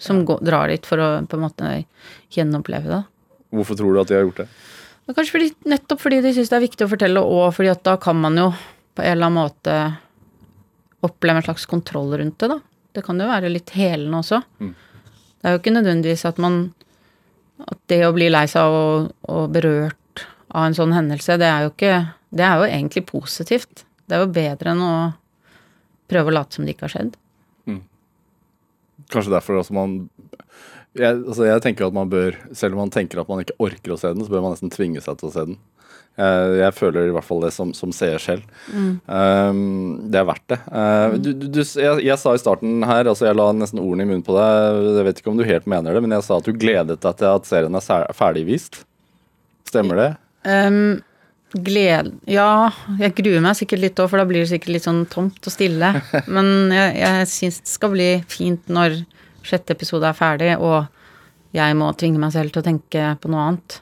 Som 0.00 0.24
går, 0.28 0.40
drar 0.44 0.72
dit 0.72 0.86
for 0.88 1.00
å 1.00 1.10
på 1.28 1.38
en 1.38 1.44
måte 1.44 1.72
gjenoppleve 2.32 2.90
det. 2.92 3.02
Hvorfor 3.56 3.78
tror 3.78 3.94
du 3.94 4.00
at 4.02 4.10
de 4.10 4.16
har 4.18 4.24
gjort 4.26 4.42
det? 4.44 4.48
Men 5.06 5.16
kanskje 5.16 5.36
fordi, 5.36 5.50
nettopp 5.70 6.02
fordi 6.02 6.22
de 6.24 6.32
syns 6.34 6.50
det 6.50 6.58
er 6.58 6.64
viktig 6.66 6.86
å 6.86 6.90
fortelle, 6.90 7.22
og 7.22 7.52
fordi 7.56 7.70
at 7.72 7.84
da 7.86 7.94
kan 8.02 8.18
man 8.18 8.40
jo 8.40 8.48
på 8.96 9.04
en 9.04 9.12
eller 9.12 9.28
annen 9.28 9.38
måte 9.38 9.76
oppleve 11.06 11.42
en 11.42 11.46
slags 11.46 11.68
kontroll 11.70 12.16
rundt 12.18 12.40
det, 12.42 12.48
da. 12.50 12.58
Det 12.96 13.04
kan 13.04 13.20
jo 13.20 13.28
være 13.28 13.52
litt 13.52 13.70
helende 13.76 14.22
også. 14.22 14.40
Det 14.58 15.44
er 15.46 15.54
jo 15.54 15.60
ikke 15.60 15.76
nødvendigvis 15.76 16.24
at 16.24 16.38
man 16.42 16.72
At 17.56 17.78
det 17.88 18.02
å 18.04 18.12
bli 18.12 18.26
lei 18.28 18.44
seg 18.52 18.68
og, 18.68 19.06
og 19.32 19.46
berørt 19.54 20.26
av 20.52 20.66
en 20.66 20.74
sånn 20.76 20.92
hendelse, 20.92 21.38
det 21.40 21.46
er 21.48 21.62
jo 21.64 21.70
ikke 21.70 21.92
Det 22.36 22.44
er 22.46 22.60
jo 22.60 22.66
egentlig 22.68 23.06
positivt. 23.08 23.86
Det 24.06 24.16
er 24.16 24.24
jo 24.24 24.34
bedre 24.34 24.74
enn 24.74 24.82
å 24.84 24.96
prøve 26.10 26.30
å 26.30 26.36
late 26.36 26.56
som 26.56 26.66
det 26.66 26.76
ikke 26.76 26.86
har 26.86 26.94
skjedd. 26.98 27.16
Kanskje 29.12 29.34
derfor 29.34 29.60
også 29.60 29.74
man 29.76 29.98
jeg, 30.96 31.12
altså 31.28 31.44
jeg 31.44 31.62
tenker 31.64 31.86
at 31.86 31.96
man 31.96 32.08
bør, 32.08 32.36
selv 32.56 32.76
om 32.76 32.86
man 32.86 32.92
tenker 32.92 33.20
at 33.20 33.28
man 33.28 33.42
ikke 33.42 33.58
orker 33.62 33.92
å 33.92 33.98
se 34.00 34.12
den, 34.14 34.24
så 34.24 34.32
bør 34.32 34.46
man 34.46 34.54
nesten 34.54 34.72
tvinge 34.72 35.02
seg 35.04 35.18
til 35.20 35.28
å 35.28 35.32
se 35.34 35.42
den. 35.50 35.58
Jeg, 36.16 36.52
jeg 36.62 36.72
føler 36.72 37.10
i 37.10 37.12
hvert 37.12 37.26
fall 37.26 37.42
det 37.44 37.50
som, 37.52 37.74
som 37.76 37.92
seer 37.92 38.22
selv. 38.22 38.46
Um, 38.72 40.08
det 40.08 40.22
er 40.22 40.28
verdt 40.30 40.46
det. 40.54 40.58
Uh, 40.72 41.18
du, 41.20 41.28
du, 41.36 41.44
du, 41.52 41.60
jeg, 41.60 42.00
jeg 42.06 42.16
sa 42.22 42.32
i 42.32 42.40
starten 42.40 42.86
her, 42.88 43.10
altså 43.12 43.28
jeg 43.28 43.36
la 43.36 43.50
nesten 43.52 43.82
ordene 43.82 44.06
i 44.06 44.08
munnen 44.08 44.24
på 44.24 44.38
deg, 44.38 44.80
jeg 44.96 45.08
vet 45.10 45.20
ikke 45.20 45.34
om 45.34 45.36
du 45.36 45.44
helt 45.44 45.68
mener 45.68 45.92
det, 45.92 46.04
men 46.06 46.16
jeg 46.16 46.24
sa 46.24 46.40
at 46.40 46.48
du 46.48 46.56
gledet 46.56 46.96
deg 47.04 47.20
til 47.20 47.28
at 47.28 47.50
serien 47.50 47.76
er 47.76 48.16
ferdigvist. 48.16 48.80
Stemmer 49.68 50.00
det? 50.00 50.10
Um, 50.48 51.04
gled... 51.52 52.10
Ja, 52.30 52.70
jeg 53.00 53.14
gruer 53.18 53.42
meg 53.44 53.56
sikkert 53.58 53.82
litt 53.82 54.00
òg, 54.02 54.10
for 54.10 54.20
da 54.20 54.26
blir 54.28 54.42
det 54.42 54.50
sikkert 54.50 54.74
litt 54.74 54.86
sånn 54.86 55.04
tomt 55.10 55.38
og 55.46 55.54
stille. 55.54 55.92
Men 56.34 56.72
jeg, 56.74 56.94
jeg 57.02 57.30
syns 57.32 57.60
det 57.62 57.72
skal 57.72 57.92
bli 57.94 58.10
fint 58.30 58.70
når 58.72 59.00
sjette 59.46 59.76
episode 59.76 60.08
er 60.08 60.18
ferdig, 60.18 60.52
og 60.58 60.86
jeg 61.56 61.76
må 61.78 61.92
tvinge 61.96 62.20
meg 62.20 62.34
selv 62.34 62.52
til 62.52 62.62
å 62.62 62.66
tenke 62.66 63.10
på 63.22 63.30
noe 63.32 63.44
annet. 63.50 63.80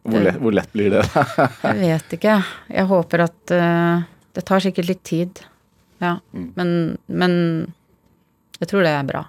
Hvor 0.00 0.24
lett, 0.24 0.38
hvor 0.40 0.54
lett 0.56 0.70
blir 0.72 0.94
det? 0.94 1.02
Jeg 1.68 1.76
vet 1.76 2.14
ikke. 2.16 2.38
Jeg 2.72 2.88
håper 2.88 3.20
at 3.26 3.52
uh, 3.52 4.00
Det 4.32 4.42
tar 4.48 4.62
sikkert 4.64 4.88
litt 4.88 5.02
tid. 5.04 5.42
Ja. 6.00 6.14
Men, 6.32 6.70
men 7.04 7.34
jeg 8.56 8.70
tror 8.70 8.86
det 8.86 8.94
er 8.96 9.04
bra. 9.08 9.26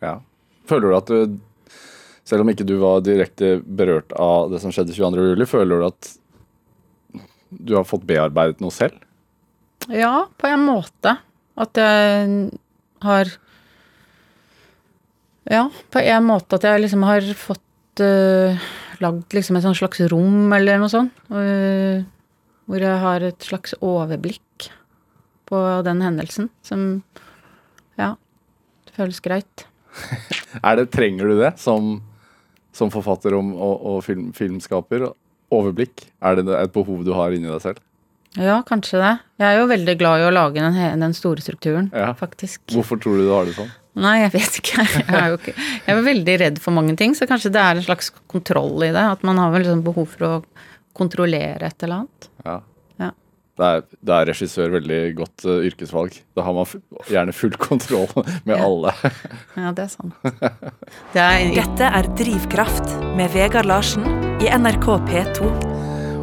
ja. 0.00 0.14
Føler 0.64 0.88
du 0.88 0.96
at 0.96 1.10
du, 1.12 1.34
selv 2.24 2.40
om 2.40 2.48
ikke 2.48 2.64
du 2.64 2.78
var 2.80 3.02
direkte 3.04 3.58
berørt 3.60 4.14
av 4.16 4.48
det 4.54 4.62
som 4.62 4.72
skjedde 4.72 4.96
22. 4.96 5.26
juli, 5.34 5.44
føler 5.44 5.82
du 5.82 5.86
at 5.90 6.08
du 7.58 7.74
har 7.76 7.86
fått 7.88 8.06
bearbeidet 8.08 8.62
noe 8.62 8.74
selv? 8.74 8.96
Ja, 9.92 10.26
på 10.40 10.48
en 10.48 10.64
måte. 10.64 11.16
At 11.60 11.78
jeg 11.78 12.50
har 13.04 13.32
Ja, 15.44 15.68
på 15.92 16.00
en 16.00 16.24
måte 16.24 16.56
at 16.56 16.64
jeg 16.64 16.80
liksom 16.86 17.04
har 17.04 17.26
fått 17.36 18.00
uh, 18.00 18.56
lagd 19.04 19.36
liksom 19.36 19.58
et 19.58 19.66
slags 19.76 20.00
rom 20.08 20.52
eller 20.56 20.80
noe 20.80 20.92
sånt. 20.92 21.12
Uh, 21.28 22.06
hvor 22.64 22.80
jeg 22.80 23.02
har 23.02 23.26
et 23.26 23.44
slags 23.44 23.76
overblikk 23.84 24.70
på 25.44 25.60
den 25.84 26.00
hendelsen 26.04 26.48
som 26.64 27.02
Ja, 28.00 28.14
det 28.88 28.96
føles 28.96 29.20
greit. 29.20 29.66
Er 30.64 30.80
det, 30.80 30.88
trenger 30.94 31.28
du 31.28 31.36
det 31.38 31.52
som, 31.60 31.98
som 32.74 32.90
forfatter 32.90 33.36
og, 33.36 33.52
og, 33.52 33.84
og 33.90 34.00
film, 34.06 34.32
filmskaper? 34.34 35.10
Overblikk? 35.54 36.08
Er 36.24 36.36
det 36.40 36.48
et 36.58 36.72
behov 36.74 37.04
du 37.06 37.12
har 37.16 37.34
inni 37.36 37.48
deg 37.50 37.62
selv? 37.64 37.80
Ja, 38.34 38.56
kanskje 38.66 38.98
det. 38.98 39.12
Jeg 39.38 39.46
er 39.46 39.60
jo 39.60 39.66
veldig 39.70 39.92
glad 40.00 40.20
i 40.20 40.26
å 40.26 40.32
lage 40.34 40.58
den, 40.58 40.74
den 41.00 41.12
store 41.14 41.38
strukturen, 41.44 41.86
Ja. 41.94 42.08
faktisk. 42.18 42.60
Hvorfor 42.74 42.98
tror 42.98 43.20
du 43.20 43.28
du 43.28 43.32
har 43.32 43.44
det 43.46 43.54
sånn? 43.54 43.70
Nei, 43.94 44.16
jeg 44.24 44.32
vet 44.34 44.56
ikke. 44.58 44.82
Jeg 45.06 45.14
er 45.14 45.28
jo 45.30 45.36
ikke 45.38 45.52
Jeg 45.54 45.92
er 45.94 46.00
veldig 46.02 46.34
redd 46.40 46.56
for 46.58 46.74
mange 46.74 46.96
ting, 46.98 47.12
så 47.14 47.28
kanskje 47.30 47.52
det 47.54 47.60
er 47.62 47.78
en 47.78 47.84
slags 47.86 48.10
kontroll 48.26 48.82
i 48.82 48.88
det. 48.90 49.04
At 49.12 49.22
man 49.22 49.38
har 49.38 49.52
vel 49.54 49.62
liksom 49.62 49.84
behov 49.86 50.08
for 50.16 50.26
å 50.26 50.32
kontrollere 50.98 51.62
et 51.70 51.82
eller 51.86 52.02
annet. 52.02 52.28
Ja. 52.44 52.56
Ja. 53.04 53.10
Da 53.54 53.68
er, 53.76 53.84
det 54.02 54.16
er 54.18 54.26
regissør 54.32 54.74
veldig 54.74 55.00
godt 55.22 55.46
uh, 55.46 55.60
yrkesvalg. 55.70 56.18
Da 56.34 56.42
har 56.42 56.58
man 56.58 56.66
gjerne 57.06 57.32
full 57.38 57.54
kontroll 57.54 58.10
med 58.50 58.56
Ja. 58.56 58.64
alle. 58.66 58.96
Ja, 59.54 59.70
det 59.70 59.86
er 59.86 59.94
sant. 59.94 60.14
Det 61.14 61.22
er 61.22 61.54
Dette 61.54 61.94
er 62.02 62.10
Drivkraft 62.18 62.96
med 63.14 63.30
Vegard 63.30 63.70
Larsen 63.70 64.02
i 64.44 64.48
NRK 64.52 64.86
P2. 65.08 65.46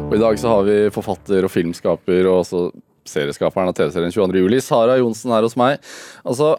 Og 0.06 0.12
I 0.14 0.20
dag 0.20 0.36
så 0.38 0.50
har 0.52 0.66
vi 0.66 0.74
forfatter 0.94 1.42
og 1.42 1.50
filmskaper 1.50 2.26
og 2.30 2.42
også 2.44 2.60
serieskaperen 3.08 3.70
av 3.72 3.74
TV-serien 3.74 4.12
22. 4.14 4.42
juli, 4.44 4.60
Sara 4.62 4.94
Johnsen 5.00 5.32
her 5.34 5.42
hos 5.42 5.56
meg. 5.58 5.80
Altså, 6.22 6.52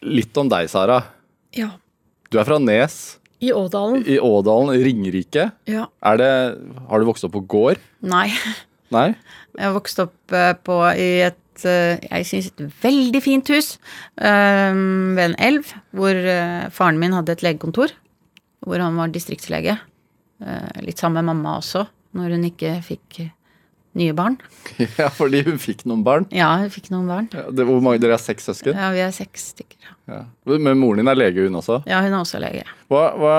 litt 0.00 0.38
om 0.40 0.48
deg, 0.48 0.70
Sara. 0.72 1.02
Ja. 1.56 1.74
Du 2.32 2.38
er 2.40 2.48
fra 2.48 2.56
Nes 2.62 3.18
I 3.44 3.50
Ådalen. 3.52 4.06
i 4.08 4.16
Ådalen, 4.16 4.72
Ringerike. 4.86 5.50
Ja. 5.68 5.88
Er 6.00 6.20
det, 6.22 6.30
har 6.88 7.02
du 7.02 7.08
vokst 7.10 7.28
opp 7.28 7.34
på 7.34 7.42
gård? 7.44 7.82
Nei. 8.00 8.30
Nei? 8.94 9.10
Jeg 9.58 9.66
har 9.66 9.74
vokst 9.76 10.00
opp 10.00 10.32
eh, 10.32 10.54
på 10.64 10.78
i 10.94 11.10
et 11.26 11.66
eh, 11.66 12.06
jeg 12.06 12.30
synes 12.30 12.48
et 12.54 12.62
veldig 12.86 13.22
fint 13.24 13.52
hus 13.52 13.74
eh, 14.16 14.72
ved 14.72 15.24
en 15.26 15.36
elv, 15.50 15.74
hvor 15.92 16.22
faren 16.72 17.02
min 17.02 17.18
hadde 17.18 17.36
et 17.36 17.44
legekontor. 17.44 17.92
Hvor 18.64 18.80
han 18.80 18.96
var 18.96 19.12
distriktslege. 19.12 19.76
Eh, 20.44 20.82
Litt 20.84 21.00
sammen 21.00 21.22
med 21.24 21.30
mamma 21.34 21.56
også, 21.60 21.86
når 22.16 22.34
hun 22.36 22.44
ikke 22.50 22.74
fikk 22.84 23.22
nye 23.96 24.12
barn. 24.16 24.36
Ja, 25.00 25.08
fordi 25.08 25.40
hun 25.46 25.56
fikk 25.62 25.86
noen 25.88 26.02
barn. 26.04 26.26
Ja, 26.34 26.50
hun 26.60 26.68
fikk 26.72 26.90
noen 26.92 27.06
barn. 27.08 27.30
Ja, 27.32 27.46
det, 27.50 27.64
hvor 27.68 27.80
mange, 27.84 28.00
dere 28.02 28.18
er 28.18 28.22
seks 28.22 28.48
søsken? 28.50 28.76
Ja, 28.76 28.90
vi 28.92 29.00
er 29.04 29.14
seks 29.16 29.50
stykker. 29.54 29.94
Ja. 30.10 30.24
Men 30.44 30.76
moren 30.80 31.00
din 31.00 31.08
er 31.08 31.16
lege, 31.18 31.46
hun 31.48 31.56
også. 31.62 31.80
Ja, 31.88 32.02
hun 32.04 32.12
er 32.12 32.20
også 32.20 32.40
lege. 32.42 32.66
Hva, 32.92 33.06
hva, 33.16 33.36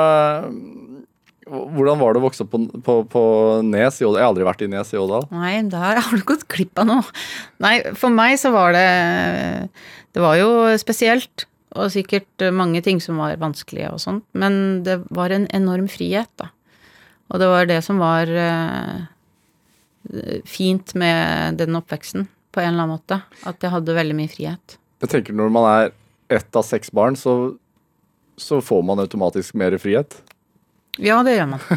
hvordan 1.48 2.00
var 2.02 2.14
det 2.16 2.22
å 2.22 2.26
vokse 2.26 2.44
opp 2.44 2.52
på, 2.56 2.60
på, 2.84 2.96
på 3.14 3.22
Nes 3.68 4.02
i 4.02 4.08
Ådal? 4.08 4.18
Jeg 4.20 4.26
har 4.26 4.32
aldri 4.34 4.48
vært 4.48 4.66
i 4.66 4.72
Nes 4.72 4.90
i 4.94 5.00
Ådal. 5.00 5.28
Nei, 5.36 5.54
der 5.72 6.02
har 6.08 6.18
du 6.18 6.26
gått 6.28 6.48
glipp 6.52 6.82
av 6.82 6.90
noe. 6.90 7.06
Nei, 7.64 7.76
for 8.00 8.14
meg 8.14 8.36
så 8.42 8.52
var 8.56 8.74
det 8.76 8.88
Det 10.18 10.24
var 10.24 10.36
jo 10.42 10.50
spesielt, 10.82 11.46
og 11.78 11.92
sikkert 11.94 12.48
mange 12.56 12.82
ting 12.82 13.00
som 13.04 13.20
var 13.22 13.38
vanskelige 13.40 13.92
og 13.94 14.02
sånt, 14.02 14.26
men 14.34 14.82
det 14.88 15.02
var 15.14 15.30
en 15.36 15.46
enorm 15.54 15.86
frihet, 15.92 16.30
da. 16.42 16.50
Og 17.28 17.42
det 17.42 17.48
var 17.52 17.68
det 17.70 17.82
som 17.86 18.00
var 18.00 18.30
eh, 18.32 19.06
fint 20.48 20.94
med 20.96 21.58
den 21.60 21.76
oppveksten, 21.80 22.28
på 22.52 22.64
en 22.64 22.74
eller 22.74 22.86
annen 22.86 22.96
måte. 22.96 23.22
At 23.48 23.64
jeg 23.64 23.74
hadde 23.74 23.98
veldig 23.98 24.18
mye 24.18 24.32
frihet. 24.32 24.78
Jeg 25.04 25.12
tenker 25.14 25.36
Når 25.38 25.52
man 25.54 25.68
er 25.70 25.92
ett 26.34 26.56
av 26.56 26.66
seks 26.66 26.92
barn, 26.92 27.16
så, 27.20 27.56
så 28.40 28.62
får 28.64 28.86
man 28.88 29.04
automatisk 29.04 29.58
mer 29.60 29.76
frihet. 29.82 30.22
Ja, 30.98 31.22
det 31.24 31.38
gjør 31.38 31.52
man. 31.58 31.68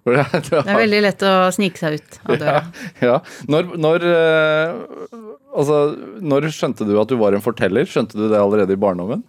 Det, 0.00 0.16
er 0.56 0.78
veldig 0.78 1.00
lett 1.04 1.22
å 1.28 1.32
snike 1.52 1.76
seg 1.76 1.98
ut 1.98 2.14
av 2.24 2.38
døra. 2.40 2.60
Ja. 3.04 3.18
Når, 3.52 3.74
når, 3.84 4.06
eh, 4.08 5.26
altså, 5.52 5.76
når 6.24 6.48
skjønte 6.56 6.86
du 6.88 6.94
at 6.98 7.12
du 7.12 7.18
var 7.20 7.36
en 7.36 7.44
forteller? 7.44 7.84
Skjønte 7.86 8.16
du 8.16 8.24
det 8.30 8.40
allerede 8.40 8.74
i 8.74 8.80
barndommen? 8.80 9.20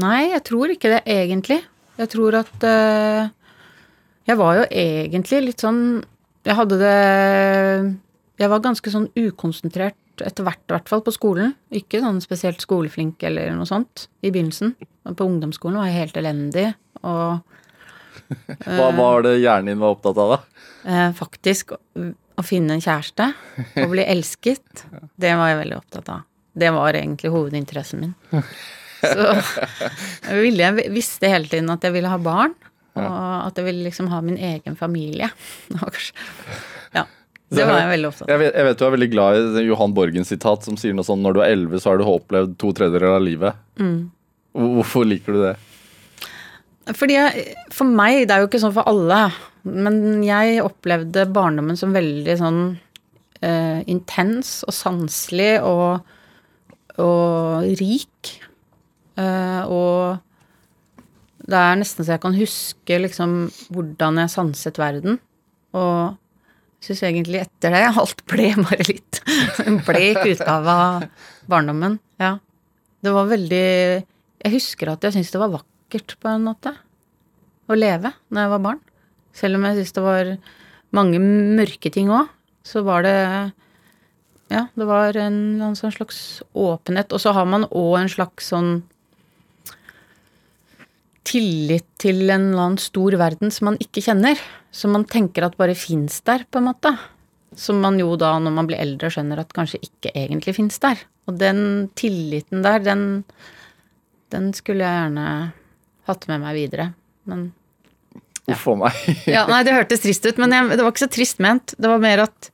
Nei, 0.00 0.30
jeg 0.32 0.40
tror 0.48 0.72
ikke 0.72 0.90
det 0.96 1.02
egentlig. 1.04 1.60
Jeg 2.00 2.10
tror 2.16 2.40
at 2.40 2.66
eh, 2.66 3.28
Jeg 4.24 4.38
var 4.40 4.56
jo 4.56 4.64
egentlig 4.70 5.42
litt 5.44 5.60
sånn 5.64 5.82
Jeg 6.46 6.56
hadde 6.56 6.78
det 6.80 6.94
Jeg 8.40 8.50
var 8.52 8.62
ganske 8.64 8.92
sånn 8.92 9.10
ukonsentrert 9.18 9.98
etter 10.24 10.46
hvert, 10.46 10.62
i 10.68 10.72
hvert 10.76 10.90
fall 10.90 11.02
på 11.02 11.10
skolen. 11.10 11.56
Ikke 11.74 11.98
sånn 11.98 12.20
spesielt 12.22 12.62
skoleflink 12.62 13.22
eller 13.26 13.50
noe 13.56 13.66
sånt 13.66 14.04
i 14.22 14.30
begynnelsen. 14.30 14.76
På 15.10 15.26
ungdomsskolen 15.26 15.80
var 15.80 15.88
jeg 15.90 16.04
helt 16.04 16.18
elendig, 16.20 16.68
og 17.02 17.42
Hva 18.78 18.92
var 18.94 19.24
det 19.26 19.32
hjernen 19.40 19.72
din 19.72 19.80
var 19.82 19.96
opptatt 19.96 20.20
av, 20.22 20.36
da? 20.36 20.38
eh, 20.86 21.08
faktisk 21.18 21.74
å 21.74 22.44
finne 22.46 22.76
en 22.76 22.84
kjæreste 22.84 23.26
og 23.82 23.90
bli 23.90 24.04
elsket, 24.06 24.84
det 25.18 25.34
var 25.34 25.50
jeg 25.50 25.60
veldig 25.64 25.80
opptatt 25.80 26.12
av. 26.14 26.22
Det 26.54 26.70
var 26.74 26.94
egentlig 26.94 27.34
hovedinteressen 27.34 28.04
min. 28.04 28.14
Så 29.02 29.26
jeg, 30.30 30.38
ville, 30.38 30.62
jeg 30.68 30.94
visste 30.94 31.30
hele 31.30 31.50
tiden 31.50 31.74
at 31.74 31.82
jeg 31.82 31.94
ville 31.96 32.10
ha 32.10 32.20
barn, 32.22 32.54
og 32.94 33.48
at 33.48 33.58
jeg 33.58 33.66
ville 33.66 33.86
liksom 33.88 34.08
ha 34.12 34.20
min 34.24 34.38
egen 34.38 34.78
familie. 34.78 35.30
Ja. 36.94 37.08
Det 37.54 37.64
var 37.66 37.80
jeg 37.82 37.88
veldig 37.90 38.08
opptatt 38.08 38.24
av. 38.24 38.30
Jeg 38.32 38.40
vet, 38.40 38.54
jeg 38.56 38.66
vet 38.66 38.78
du 38.78 38.84
er 38.86 38.92
veldig 38.94 39.08
glad 39.12 39.58
i 39.60 39.62
Johan 39.66 39.94
Borgen-sitat 39.94 40.66
som 40.66 40.78
sier 40.80 40.94
noe 40.96 41.06
sånn 41.06 41.20
når 41.22 41.34
du 41.36 41.40
er 41.42 41.52
elleve, 41.54 41.80
så 41.82 41.90
har 41.90 42.00
du 42.00 42.06
opplevd 42.08 42.54
to 42.62 42.70
tredjedeler 42.74 43.16
av 43.18 43.24
livet. 43.26 43.58
Mm. 43.78 43.98
Hvorfor 44.54 45.06
liker 45.06 45.36
du 45.36 45.40
det? 45.42 45.52
Fordi 46.94 47.16
jeg, 47.16 47.44
For 47.74 47.88
meg, 47.88 48.24
det 48.28 48.34
er 48.34 48.42
jo 48.42 48.48
ikke 48.48 48.62
sånn 48.62 48.74
for 48.76 48.88
alle, 48.90 49.20
men 49.66 50.22
jeg 50.24 50.62
opplevde 50.64 51.26
barndommen 51.34 51.78
som 51.80 51.94
veldig 51.96 52.36
sånn 52.40 52.60
eh, 53.40 53.80
intens 53.90 54.58
og 54.68 54.76
sanselig 54.76 55.52
og, 55.64 56.04
og 57.00 57.68
rik. 57.80 58.34
Eh, 59.20 59.62
og 59.64 60.20
det 61.44 61.60
er 61.60 61.76
nesten 61.76 62.06
så 62.06 62.14
jeg 62.14 62.22
kan 62.22 62.36
huske 62.36 62.98
liksom 63.02 63.32
hvordan 63.74 64.22
jeg 64.22 64.32
sanset 64.32 64.78
verden. 64.80 65.18
Og 65.76 66.14
syns 66.84 67.02
egentlig 67.04 67.42
etter 67.42 67.74
det 67.74 67.84
alt 68.02 68.24
ble 68.30 68.50
bare 68.60 68.88
litt 68.88 69.20
en 69.64 69.80
blek 69.86 70.22
utgave 70.22 70.78
av 70.86 71.06
barndommen. 71.50 71.98
Ja. 72.22 72.36
Det 73.04 73.12
var 73.12 73.28
veldig 73.28 73.64
Jeg 74.44 74.52
husker 74.54 74.94
at 74.94 75.04
jeg 75.04 75.16
syntes 75.16 75.32
det 75.34 75.40
var 75.42 75.52
vakkert 75.58 76.16
på 76.20 76.30
en 76.30 76.46
måte 76.46 76.72
å 77.68 77.76
leve 77.76 78.12
når 78.32 78.46
jeg 78.46 78.52
var 78.54 78.64
barn. 78.68 78.80
Selv 79.34 79.58
om 79.58 79.66
jeg 79.68 79.78
syntes 79.78 79.96
det 79.96 80.04
var 80.04 80.32
mange 80.94 81.20
mørke 81.20 81.90
ting 81.92 82.12
òg, 82.12 82.30
så 82.64 82.84
var 82.86 83.04
det 83.04 83.18
Ja, 84.52 84.66
det 84.76 84.86
var 84.86 85.16
en 85.18 85.60
en 85.64 85.76
slags 85.76 86.42
åpenhet. 86.54 87.12
Og 87.12 87.20
så 87.20 87.32
har 87.32 87.44
man 87.48 87.64
òg 87.64 87.98
en 88.00 88.12
slags 88.12 88.52
sånn 88.52 88.84
tillit 91.24 91.86
til 92.00 92.22
en 92.28 92.50
eller 92.50 92.66
annen 92.66 92.82
stor 92.82 93.16
verden 93.20 93.52
som 93.54 93.70
man 93.70 93.80
ikke 93.82 94.02
kjenner. 94.04 94.38
Som 94.74 94.94
man 94.96 95.06
tenker 95.08 95.46
at 95.46 95.56
bare 95.60 95.76
fins 95.78 96.20
der, 96.26 96.44
på 96.50 96.60
en 96.60 96.68
måte. 96.68 96.94
Som 97.56 97.80
man 97.84 97.98
jo 98.00 98.14
da, 98.20 98.34
når 98.42 98.54
man 98.56 98.68
blir 98.68 98.80
eldre, 98.82 99.10
skjønner 99.14 99.42
at 99.42 99.52
kanskje 99.56 99.80
ikke 99.86 100.12
egentlig 100.14 100.56
fins 100.56 100.80
der. 100.82 101.00
Og 101.30 101.38
den 101.40 101.90
tilliten 101.98 102.64
der, 102.64 102.82
den, 102.84 103.04
den 104.34 104.50
skulle 104.56 104.84
jeg 104.84 105.04
gjerne 105.04 105.28
hatt 106.10 106.26
med 106.28 106.42
meg 106.44 106.58
videre. 106.58 106.90
Men 107.30 107.52
Uff 108.50 108.66
a 108.68 108.74
meg. 108.76 108.96
ja, 109.34 109.46
Nei, 109.48 109.62
det 109.64 109.72
hørtes 109.72 110.02
trist 110.04 110.26
ut, 110.28 110.40
men 110.42 110.52
jeg, 110.52 110.74
det 110.74 110.82
var 110.84 110.92
ikke 110.92 111.06
så 111.06 111.12
trist 111.12 111.38
ment. 111.40 111.72
Det 111.80 111.88
var 111.88 112.02
mer 112.02 112.26
at 112.26 112.50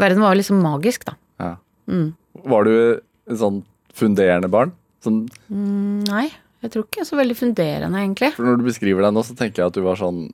verden 0.00 0.20
var 0.24 0.36
liksom 0.36 0.60
magisk, 0.60 1.06
da. 1.08 1.16
Ja. 1.40 1.52
Mm. 1.88 2.10
Var 2.52 2.68
du 2.68 2.74
et 2.76 3.38
sånn 3.40 3.62
funderende 3.96 4.50
barn? 4.52 4.74
Sånn, 5.04 5.22
Mm, 5.48 6.02
nei, 6.08 6.26
jeg 6.64 6.72
tror 6.72 6.86
ikke 6.86 7.00
jeg 7.00 7.04
er 7.04 7.10
så 7.10 7.18
veldig 7.20 7.36
funderende, 7.36 8.00
egentlig. 8.00 8.32
for 8.36 8.48
når 8.48 8.60
du 8.60 8.66
beskriver 8.66 9.06
deg 9.06 9.14
nå, 9.14 9.24
så 9.26 9.36
tenker 9.38 9.62
jeg 9.62 9.72
at 9.72 9.76
du 9.76 9.84
var 9.84 10.00
sånn 10.00 10.26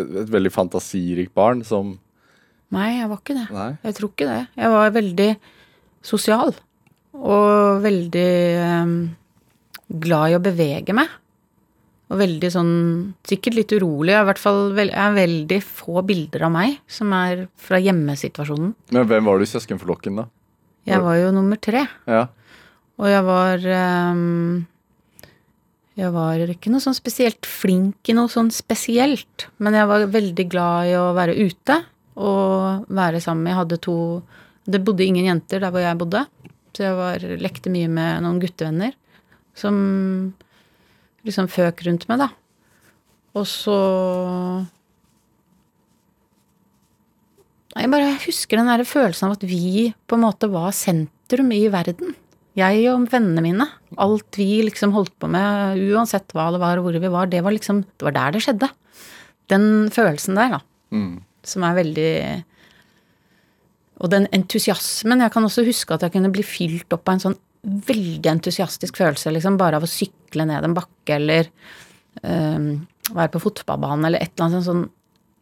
et 0.00 0.32
veldig 0.32 0.52
fantasirikt 0.52 1.32
barn 1.36 1.62
som 1.64 1.96
Nei, 2.74 2.96
jeg 2.98 3.06
var 3.06 3.20
ikke 3.20 3.34
det. 3.36 3.44
Nei. 3.54 3.68
Jeg 3.86 3.94
tror 3.94 4.10
ikke 4.10 4.26
det. 4.26 4.40
Jeg 4.58 4.70
var 4.72 4.94
veldig 4.96 5.28
sosial. 6.02 6.48
Og 7.14 7.84
veldig 7.84 8.32
um, 8.82 8.96
glad 10.02 10.32
i 10.32 10.34
å 10.34 10.40
bevege 10.42 10.96
meg. 10.98 11.12
Og 12.10 12.18
veldig 12.18 12.50
sånn 12.50 12.74
Sikkert 13.26 13.58
litt 13.58 13.74
urolig. 13.76 14.10
Jeg 14.10 14.18
har 14.18 14.26
i 14.26 14.30
hvert 14.32 14.42
fall 14.42 14.60
veld, 14.74 14.94
har 14.98 15.14
veldig 15.14 15.60
få 15.62 16.02
bilder 16.06 16.48
av 16.48 16.52
meg 16.56 16.80
som 16.90 17.14
er 17.14 17.46
fra 17.54 17.78
hjemmesituasjonen. 17.82 18.74
Men 18.94 19.08
hvem 19.14 19.30
var 19.30 19.38
du 19.38 19.46
i 19.46 19.52
søskenflokken, 19.54 20.18
da? 20.24 20.26
Jeg 20.86 21.02
var 21.02 21.16
jo 21.18 21.32
nummer 21.34 21.58
tre. 21.62 21.86
Ja. 22.06 22.26
Og 22.98 23.08
jeg 23.10 23.22
var 23.26 23.62
em, 23.78 24.66
Jeg 25.96 26.12
var 26.12 26.42
ikke 26.52 26.68
noe 26.68 26.84
sånn 26.84 26.96
spesielt 26.96 27.46
flink 27.48 28.10
i 28.10 28.14
noe 28.16 28.28
sånn 28.28 28.50
spesielt. 28.52 29.46
Men 29.64 29.78
jeg 29.78 29.88
var 29.88 30.04
veldig 30.12 30.46
glad 30.52 30.90
i 30.90 30.96
å 31.00 31.12
være 31.16 31.36
ute 31.40 31.78
og 32.20 32.88
være 32.96 33.20
sammen 33.20 33.44
med 33.44 33.52
Jeg 33.52 33.60
hadde 33.60 33.78
to 33.84 33.96
Det 34.64 34.80
bodde 34.84 35.04
ingen 35.04 35.28
jenter 35.28 35.60
der 35.62 35.72
hvor 35.72 35.84
jeg 35.84 35.98
bodde, 36.00 36.22
så 36.74 36.82
jeg 36.82 36.96
var, 36.98 37.24
lekte 37.40 37.70
mye 37.70 37.88
med 37.92 38.24
noen 38.24 38.40
guttevenner 38.42 38.96
som 39.56 39.76
liksom 41.26 41.46
føk 41.48 41.84
rundt 41.86 42.06
meg, 42.10 42.24
da. 42.24 42.28
Og 43.36 43.46
så 43.48 43.76
Jeg 47.76 47.92
bare 47.92 48.16
husker 48.24 48.60
den 48.60 48.70
der 48.72 48.84
følelsen 48.88 49.28
av 49.28 49.36
at 49.36 49.44
vi 49.48 49.90
på 50.08 50.16
en 50.16 50.24
måte 50.24 50.48
var 50.52 50.72
sentrum 50.76 51.52
i 51.52 51.66
verden. 51.72 52.14
Jeg 52.56 52.86
og 52.88 53.06
vennene 53.12 53.44
mine. 53.44 53.66
Alt 54.00 54.38
vi 54.40 54.62
liksom 54.64 54.94
holdt 54.96 55.14
på 55.20 55.28
med, 55.28 55.80
uansett 55.92 56.32
hva 56.32 56.48
det 56.54 56.60
var 56.62 56.80
og 56.80 56.86
hvor 56.86 56.96
vi 56.96 57.12
var, 57.12 57.28
det 57.28 57.42
var 57.44 57.52
liksom 57.52 57.84
Det 57.84 58.08
var 58.08 58.16
der 58.16 58.36
det 58.36 58.44
skjedde. 58.46 58.70
Den 59.52 59.88
følelsen 59.92 60.38
der, 60.38 60.56
da. 60.56 60.60
Mm. 60.96 61.20
Som 61.46 61.66
er 61.68 61.76
veldig 61.76 62.12
Og 64.00 64.12
den 64.12 64.28
entusiasmen. 64.32 65.20
Jeg 65.24 65.32
kan 65.32 65.44
også 65.44 65.66
huske 65.66 65.94
at 65.94 66.06
jeg 66.06 66.16
kunne 66.16 66.32
bli 66.32 66.44
fylt 66.44 66.92
opp 66.96 67.08
av 67.08 67.16
en 67.16 67.26
sånn 67.28 67.40
veldig 67.66 68.30
entusiastisk 68.30 68.98
følelse, 69.00 69.32
liksom, 69.34 69.56
bare 69.58 69.80
av 69.80 69.82
å 69.82 69.90
sykle 69.90 70.44
ned 70.46 70.64
en 70.68 70.76
bakke 70.76 71.16
eller 71.16 71.48
um, 72.22 72.86
være 73.10 73.32
på 73.34 73.42
fotballbanen 73.42 74.06
eller 74.06 74.22
et 74.22 74.30
eller 74.36 74.46
annet 74.46 74.66
sånn 74.68 74.84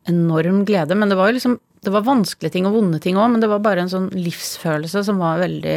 enorm 0.09 0.63
glede. 0.69 0.97
Men 0.97 1.13
det 1.13 1.19
var 1.21 1.31
jo 1.31 1.39
liksom 1.39 1.61
Det 1.85 1.93
var 1.93 2.01
vanskelige 2.01 2.55
ting 2.55 2.65
og 2.65 2.79
vonde 2.79 2.97
ting 2.97 3.19
òg, 3.21 3.29
men 3.29 3.43
det 3.43 3.49
var 3.51 3.59
bare 3.61 3.83
en 3.83 3.91
sånn 3.93 4.07
livsfølelse 4.17 5.03
som 5.05 5.19
var 5.21 5.43
veldig 5.43 5.75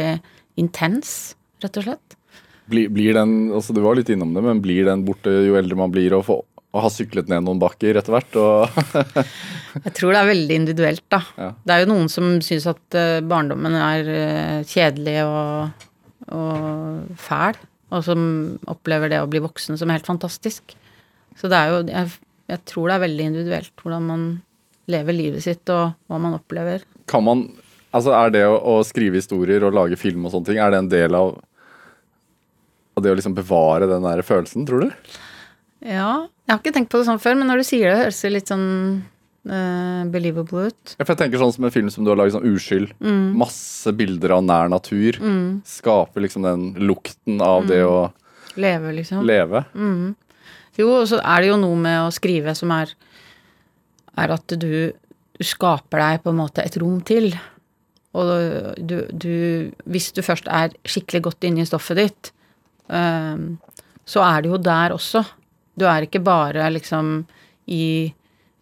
intens, 0.58 1.34
rett 1.62 1.80
og 1.80 1.88
slett. 1.88 2.16
Blir, 2.68 2.90
blir 2.92 3.16
den, 3.16 3.48
altså 3.56 3.72
Du 3.72 3.80
var 3.80 3.96
litt 3.96 4.10
innom 4.12 4.34
det, 4.36 4.42
men 4.44 4.60
blir 4.60 4.84
den 4.88 5.06
borte 5.06 5.32
jo 5.46 5.56
eldre 5.56 5.78
man 5.78 5.92
blir 5.92 6.12
og, 6.18 6.26
får, 6.26 6.42
og 6.74 6.82
har 6.84 6.92
syklet 6.92 7.30
ned 7.32 7.46
noen 7.46 7.60
bakker 7.62 7.96
etter 7.96 8.12
hvert? 8.12 8.36
Og 8.36 8.68
Jeg 9.86 9.94
tror 9.96 10.12
det 10.12 10.20
er 10.20 10.30
veldig 10.32 10.58
individuelt, 10.62 11.04
da. 11.12 11.22
Ja. 11.40 11.50
Det 11.64 11.74
er 11.74 11.84
jo 11.84 11.92
noen 11.94 12.12
som 12.12 12.36
syns 12.44 12.68
at 12.68 12.98
eh, 12.98 13.20
barndommen 13.24 13.76
er 13.78 14.10
eh, 14.12 14.58
kjedelig 14.68 15.16
og, 15.24 15.86
og 16.36 17.16
fæl, 17.20 17.56
og 17.88 18.04
som 18.04 18.22
opplever 18.68 19.14
det 19.14 19.22
å 19.22 19.30
bli 19.30 19.40
voksen 19.44 19.80
som 19.80 19.94
helt 19.94 20.08
fantastisk. 20.08 20.76
Så 21.38 21.48
det 21.48 21.56
er 21.56 21.72
jo 21.72 21.80
jeg, 21.88 22.12
jeg 22.52 22.64
tror 22.68 22.90
det 22.90 22.98
er 22.98 23.06
veldig 23.06 23.30
individuelt 23.30 23.80
hvordan 23.80 24.10
man 24.10 24.28
lever 24.88 25.16
livet 25.16 25.44
sitt, 25.44 25.64
og 25.72 25.96
hva 26.08 26.20
man 26.20 26.36
opplever. 26.36 26.84
kan 27.08 27.24
man 27.24 27.48
Altså 27.94 28.12
Er 28.12 28.32
det 28.34 28.44
å, 28.48 28.58
å 28.58 28.80
skrive 28.86 29.20
historier 29.20 29.64
og 29.64 29.76
lage 29.76 29.96
film 30.00 30.26
og 30.26 30.34
sånne 30.34 30.50
ting, 30.50 30.60
er 30.60 30.74
det 30.74 30.82
en 30.82 30.90
del 30.92 31.16
av, 31.16 31.38
av 32.98 33.04
det 33.04 33.14
å 33.14 33.18
liksom 33.18 33.36
bevare 33.36 33.88
den 33.88 34.04
der 34.04 34.20
følelsen, 34.26 34.66
tror 34.68 34.84
du? 34.84 35.14
Ja, 35.80 36.26
jeg 36.44 36.52
har 36.52 36.60
ikke 36.60 36.74
tenkt 36.74 36.90
på 36.92 37.00
det 37.00 37.08
sånn 37.08 37.22
før, 37.22 37.38
men 37.38 37.48
når 37.48 37.62
du 37.62 37.68
sier 37.68 37.88
det, 37.88 37.98
høres 38.02 38.20
det 38.24 38.32
litt 38.34 38.50
sånn 38.50 38.68
uh, 39.48 40.04
believable 40.12 40.68
ut. 40.68 40.94
Ja, 40.98 41.04
for 41.04 41.14
jeg 41.14 41.22
tenker 41.22 41.40
sånn 41.40 41.54
som 41.54 41.68
en 41.68 41.74
film 41.74 41.90
som 41.94 42.04
du 42.04 42.10
har 42.12 42.18
laget, 42.18 42.34
sånn 42.36 42.48
Uskyld. 42.50 42.96
Masse 43.38 43.94
bilder 43.96 44.36
av 44.36 44.42
nær 44.44 44.72
natur. 44.72 45.20
Skaper 45.68 46.26
liksom 46.26 46.44
den 46.48 46.70
lukten 46.82 47.40
av 47.44 47.68
det 47.70 47.84
å 47.86 48.08
Leve, 48.58 48.90
liksom. 48.96 49.22
leve. 49.22 49.62
Jo, 50.78 50.88
og 50.96 51.04
så 51.10 51.20
er 51.22 51.44
det 51.44 51.52
jo 51.52 51.60
noe 51.62 51.78
med 51.78 52.00
å 52.08 52.10
skrive 52.14 52.56
som 52.58 52.72
er 52.74 52.90
er 54.18 54.34
at 54.34 54.54
du, 54.58 54.66
du 55.38 55.44
skaper 55.46 56.02
deg 56.02 56.24
på 56.24 56.32
en 56.32 56.40
måte 56.40 56.64
et 56.64 56.78
rom 56.80 56.98
til. 57.06 57.30
Og 58.16 58.78
du, 58.80 59.02
du 59.12 59.72
Hvis 59.84 60.12
du 60.16 60.22
først 60.24 60.48
er 60.48 60.72
skikkelig 60.88 61.22
godt 61.26 61.44
inne 61.44 61.62
i 61.62 61.68
stoffet 61.68 61.98
ditt, 62.00 62.30
um, 62.88 63.58
så 64.08 64.24
er 64.24 64.42
du 64.42 64.54
jo 64.54 64.60
der 64.62 64.94
også. 64.96 65.24
Du 65.78 65.84
er 65.86 66.06
ikke 66.06 66.24
bare 66.24 66.70
liksom 66.72 67.26
i 67.68 68.12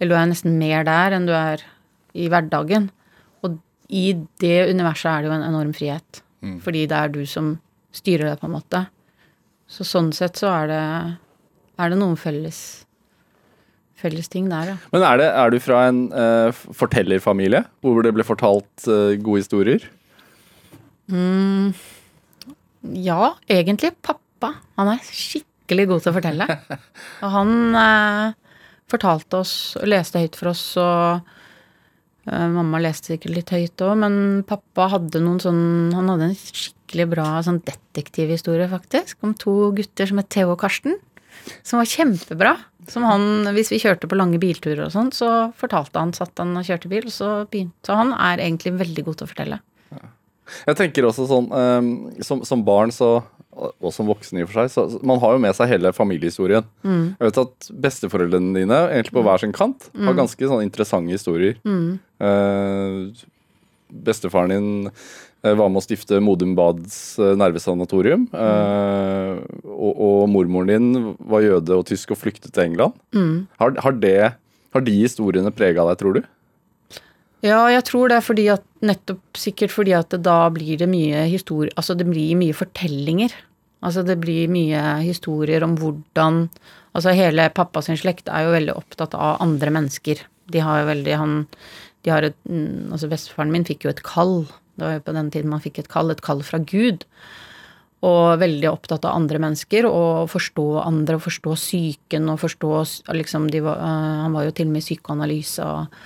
Eller 0.01 0.13
du 0.13 0.19
er 0.19 0.27
nesten 0.29 0.59
mer 0.59 0.85
der 0.85 1.15
enn 1.17 1.29
du 1.29 1.33
er 1.33 1.63
i 2.13 2.27
hverdagen. 2.29 2.91
Og 3.45 3.57
i 3.89 4.13
det 4.43 4.69
universet 4.69 5.09
er 5.09 5.23
det 5.23 5.31
jo 5.31 5.37
en 5.37 5.47
enorm 5.47 5.73
frihet. 5.73 6.23
Fordi 6.61 6.87
det 6.87 6.97
er 6.97 7.09
du 7.09 7.23
som 7.27 7.55
styrer 7.97 8.29
det, 8.29 8.41
på 8.41 8.47
en 8.47 8.57
måte. 8.59 8.83
Så 9.67 9.87
sånn 9.89 10.13
sett 10.13 10.37
så 10.37 10.51
er 10.53 10.69
det, 10.71 10.83
er 11.81 11.91
det 11.91 11.99
noen 11.99 12.19
felles, 12.21 12.86
felles 14.01 14.29
ting 14.33 14.49
der, 14.53 14.73
ja. 14.73 14.77
Men 14.93 15.05
er, 15.09 15.21
det, 15.21 15.29
er 15.41 15.53
du 15.53 15.59
fra 15.63 15.83
en 15.89 16.01
uh, 16.13 16.65
fortellerfamilie 16.77 17.63
hvor 17.85 18.03
det 18.05 18.13
ble 18.17 18.27
fortalt 18.27 18.89
uh, 18.91 19.15
gode 19.17 19.43
historier? 19.43 19.87
Ja, 23.07 23.21
egentlig 23.51 23.93
pappa. 24.05 24.57
Han 24.81 24.91
er 24.93 25.07
skikkelig 25.07 25.87
god 25.93 26.05
til 26.05 26.13
å 26.13 26.17
fortelle. 26.19 26.49
Og 27.25 27.33
han 27.39 27.55
uh, 27.79 28.37
fortalte 28.93 29.41
oss, 29.41 29.57
og 29.81 29.89
leste 29.91 30.23
høyt 30.23 30.39
for 30.39 30.53
oss, 30.53 30.69
og 30.79 31.33
mamma 32.27 32.81
leste 32.83 33.13
sikkert 33.13 33.37
litt 33.37 33.51
høyt 33.55 33.83
òg, 33.87 33.93
men 34.03 34.15
pappa 34.47 34.89
hadde 34.91 35.21
noen 35.23 35.39
sånn 35.39 35.61
Han 35.95 36.09
hadde 36.11 36.27
en 36.33 36.33
skikkelig 36.35 37.05
bra 37.13 37.27
sånn 37.47 37.61
detektivhistorie, 37.67 38.67
faktisk, 38.71 39.21
om 39.23 39.35
to 39.39 39.71
gutter 39.77 40.11
som 40.11 40.19
het 40.19 40.31
Theo 40.35 40.51
og 40.57 40.59
Karsten. 40.63 40.97
Som 41.63 41.79
var 41.79 41.91
kjempebra. 41.91 42.57
Som 42.91 43.07
han, 43.09 43.47
hvis 43.57 43.73
vi 43.73 43.81
kjørte 43.83 44.09
på 44.11 44.19
lange 44.19 44.41
bilturer 44.43 44.85
og 44.87 44.93
sånn, 44.95 45.13
så 45.15 45.31
fortalte 45.59 45.99
han, 46.03 46.15
satt 46.17 46.39
han 46.43 46.55
og 46.59 46.67
kjørte 46.67 46.91
bil, 46.93 47.09
og 47.09 47.15
så 47.15 47.31
begynte 47.51 47.89
Så 47.89 47.97
han 47.99 48.13
er 48.15 48.43
egentlig 48.45 48.77
veldig 48.79 49.07
god 49.09 49.19
til 49.19 49.27
å 49.27 49.33
fortelle. 49.33 49.63
Jeg 50.47 50.79
tenker 50.79 51.09
også 51.09 51.25
sånn 51.27 51.49
um, 51.51 51.89
som, 52.23 52.45
som 52.47 52.61
barn 52.63 52.93
så 52.95 53.17
og 53.57 53.93
som 53.95 54.09
voksen 54.09 54.37
i 54.37 54.43
og 54.45 54.51
for 54.51 54.61
seg, 54.61 54.73
så 54.75 55.01
man 55.07 55.21
har 55.23 55.33
jo 55.33 55.41
med 55.41 55.57
seg 55.57 55.71
hele 55.71 55.93
familiehistorien. 55.97 56.67
Jeg 57.17 57.29
vet 57.31 57.39
at 57.41 57.69
besteforeldrene 57.87 58.53
dine, 58.53 58.81
egentlig 58.93 59.15
på 59.17 59.23
hver 59.25 59.41
sin 59.41 59.55
kant, 59.57 59.89
har 59.97 60.19
ganske 60.19 60.51
sånn 60.51 60.65
interessante 60.67 61.17
historier. 61.17 61.57
Eh, 61.65 62.99
bestefaren 63.89 64.53
din 64.53 64.69
eh, 64.89 65.55
var 65.55 65.71
med 65.71 65.81
å 65.81 65.85
stifte 65.85 66.21
Modum 66.23 66.55
Bads 66.59 67.19
eh, 67.23 67.35
nervesanatorium. 67.39 68.29
eh, 68.33 69.43
og, 69.65 69.93
og 69.93 70.23
mormoren 70.33 70.73
din 70.73 71.13
var 71.19 71.45
jøde 71.45 71.79
og 71.79 71.87
tysk 71.91 72.15
og 72.15 72.21
flyktet 72.23 72.53
til 72.53 72.69
England. 72.69 72.97
Har, 73.61 73.77
har, 73.85 73.99
det, 74.03 74.17
har 74.75 74.87
de 74.87 74.97
historiene 75.03 75.55
prega 75.55 75.87
deg, 75.91 76.01
tror 76.03 76.19
du? 76.19 76.23
Ja, 77.45 77.67
jeg 77.71 77.85
tror 77.87 78.11
det 78.11 78.17
er 78.19 78.25
fordi 78.25 78.47
at 78.51 78.65
nettopp 78.85 79.39
sikkert 79.39 79.75
fordi 79.75 79.93
at 79.97 80.15
da 80.25 80.39
blir 80.51 80.81
det 80.81 80.89
mye 80.91 81.27
historie 81.31 81.71
Altså 81.77 81.95
det 81.95 82.07
blir 82.09 82.33
mye 82.39 82.57
fortellinger. 82.57 83.35
Altså 83.85 84.03
det 84.07 84.17
blir 84.23 84.49
mye 84.51 84.83
historier 85.05 85.67
om 85.67 85.77
hvordan 85.79 86.47
Altså 86.97 87.13
hele 87.13 87.51
pappa 87.53 87.83
sin 87.85 87.99
slekt 88.01 88.31
er 88.33 88.47
jo 88.47 88.55
veldig 88.55 88.73
opptatt 88.73 89.13
av 89.13 89.43
andre 89.45 89.69
mennesker. 89.75 90.23
De 90.49 90.63
har 90.65 90.81
jo 90.81 90.87
veldig 90.89 91.19
han 91.21 91.35
De 92.07 92.13
har 92.15 92.27
et 92.27 92.39
mm, 92.47 92.93
Altså 92.95 93.11
bestefaren 93.11 93.51
min 93.53 93.67
fikk 93.67 93.85
jo 93.85 93.93
et 93.93 94.05
kall. 94.07 94.45
Det 94.79 94.87
var 94.87 94.97
jo 94.99 95.05
på 95.09 95.17
den 95.17 95.33
tiden 95.35 95.51
man 95.51 95.65
fikk 95.65 95.83
et 95.83 95.91
kall, 95.93 96.13
et 96.13 96.23
kall 96.25 96.45
fra 96.47 96.61
Gud. 96.63 97.05
Og 98.07 98.39
veldig 98.39 98.69
opptatt 98.71 99.07
av 99.09 99.17
andre 99.17 99.41
mennesker 99.43 99.89
og 99.89 100.29
forstå 100.31 100.67
andre 100.85 101.17
og 101.19 101.25
forstå 101.25 101.57
psyken 101.57 102.29
og 102.31 102.39
forstå 102.43 102.71
liksom 103.17 103.49
øh, 103.51 103.71
Han 103.75 104.37
var 104.37 104.47
jo 104.47 104.55
til 104.55 104.69
og 104.69 104.77
med 104.77 104.85
i 104.85 104.87
psykoanalyse 104.87 105.65
og 105.65 105.97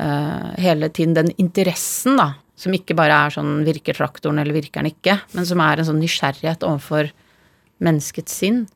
uh, 0.00 0.50
hele 0.58 0.88
tiden 0.88 1.14
den 1.14 1.30
interessen, 1.38 2.18
da, 2.18 2.32
som 2.58 2.74
ikke 2.74 2.96
bare 2.98 3.26
er 3.26 3.36
sånn 3.38 3.62
virker 3.64 3.96
traktoren 3.96 4.42
eller 4.42 4.56
virker 4.56 4.82
den 4.82 4.92
ikke, 4.92 5.20
men 5.32 5.46
som 5.48 5.62
er 5.62 5.80
en 5.80 5.88
sånn 5.88 6.02
nysgjerrighet 6.02 6.66
overfor 6.66 7.12
menneskets 7.82 8.34
sinn. 8.42 8.66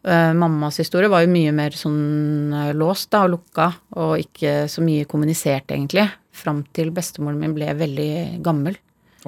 Eh, 0.00 0.32
mammas 0.32 0.78
historie 0.80 1.10
var 1.12 1.26
jo 1.26 1.32
mye 1.32 1.52
mer 1.52 1.74
sånn 1.76 2.52
eh, 2.56 2.72
låst 2.76 3.10
da, 3.12 3.26
og 3.26 3.34
lukka, 3.34 3.66
og 4.00 4.14
ikke 4.22 4.64
så 4.72 4.84
mye 4.84 5.08
kommunisert, 5.08 5.68
egentlig, 5.74 6.06
fram 6.32 6.62
til 6.76 6.92
bestemoren 6.96 7.40
min 7.40 7.56
ble 7.56 7.68
veldig 7.76 8.12
gammel. 8.44 8.78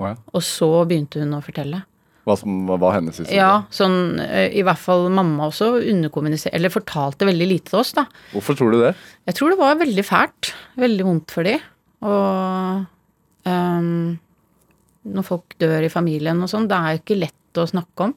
Og 0.01 0.41
så 0.41 0.71
begynte 0.89 1.21
hun 1.21 1.37
å 1.37 1.43
fortelle. 1.45 1.83
Hva 2.23 2.37
som 2.39 2.71
var 2.71 2.95
hennes 2.95 3.19
historie? 3.19 3.37
Ja, 3.37 3.65
sånn 3.75 4.21
eh, 4.23 4.49
i 4.55 4.63
hvert 4.65 4.81
fall 4.81 5.09
mamma 5.13 5.51
også 5.51 5.75
underkommuniserte, 5.81 6.55
eller 6.57 6.73
fortalte 6.73 7.27
veldig 7.29 7.49
lite 7.51 7.73
til 7.73 7.83
oss, 7.83 7.93
da. 7.99 8.07
Hvorfor 8.33 8.57
tror 8.57 8.73
du 8.73 8.79
det? 8.85 8.95
Jeg 9.29 9.39
tror 9.39 9.53
det 9.53 9.61
var 9.61 9.81
veldig 9.81 10.07
fælt. 10.07 10.53
Veldig 10.81 11.09
vondt 11.09 11.35
for 11.35 11.51
de. 11.51 11.57
Og 12.07 12.85
um, 13.51 13.91
når 15.13 15.27
folk 15.27 15.59
dør 15.61 15.85
i 15.85 15.93
familien 15.93 16.41
og 16.43 16.51
sånn, 16.51 16.71
det 16.71 16.79
er 16.79 16.95
jo 16.95 17.03
ikke 17.03 17.21
lett 17.25 17.61
å 17.61 17.69
snakke 17.69 18.09
om. 18.09 18.15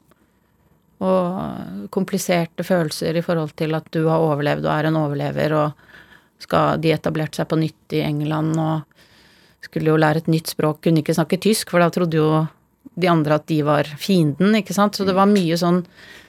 Og 1.04 1.88
kompliserte 1.92 2.64
følelser 2.64 3.18
i 3.18 3.24
forhold 3.24 3.52
til 3.58 3.76
at 3.76 3.88
du 3.92 4.06
har 4.08 4.22
overlevd 4.22 4.64
og 4.64 4.72
er 4.72 4.88
en 4.88 5.00
overlever, 5.02 5.52
og 5.52 6.42
skal, 6.42 6.80
de 6.80 6.92
etablerte 6.94 7.40
seg 7.40 7.48
på 7.50 7.58
nytt 7.60 7.96
i 7.96 8.04
England 8.04 8.56
og 8.60 8.84
skulle 9.64 9.90
jo 9.92 9.98
lære 10.00 10.22
et 10.22 10.30
nytt 10.30 10.52
språk, 10.52 10.82
kunne 10.84 11.02
ikke 11.02 11.16
snakke 11.16 11.40
tysk, 11.42 11.72
for 11.72 11.82
da 11.82 11.90
trodde 11.92 12.20
jo 12.20 12.30
de 12.96 13.10
andre 13.10 13.36
at 13.40 13.48
de 13.50 13.60
var 13.66 13.88
fienden, 14.00 14.54
ikke 14.56 14.76
sant. 14.76 14.96
Så 14.96 15.04
det 15.08 15.16
var 15.16 15.30
mye 15.30 15.58
sånn 15.60 15.84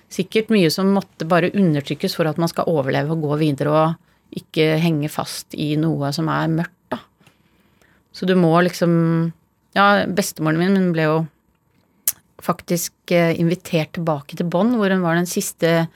Sikkert 0.07 0.47
mye 0.55 0.70
som 0.72 0.93
måtte 0.95 1.26
bare 1.28 1.49
undertrykkes 1.51 2.13
for 2.15 2.30
at 2.30 2.38
man 2.39 2.47
skal 2.47 2.70
overleve 2.72 3.11
og 3.11 3.26
gå 3.26 3.38
videre 3.41 3.74
og 3.76 4.38
ikke 4.39 4.78
henge 4.80 5.09
fast 5.11 5.51
i 5.51 5.74
noe 5.76 6.13
som 6.15 6.30
er 6.32 6.47
mørkt, 6.47 6.78
da. 6.93 7.01
Så 8.15 8.24
du 8.24 8.32
må 8.39 8.53
liksom 8.63 8.93
Ja, 9.76 10.07
bestemoren 10.07 10.57
min 10.57 10.93
ble 10.95 11.09
jo 11.09 11.18
faktisk 12.43 13.11
eh, 13.11 13.33
invitert 13.39 13.95
tilbake 13.97 14.38
til 14.38 14.49
Bonn, 14.51 14.75
hvor 14.77 14.91
hun 14.93 15.03
var 15.05 15.17
den 15.17 15.29
siste 15.29 15.88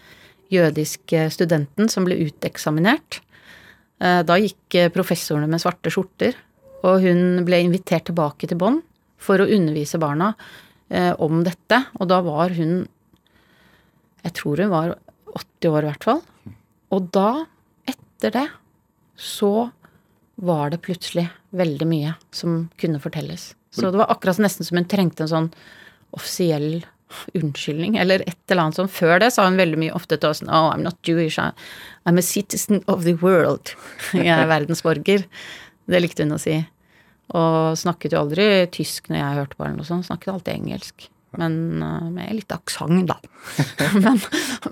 jødiske 0.51 1.27
studenten 1.31 1.89
som 1.91 2.07
ble 2.07 2.17
uteksaminert. 2.27 3.21
Eh, 4.01 4.21
Da 4.27 4.37
gikk 4.41 4.77
eh, 4.79 4.91
professorene 4.93 5.49
med 5.49 5.61
svarte 5.63 5.93
skjorter 5.93 6.35
Og 6.83 7.03
hun 7.05 7.43
ble 7.45 7.59
invitert 7.61 8.07
tilbake 8.09 8.49
til 8.49 8.57
Bonn 8.57 8.81
for 9.21 9.37
å 9.37 9.45
undervise 9.45 9.99
barna 10.01 10.33
om 11.21 11.43
dette. 11.45 11.77
Og 12.01 12.07
da 12.09 12.17
var 12.25 12.49
hun 12.57 12.87
Jeg 14.25 14.33
tror 14.33 14.57
hun 14.59 14.71
var 14.73 14.95
80 15.37 15.69
år, 15.69 15.85
i 15.85 15.89
hvert 15.91 16.03
fall. 16.03 16.23
Og 16.91 17.05
da, 17.13 17.45
etter 17.87 18.33
det, 18.33 18.47
så 19.15 19.69
var 20.41 20.73
det 20.73 20.81
plutselig 20.81 21.29
veldig 21.55 21.87
mye 21.87 22.15
som 22.33 22.65
kunne 22.81 22.99
fortelles. 22.99 23.53
Så 23.71 23.91
det 23.91 24.01
var 24.01 24.09
akkurat 24.11 24.41
nesten 24.41 24.67
som 24.67 24.81
hun 24.81 24.89
trengte 24.89 25.23
en 25.23 25.31
sånn 25.31 25.49
offisiell 26.15 26.81
unnskyldning, 27.35 27.97
eller 27.99 28.23
et 28.27 28.37
eller 28.51 28.67
annet 28.67 28.79
sånt. 28.79 28.93
Før 28.93 29.19
det 29.21 29.31
sa 29.35 29.45
hun 29.47 29.59
veldig 29.59 29.79
mye 29.81 29.95
ofte 29.97 30.17
til 30.17 30.31
oss 30.31 30.43
Oh, 30.47 30.71
I'm 30.71 30.85
not 30.85 30.99
Jewish, 31.07 31.39
I'm 31.39 32.19
a 32.19 32.25
citizen 32.25 32.83
of 32.87 33.03
the 33.03 33.17
world. 33.21 33.73
Jeg 34.13 34.31
er 34.31 34.49
verdensborger. 34.49 35.25
Det 35.91 36.01
likte 36.01 36.25
hun 36.25 36.37
å 36.37 36.41
si. 36.41 36.59
Og 37.35 37.79
snakket 37.79 38.13
jo 38.15 38.21
aldri 38.25 38.45
tysk 38.75 39.07
når 39.07 39.21
jeg 39.21 39.35
hørte 39.39 39.57
på 39.57 39.63
eller 39.63 39.87
sånt. 39.87 40.07
Snakket 40.07 40.33
alltid 40.33 40.53
engelsk. 40.57 41.05
Men 41.39 41.53
uh, 41.79 42.09
med 42.11 42.33
litt 42.35 42.51
aksent, 42.51 43.07
da. 43.07 43.15
men, 44.03 44.19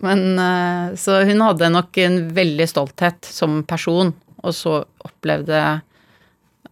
men 0.03 0.23
uh, 0.35 0.95
Så 0.99 1.21
hun 1.29 1.43
hadde 1.45 1.71
nok 1.71 1.99
en 2.03 2.17
veldig 2.35 2.67
stolthet 2.67 3.29
som 3.31 3.61
person, 3.67 4.11
og 4.43 4.55
så 4.55 4.81
opplevde 5.07 5.61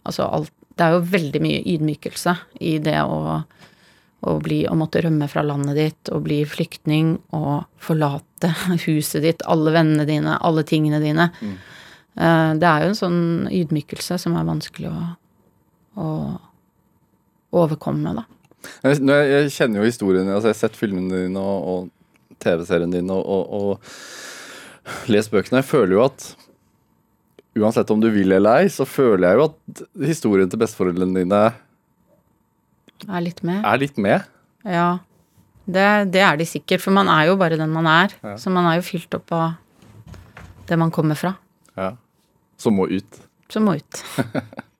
Altså 0.08 0.24
alt 0.24 0.52
Det 0.76 0.84
er 0.84 0.94
jo 0.94 1.08
veldig 1.10 1.40
mye 1.42 1.64
ydmykelse 1.72 2.36
i 2.64 2.76
det 2.84 3.00
å 3.02 3.40
å, 4.20 4.38
bli, 4.42 4.62
å 4.66 4.74
måtte 4.78 5.02
rømme 5.04 5.28
fra 5.30 5.44
landet 5.46 5.78
ditt 5.78 6.10
og 6.14 6.24
bli 6.26 6.40
flyktning 6.48 7.16
og 7.36 7.68
forlate 7.82 8.50
huset 8.86 9.22
ditt, 9.24 9.44
alle 9.46 9.74
vennene 9.76 10.06
dine, 10.08 10.38
alle 10.42 10.64
tingene 10.66 11.00
dine. 11.02 11.30
Mm. 11.40 11.54
Uh, 12.18 12.50
det 12.58 12.66
er 12.66 12.82
jo 12.82 12.90
en 12.90 12.98
sånn 12.98 13.20
ydmykelse 13.54 14.18
som 14.18 14.34
er 14.38 14.48
vanskelig 14.48 14.90
å, 14.90 15.04
å 16.02 16.08
overkomme, 17.62 18.16
da. 18.18 18.26
Jeg, 18.82 18.98
jeg, 19.06 19.52
kjenner 19.54 19.80
jo 19.80 19.86
historien 19.86 20.26
altså 20.26 20.50
jeg 20.50 20.56
har 20.56 20.58
sett 20.64 20.76
filmene 20.76 21.22
dine 21.22 21.40
og, 21.40 21.68
og 21.70 22.34
TV-serien 22.42 22.90
din 22.90 23.10
og, 23.14 23.22
og, 23.22 23.54
og 23.54 25.10
lest 25.12 25.30
bøkene. 25.32 25.62
Jeg 25.62 25.70
føler 25.70 25.94
jo 25.94 26.02
at 26.08 26.26
uansett 27.58 27.90
om 27.94 28.02
du 28.02 28.10
vil 28.12 28.34
eller 28.34 28.64
ei, 28.64 28.72
så 28.72 28.86
føler 28.86 29.28
jeg 29.28 29.38
jo 29.38 29.46
at 29.46 29.82
historien 30.10 30.50
til 30.50 30.60
besteforeldrene 30.60 31.22
dine 31.22 31.42
er 33.06 33.22
litt 33.24 33.44
med. 33.46 33.62
Er 33.62 33.80
litt 33.80 34.00
med? 34.00 34.26
Ja. 34.66 34.98
Det, 35.68 35.86
det, 36.14 36.22
er 36.24 36.38
de 36.40 36.46
sikkert, 36.48 36.80
for 36.80 36.96
man 36.96 37.10
er 37.12 37.28
jo 37.28 37.36
bare 37.40 37.58
den 37.60 37.72
man 37.74 37.86
er. 37.90 38.14
Ja. 38.24 38.36
Så 38.40 38.50
man 38.52 38.66
er 38.70 38.78
jo 38.80 38.86
fylt 38.86 39.14
opp 39.18 39.32
av 39.36 40.14
det 40.68 40.78
man 40.80 40.92
kommer 40.94 41.18
fra. 41.18 41.34
Ja. 41.76 41.92
Som 42.58 42.78
må 42.80 42.88
ut. 42.90 43.20
Som 43.52 43.68
må 43.68 43.76
ut. 43.78 44.02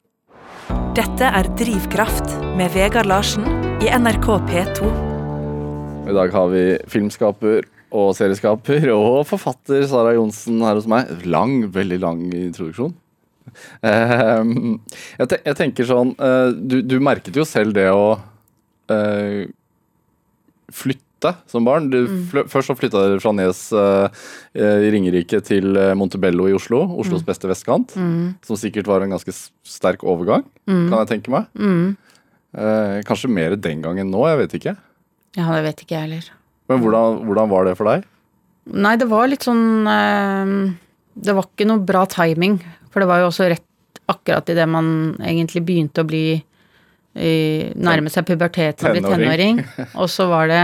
Dette 0.98 1.28
er 1.30 1.48
Drivkraft 1.60 2.38
med 2.58 2.72
Vegard 2.74 3.08
Larsen 3.08 3.46
i 3.84 3.92
NRK 3.92 4.28
P2. 4.48 4.88
I 6.08 6.16
dag 6.16 6.32
har 6.32 6.48
vi 6.50 6.62
filmskaper 6.88 7.68
og 7.94 8.14
serieskaper 8.16 8.88
og 8.92 9.22
forfatter 9.28 9.84
Sara 9.88 10.14
Johnsen 10.16 10.60
her 10.64 10.76
hos 10.76 10.88
meg. 10.90 11.12
Lang, 11.28 11.60
veldig 11.72 12.00
lang 12.02 12.24
introduksjon. 12.32 12.96
Ehm, 13.86 14.78
jeg, 15.18 15.56
tenker 15.58 15.86
sånn 15.86 16.14
eh, 16.18 16.48
du, 16.54 16.80
du, 16.82 16.98
merket 17.02 17.36
jo 17.38 17.44
selv 17.46 17.76
det 17.76 17.88
å 17.94 18.16
uh, 18.18 19.42
flytte 20.74 21.32
som 21.50 21.66
barn. 21.66 21.88
Du, 21.92 21.98
mm. 22.06 22.48
Først 22.50 22.70
så 22.70 22.76
flytta 22.78 23.04
dere 23.04 23.22
fra 23.22 23.32
Nes 23.34 23.64
uh, 23.74 24.08
i 24.54 24.90
Ringerike 24.94 25.40
til 25.46 25.78
Montebello 25.98 26.48
i 26.50 26.56
Oslo. 26.56 26.84
Oslos 26.98 27.24
mm. 27.24 27.28
beste 27.28 27.50
vestkant. 27.50 27.94
Mm. 27.98 28.36
Som 28.46 28.60
sikkert 28.60 28.90
var 28.90 29.04
en 29.04 29.14
ganske 29.16 29.34
sterk 29.34 30.04
overgang, 30.06 30.46
mm. 30.70 30.84
kan 30.90 31.00
jeg 31.02 31.12
tenke 31.16 31.34
meg. 31.34 31.48
Mm. 31.58 31.96
kanskje 33.06 33.28
mer 33.30 33.54
den 33.60 33.82
gangen 33.84 34.08
nå, 34.12 34.22
jeg 34.30 34.38
vet 34.40 34.54
ikke. 34.60 34.76
Ja, 35.36 35.50
det 35.52 35.64
vet 35.66 35.82
ikke 35.84 35.98
jeg 35.98 36.06
heller. 36.06 36.30
Men 36.70 36.80
hvordan, 36.82 37.18
hvordan, 37.28 37.50
var 37.50 37.66
det 37.68 37.74
for 37.78 37.90
deg? 37.90 38.06
Nei, 38.68 38.94
det 39.00 39.08
var 39.08 39.28
litt 39.28 39.44
sånn 39.46 39.64
Det 41.18 41.34
var 41.34 41.48
ikke 41.48 41.66
noe 41.68 41.82
bra 41.84 42.04
timing. 42.10 42.60
For 42.92 43.02
det 43.02 43.10
var 43.10 43.22
jo 43.22 43.30
også 43.32 43.48
rett 43.50 43.64
akkurat 44.08 44.48
idet 44.48 44.68
man 44.70 45.16
egentlig 45.20 45.64
begynte 45.66 46.04
å 46.04 46.08
bli 46.08 46.26
Nærme 47.18 48.12
seg 48.12 48.28
puberteten 48.28 48.86
og 48.86 48.94
bli 48.94 49.02
tenåring. 49.02 49.60
Og 49.98 50.06
så 50.12 50.28
var 50.30 50.46
det 50.50 50.62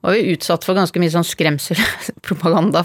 var 0.00 0.16
vi 0.16 0.32
utsatt 0.32 0.64
for 0.64 0.76
ganske 0.76 1.00
mye 1.00 1.12
sånn 1.12 1.26
skremselpropaganda 1.28 2.80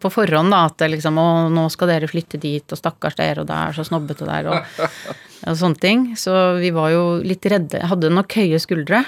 på 0.00 0.10
forhånd, 0.12 0.52
da. 0.54 0.62
At 0.70 0.84
liksom 0.88 1.18
Å, 1.20 1.26
nå 1.52 1.66
skal 1.72 1.92
dere 1.92 2.08
flytte 2.08 2.40
dit, 2.40 2.64
og 2.64 2.80
stakkars 2.80 3.18
dere, 3.18 3.42
og 3.42 3.50
det 3.50 3.58
er 3.58 3.76
så 3.76 3.84
snobbete 3.84 4.28
der, 4.28 4.48
og, 4.48 4.86
og, 5.44 5.58
sånne 5.60 5.82
ting. 5.82 6.06
Så 6.16 6.32
vi 6.62 6.72
var 6.74 6.94
jo 6.94 7.02
litt 7.20 7.44
redde. 7.52 7.82
Hadde 7.90 8.12
nok 8.12 8.38
høye 8.40 8.60
skuldre. 8.62 9.02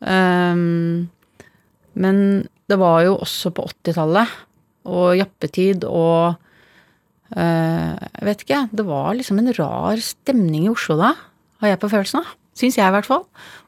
Um, 0.00 1.12
men 1.92 2.16
det 2.72 2.80
var 2.80 3.04
jo 3.04 3.18
også 3.20 3.52
på 3.52 3.68
80-tallet, 3.68 4.32
og 4.88 5.16
jappetid 5.18 5.86
og 5.88 6.40
Eh, 7.32 7.92
jeg 7.96 8.28
vet 8.28 8.44
ikke, 8.44 8.62
det 8.76 8.84
var 8.84 9.12
liksom 9.16 9.40
en 9.40 9.52
rar 9.56 10.00
stemning 10.04 10.66
i 10.66 10.72
Oslo 10.72 10.98
da, 11.00 11.12
har 11.62 11.72
jeg 11.72 11.82
på 11.82 11.92
følelsen 11.92 12.20
av. 12.20 12.32
Syns 12.58 12.76
jeg, 12.76 12.84
i 12.84 12.92
hvert 12.92 13.08
fall. 13.08 13.22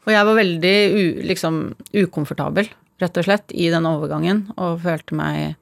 Og 0.04 0.10
jeg 0.12 0.28
var 0.28 0.36
veldig 0.36 0.74
u, 0.92 1.04
liksom, 1.30 1.60
ukomfortabel, 1.96 2.68
rett 3.00 3.20
og 3.20 3.24
slett, 3.26 3.54
i 3.56 3.70
den 3.72 3.88
overgangen, 3.88 4.44
og 4.60 4.82
følte 4.84 5.16
meg 5.16 5.54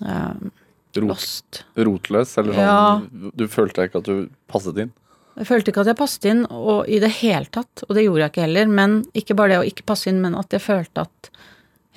uh, 0.00 0.32
lost. 1.04 1.66
Rotløs, 1.76 2.32
eller 2.40 2.56
sånn? 2.56 2.64
Ja. 2.64 3.28
Du 3.36 3.44
følte 3.52 3.84
ikke 3.84 4.00
at 4.00 4.08
du 4.08 4.30
passet 4.48 4.80
inn? 4.80 4.94
Jeg 5.38 5.50
følte 5.50 5.70
ikke 5.70 5.84
at 5.84 5.92
jeg 5.92 6.00
passet 6.00 6.30
inn, 6.32 6.46
og 6.48 6.88
i 6.88 7.02
det 7.02 7.12
hele 7.20 7.52
tatt. 7.52 7.84
Og 7.86 7.92
det 7.94 8.06
gjorde 8.06 8.24
jeg 8.24 8.32
ikke 8.32 8.46
heller. 8.46 8.72
Men 8.80 8.96
ikke 9.14 9.36
bare 9.38 9.52
det 9.52 9.60
å 9.60 9.68
ikke 9.68 9.86
passe 9.92 10.08
inn, 10.10 10.22
men 10.24 10.34
at 10.40 10.56
jeg 10.56 10.64
følte 10.64 11.04
at 11.04 11.30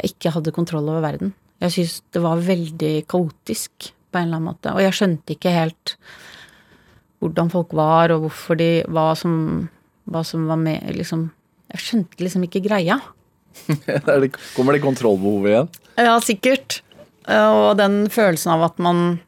jeg 0.01 0.17
ikke 0.17 0.35
hadde 0.35 0.53
kontroll 0.53 0.91
over 0.91 1.07
verden. 1.07 1.31
Jeg 1.61 1.75
syns 1.75 1.99
det 2.13 2.21
var 2.23 2.41
veldig 2.41 2.93
kaotisk 3.11 3.91
på 4.11 4.19
en 4.19 4.27
eller 4.27 4.39
annen 4.39 4.49
måte. 4.49 4.73
Og 4.73 4.81
jeg 4.83 4.97
skjønte 4.97 5.35
ikke 5.35 5.53
helt 5.53 5.95
hvordan 7.21 7.51
folk 7.53 7.73
var, 7.77 8.13
og 8.15 8.25
hvorfor 8.25 8.57
de 8.57 8.69
Hva 8.89 9.11
som, 9.17 9.33
hva 10.09 10.23
som 10.25 10.47
var 10.49 10.57
med 10.57 10.87
Liksom 10.97 11.27
Jeg 11.71 11.83
skjønte 11.85 12.25
liksom 12.25 12.47
ikke 12.47 12.63
greia. 12.65 12.97
kommer 14.55 14.73
det 14.73 14.81
kontrollbehovet 14.83 15.51
igjen? 15.51 15.69
Ja, 16.01 16.15
sikkert. 16.23 16.81
Og 17.29 17.77
den 17.77 18.05
følelsen 18.11 18.55
av 18.55 18.65
at 18.71 18.81
man 18.81 19.19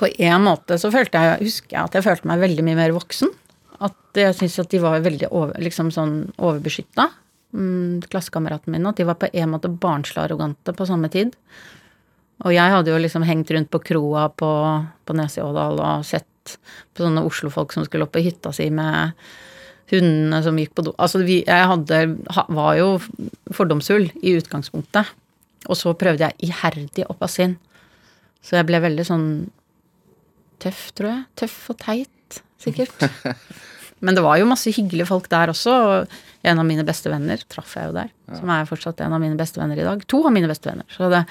På 0.00 0.08
en 0.10 0.46
måte 0.48 0.78
så 0.80 0.90
følte 0.90 1.20
jeg, 1.20 1.44
husker 1.46 1.76
jeg 1.76 1.82
at 1.84 1.94
jeg 1.94 2.06
følte 2.06 2.28
meg 2.28 2.42
veldig 2.42 2.66
mye 2.66 2.80
mer 2.82 2.94
voksen. 2.96 3.30
At 3.84 4.18
jeg 4.18 4.34
syntes 4.34 4.58
at 4.62 4.72
de 4.72 4.80
var 4.82 5.04
veldig 5.04 5.28
over, 5.30 5.54
liksom 5.62 5.90
sånn 5.94 6.16
overbeskytta, 6.38 7.08
mm, 7.54 8.04
klassekameratene 8.12 8.76
mine. 8.76 8.90
At 8.90 9.00
de 9.00 9.06
var 9.08 9.18
på 9.20 9.30
en 9.32 9.54
måte 9.54 9.70
barnslig 9.70 10.22
arrogante 10.24 10.74
på 10.76 10.86
samme 10.88 11.10
tid. 11.12 11.34
Og 12.44 12.54
jeg 12.54 12.74
hadde 12.74 12.90
jo 12.90 13.00
liksom 13.00 13.24
hengt 13.26 13.50
rundt 13.54 13.70
på 13.72 13.80
kroa 13.92 14.28
på, 14.34 14.50
på 15.06 15.16
Nes 15.16 15.38
i 15.38 15.44
Ådal 15.44 15.78
og 15.78 16.06
sett 16.06 16.56
på 16.94 17.04
sånne 17.04 17.24
Oslo-folk 17.24 17.72
som 17.72 17.86
skulle 17.86 18.04
opp 18.04 18.12
på 18.16 18.24
hytta 18.24 18.52
si 18.52 18.66
med 18.74 19.14
hundene 19.92 20.40
som 20.44 20.58
gikk 20.58 20.74
på 20.76 20.84
do. 20.86 20.94
Altså 20.98 21.22
vi, 21.24 21.42
jeg 21.46 21.68
hadde, 21.70 22.00
var 22.56 22.72
jo 22.78 22.88
fordomsfull 23.54 24.08
i 24.22 24.34
utgangspunktet. 24.38 25.12
Og 25.64 25.78
så 25.80 25.94
prøvde 25.96 26.26
jeg 26.26 26.50
iherdig 26.50 27.06
å 27.08 27.16
passe 27.16 27.46
inn. 27.46 27.54
Så 28.44 28.58
jeg 28.58 28.68
ble 28.68 28.82
veldig 28.84 29.06
sånn 29.08 29.28
tøff, 30.60 30.90
tror 30.96 31.10
jeg. 31.10 31.22
Tøff 31.40 31.56
og 31.72 31.78
teit, 31.80 32.42
sikkert. 32.60 32.92
Men 34.04 34.16
det 34.16 34.24
var 34.24 34.38
jo 34.40 34.48
masse 34.50 34.72
hyggelige 34.74 35.08
folk 35.08 35.30
der 35.32 35.52
også. 35.52 35.74
Og 35.74 36.44
en 36.44 36.60
av 36.60 36.68
mine 36.68 36.84
beste 36.86 37.12
venner 37.12 37.40
traff 37.48 37.76
jeg 37.78 37.90
jo 37.90 37.96
der. 37.96 38.12
Ja. 38.28 38.40
Som 38.40 38.52
er 38.52 38.68
fortsatt 38.68 39.00
en 39.04 39.16
av 39.16 39.22
mine 39.22 39.38
beste 39.40 39.62
venner 39.62 39.80
i 39.80 39.86
dag. 39.86 40.04
To 40.12 40.20
av 40.28 40.34
mine 40.34 40.50
beste 40.50 40.70
venner. 40.70 40.86
Så 40.92 41.08
det, 41.12 41.24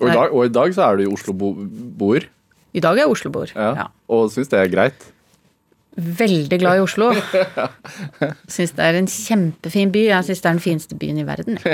og 0.00 0.08
i, 0.08 0.12
dag, 0.12 0.28
og 0.34 0.46
i 0.46 0.52
dag, 0.52 0.74
så 0.74 0.86
er 0.88 0.98
du 0.98 1.04
i 1.04 1.10
Oslo-boer? 1.10 2.28
I 2.74 2.82
dag 2.82 2.98
er 2.98 3.04
jeg 3.04 3.14
Oslo-boer, 3.14 3.52
ja. 3.54 3.72
ja. 3.78 3.90
Og 4.10 4.26
syns 4.34 4.50
det 4.50 4.58
er 4.58 4.72
greit? 4.72 5.10
Veldig 5.94 6.56
glad 6.58 6.80
i 6.80 6.82
Oslo. 6.82 7.12
Syns 8.54 8.72
det 8.74 8.82
er 8.82 8.96
en 8.98 9.06
kjempefin 9.06 9.92
by. 9.94 10.00
Jeg 10.08 10.26
syns 10.26 10.40
det 10.42 10.48
er 10.48 10.56
den 10.56 10.64
fineste 10.64 10.98
byen 10.98 11.20
i 11.22 11.26
verden. 11.28 11.60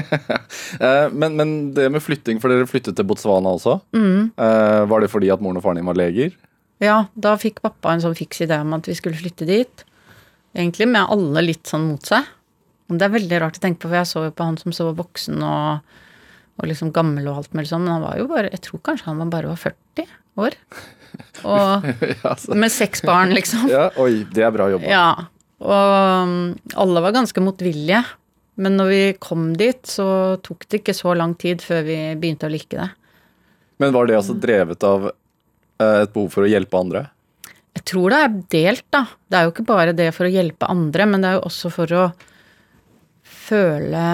Eh, 0.81 1.07
men, 1.13 1.35
men, 1.37 1.51
det 1.77 1.87
med 1.93 2.01
flytting, 2.01 2.39
for 2.41 2.53
dere 2.53 2.69
flyttet 2.69 2.97
til 2.97 3.05
Botswana 3.09 3.51
også. 3.57 3.79
Mm. 3.97 4.31
Eh, 4.33 4.83
var 4.89 5.03
det 5.03 5.11
fordi 5.13 5.29
at 5.33 5.43
moren 5.43 5.59
og 5.59 5.65
faren 5.65 5.81
din 5.81 5.89
var 5.89 5.99
leger? 5.99 6.33
Ja, 6.81 7.03
da 7.13 7.35
fikk 7.41 7.61
pappa 7.65 7.93
en 7.93 8.01
sånn 8.05 8.17
fiks 8.17 8.41
idé 8.45 8.57
om 8.63 8.73
at 8.77 8.89
vi 8.89 8.97
skulle 8.97 9.19
flytte 9.19 9.49
dit. 9.49 9.85
Egentlig 10.57 10.89
med 10.91 11.11
alle 11.15 11.45
litt 11.47 11.71
sånn 11.71 11.89
mot 11.93 12.07
seg. 12.07 12.27
Og 12.91 12.99
det 12.99 13.07
er 13.07 13.15
veldig 13.15 13.41
rart 13.43 13.59
å 13.61 13.63
tenke 13.63 13.85
på, 13.85 13.91
for 13.91 14.01
jeg 14.01 14.11
så 14.11 14.25
jo 14.27 14.33
på 14.35 14.47
han 14.49 14.59
som 14.59 14.75
så 14.75 14.89
voksen 14.97 15.45
og 15.47 15.91
og 16.61 16.69
liksom 16.69 16.93
gammel 16.93 17.29
og 17.31 17.41
alt 17.41 17.55
mulig 17.57 17.71
sånn, 17.71 17.87
men 17.87 17.97
han 17.97 18.05
var 18.05 18.19
jo 18.21 18.29
bare 18.31 18.53
Jeg 18.53 18.65
tror 18.67 18.83
kanskje 18.91 19.09
han 19.09 19.33
bare 19.33 19.49
var 19.49 19.61
40 19.61 20.11
år. 20.41 20.57
Og 21.49 21.87
ja, 22.25 22.35
med 22.53 22.73
seks 22.75 23.05
barn, 23.07 23.35
liksom. 23.37 23.69
Ja, 23.73 23.89
oi, 24.01 24.27
det 24.29 24.45
er 24.45 24.53
bra 24.55 24.69
jobba. 24.73 24.91
Ja. 24.91 25.07
Og 25.61 25.95
um, 26.29 26.35
alle 26.81 27.05
var 27.05 27.17
ganske 27.17 27.45
motvillige. 27.45 28.03
Men 28.61 28.77
når 28.77 28.91
vi 28.93 29.01
kom 29.23 29.51
dit, 29.57 29.81
så 29.89 30.37
tok 30.45 30.67
det 30.69 30.83
ikke 30.83 30.97
så 30.97 31.15
lang 31.17 31.33
tid 31.41 31.65
før 31.65 31.85
vi 31.87 31.97
begynte 32.21 32.49
å 32.49 32.53
like 32.53 32.77
det. 32.77 32.91
Men 33.81 33.95
var 33.97 34.11
det 34.11 34.19
altså 34.19 34.37
drevet 34.37 34.85
av 34.85 35.07
eh, 35.09 36.03
et 36.03 36.13
behov 36.13 36.29
for 36.35 36.45
å 36.45 36.51
hjelpe 36.51 36.77
andre? 36.77 37.07
Jeg 37.79 37.87
tror 37.87 38.13
det 38.13 38.19
er 38.21 38.37
delt, 38.53 38.87
da. 38.93 39.05
Det 39.31 39.39
er 39.39 39.47
jo 39.47 39.53
ikke 39.55 39.69
bare 39.69 39.95
det 39.97 40.11
for 40.17 40.27
å 40.27 40.33
hjelpe 40.33 40.69
andre, 40.71 41.07
men 41.07 41.23
det 41.23 41.31
er 41.31 41.39
jo 41.39 41.47
også 41.51 41.73
for 41.75 41.97
å 41.97 42.07
føle 43.23 44.05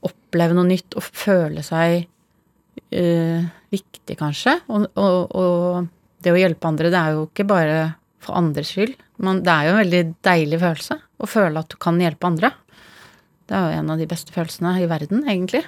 Oppleve 0.00 0.54
noe 0.56 0.64
nytt 0.64 0.94
og 0.96 1.04
føle 1.04 1.60
seg 1.60 2.06
uh, 2.06 3.40
viktig, 3.74 4.14
kanskje. 4.16 4.54
Og, 4.72 4.86
og, 4.96 5.34
og, 5.36 5.88
det 6.22 6.32
å 6.32 6.38
hjelpe 6.38 6.68
andre, 6.70 6.92
det 6.92 7.00
er 7.00 7.16
jo 7.16 7.26
ikke 7.26 7.44
bare 7.50 7.76
for 8.22 8.38
andres 8.38 8.70
skyld. 8.72 8.94
Men 9.20 9.42
det 9.44 9.52
er 9.52 9.66
jo 9.66 9.74
en 9.74 9.80
veldig 9.82 10.02
deilig 10.24 10.60
følelse 10.62 10.96
å 11.20 11.28
føle 11.28 11.60
at 11.60 11.68
du 11.72 11.76
kan 11.82 12.00
hjelpe 12.00 12.30
andre. 12.30 12.52
Det 13.50 13.58
er 13.58 13.66
jo 13.66 13.82
en 13.82 13.92
av 13.92 14.00
de 14.00 14.08
beste 14.08 14.32
følelsene 14.32 14.76
i 14.80 14.88
verden, 14.88 15.26
egentlig. 15.28 15.64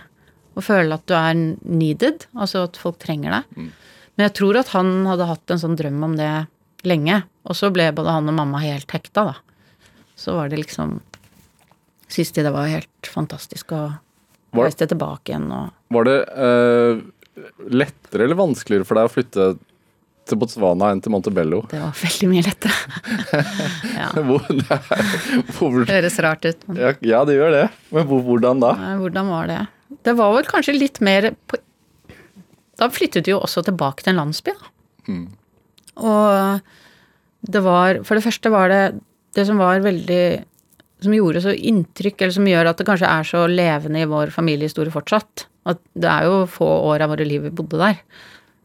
Å 0.57 0.65
føle 0.65 0.97
at 0.97 1.05
du 1.11 1.17
er 1.19 1.37
needed, 1.37 2.27
altså 2.33 2.67
at 2.69 2.81
folk 2.81 3.01
trenger 3.03 3.35
deg. 3.41 3.69
Men 4.15 4.27
jeg 4.29 4.37
tror 4.39 4.61
at 4.61 4.73
han 4.77 4.95
hadde 5.09 5.29
hatt 5.29 5.53
en 5.53 5.63
sånn 5.63 5.77
drøm 5.81 6.01
om 6.07 6.17
det 6.21 6.31
lenge. 6.89 7.23
Og 7.49 7.59
så 7.59 7.71
ble 7.75 7.89
både 7.95 8.15
han 8.15 8.31
og 8.31 8.37
mamma 8.37 8.61
helt 8.63 8.91
hekta, 8.95 9.33
da. 9.33 9.35
Så 10.19 10.37
var 10.39 10.53
det 10.53 10.61
liksom 10.63 11.01
Siste 12.13 12.43
det 12.45 12.51
var 12.53 12.69
helt 12.69 13.09
fantastisk 13.09 13.71
å 13.73 13.87
reise 14.53 14.85
tilbake 14.85 15.33
igjen 15.33 15.47
og 15.49 15.71
Var 15.97 16.05
det 16.05 16.17
eh, 16.29 16.99
lettere 17.73 18.27
eller 18.27 18.37
vanskeligere 18.37 18.85
for 18.85 19.01
deg 19.01 19.09
å 19.09 19.13
flytte 19.15 19.47
til 20.29 20.39
Botswana 20.39 20.91
enn 20.93 21.01
til 21.03 21.15
Montebello? 21.15 21.63
Det 21.71 21.81
var 21.81 21.97
veldig 21.99 22.29
mye 22.31 22.45
lettere. 22.47 22.77
ja. 24.03 24.11
Hvor, 24.13 24.45
det 24.47 24.79
hvor, 25.57 25.81
Det 25.81 25.97
høres 25.97 26.19
rart 26.23 26.47
ut. 26.47 26.69
Men 26.69 26.83
ja, 26.85 26.93
ja, 27.01 27.23
det 27.29 27.39
gjør 27.39 27.57
det. 27.57 27.65
Men 27.97 28.07
hvor, 28.11 28.23
hvordan 28.29 28.63
da? 28.63 28.75
nei, 28.85 28.95
hvordan 29.01 29.33
var 29.33 29.51
det? 29.51 29.61
Det 30.05 30.15
var 30.21 30.37
vel 30.37 30.49
kanskje 30.49 30.77
litt 30.77 31.03
mer 31.05 31.33
på 31.49 31.59
Da 32.81 32.89
flyttet 32.93 33.29
vi 33.29 33.35
jo 33.35 33.41
også 33.43 33.65
tilbake 33.67 34.05
til 34.05 34.15
en 34.15 34.23
landsby, 34.23 34.55
da. 34.61 34.73
Og 36.01 36.61
det 37.43 37.61
var 37.65 37.99
For 38.07 38.17
det 38.17 38.25
første 38.25 38.53
var 38.53 38.71
det 38.73 38.83
det 39.37 39.47
som 39.49 39.59
var 39.61 39.81
veldig 39.85 40.45
Som 41.03 41.15
gjorde 41.17 41.43
så 41.43 41.55
inntrykk, 41.57 42.21
eller 42.21 42.35
som 42.37 42.47
gjør 42.47 42.71
at 42.71 42.79
det 42.79 42.87
kanskje 42.87 43.11
er 43.11 43.27
så 43.27 43.47
levende 43.51 44.05
i 44.05 44.09
vår 44.09 44.31
familiehistorie 44.31 44.95
fortsatt. 44.95 45.49
At 45.67 45.81
det 45.99 46.07
er 46.07 46.29
jo 46.29 46.45
få 46.47 46.69
år 46.93 47.03
av 47.03 47.11
våre 47.11 47.27
liv 47.27 47.43
vi 47.43 47.51
bodde 47.51 47.81
der. 47.81 47.99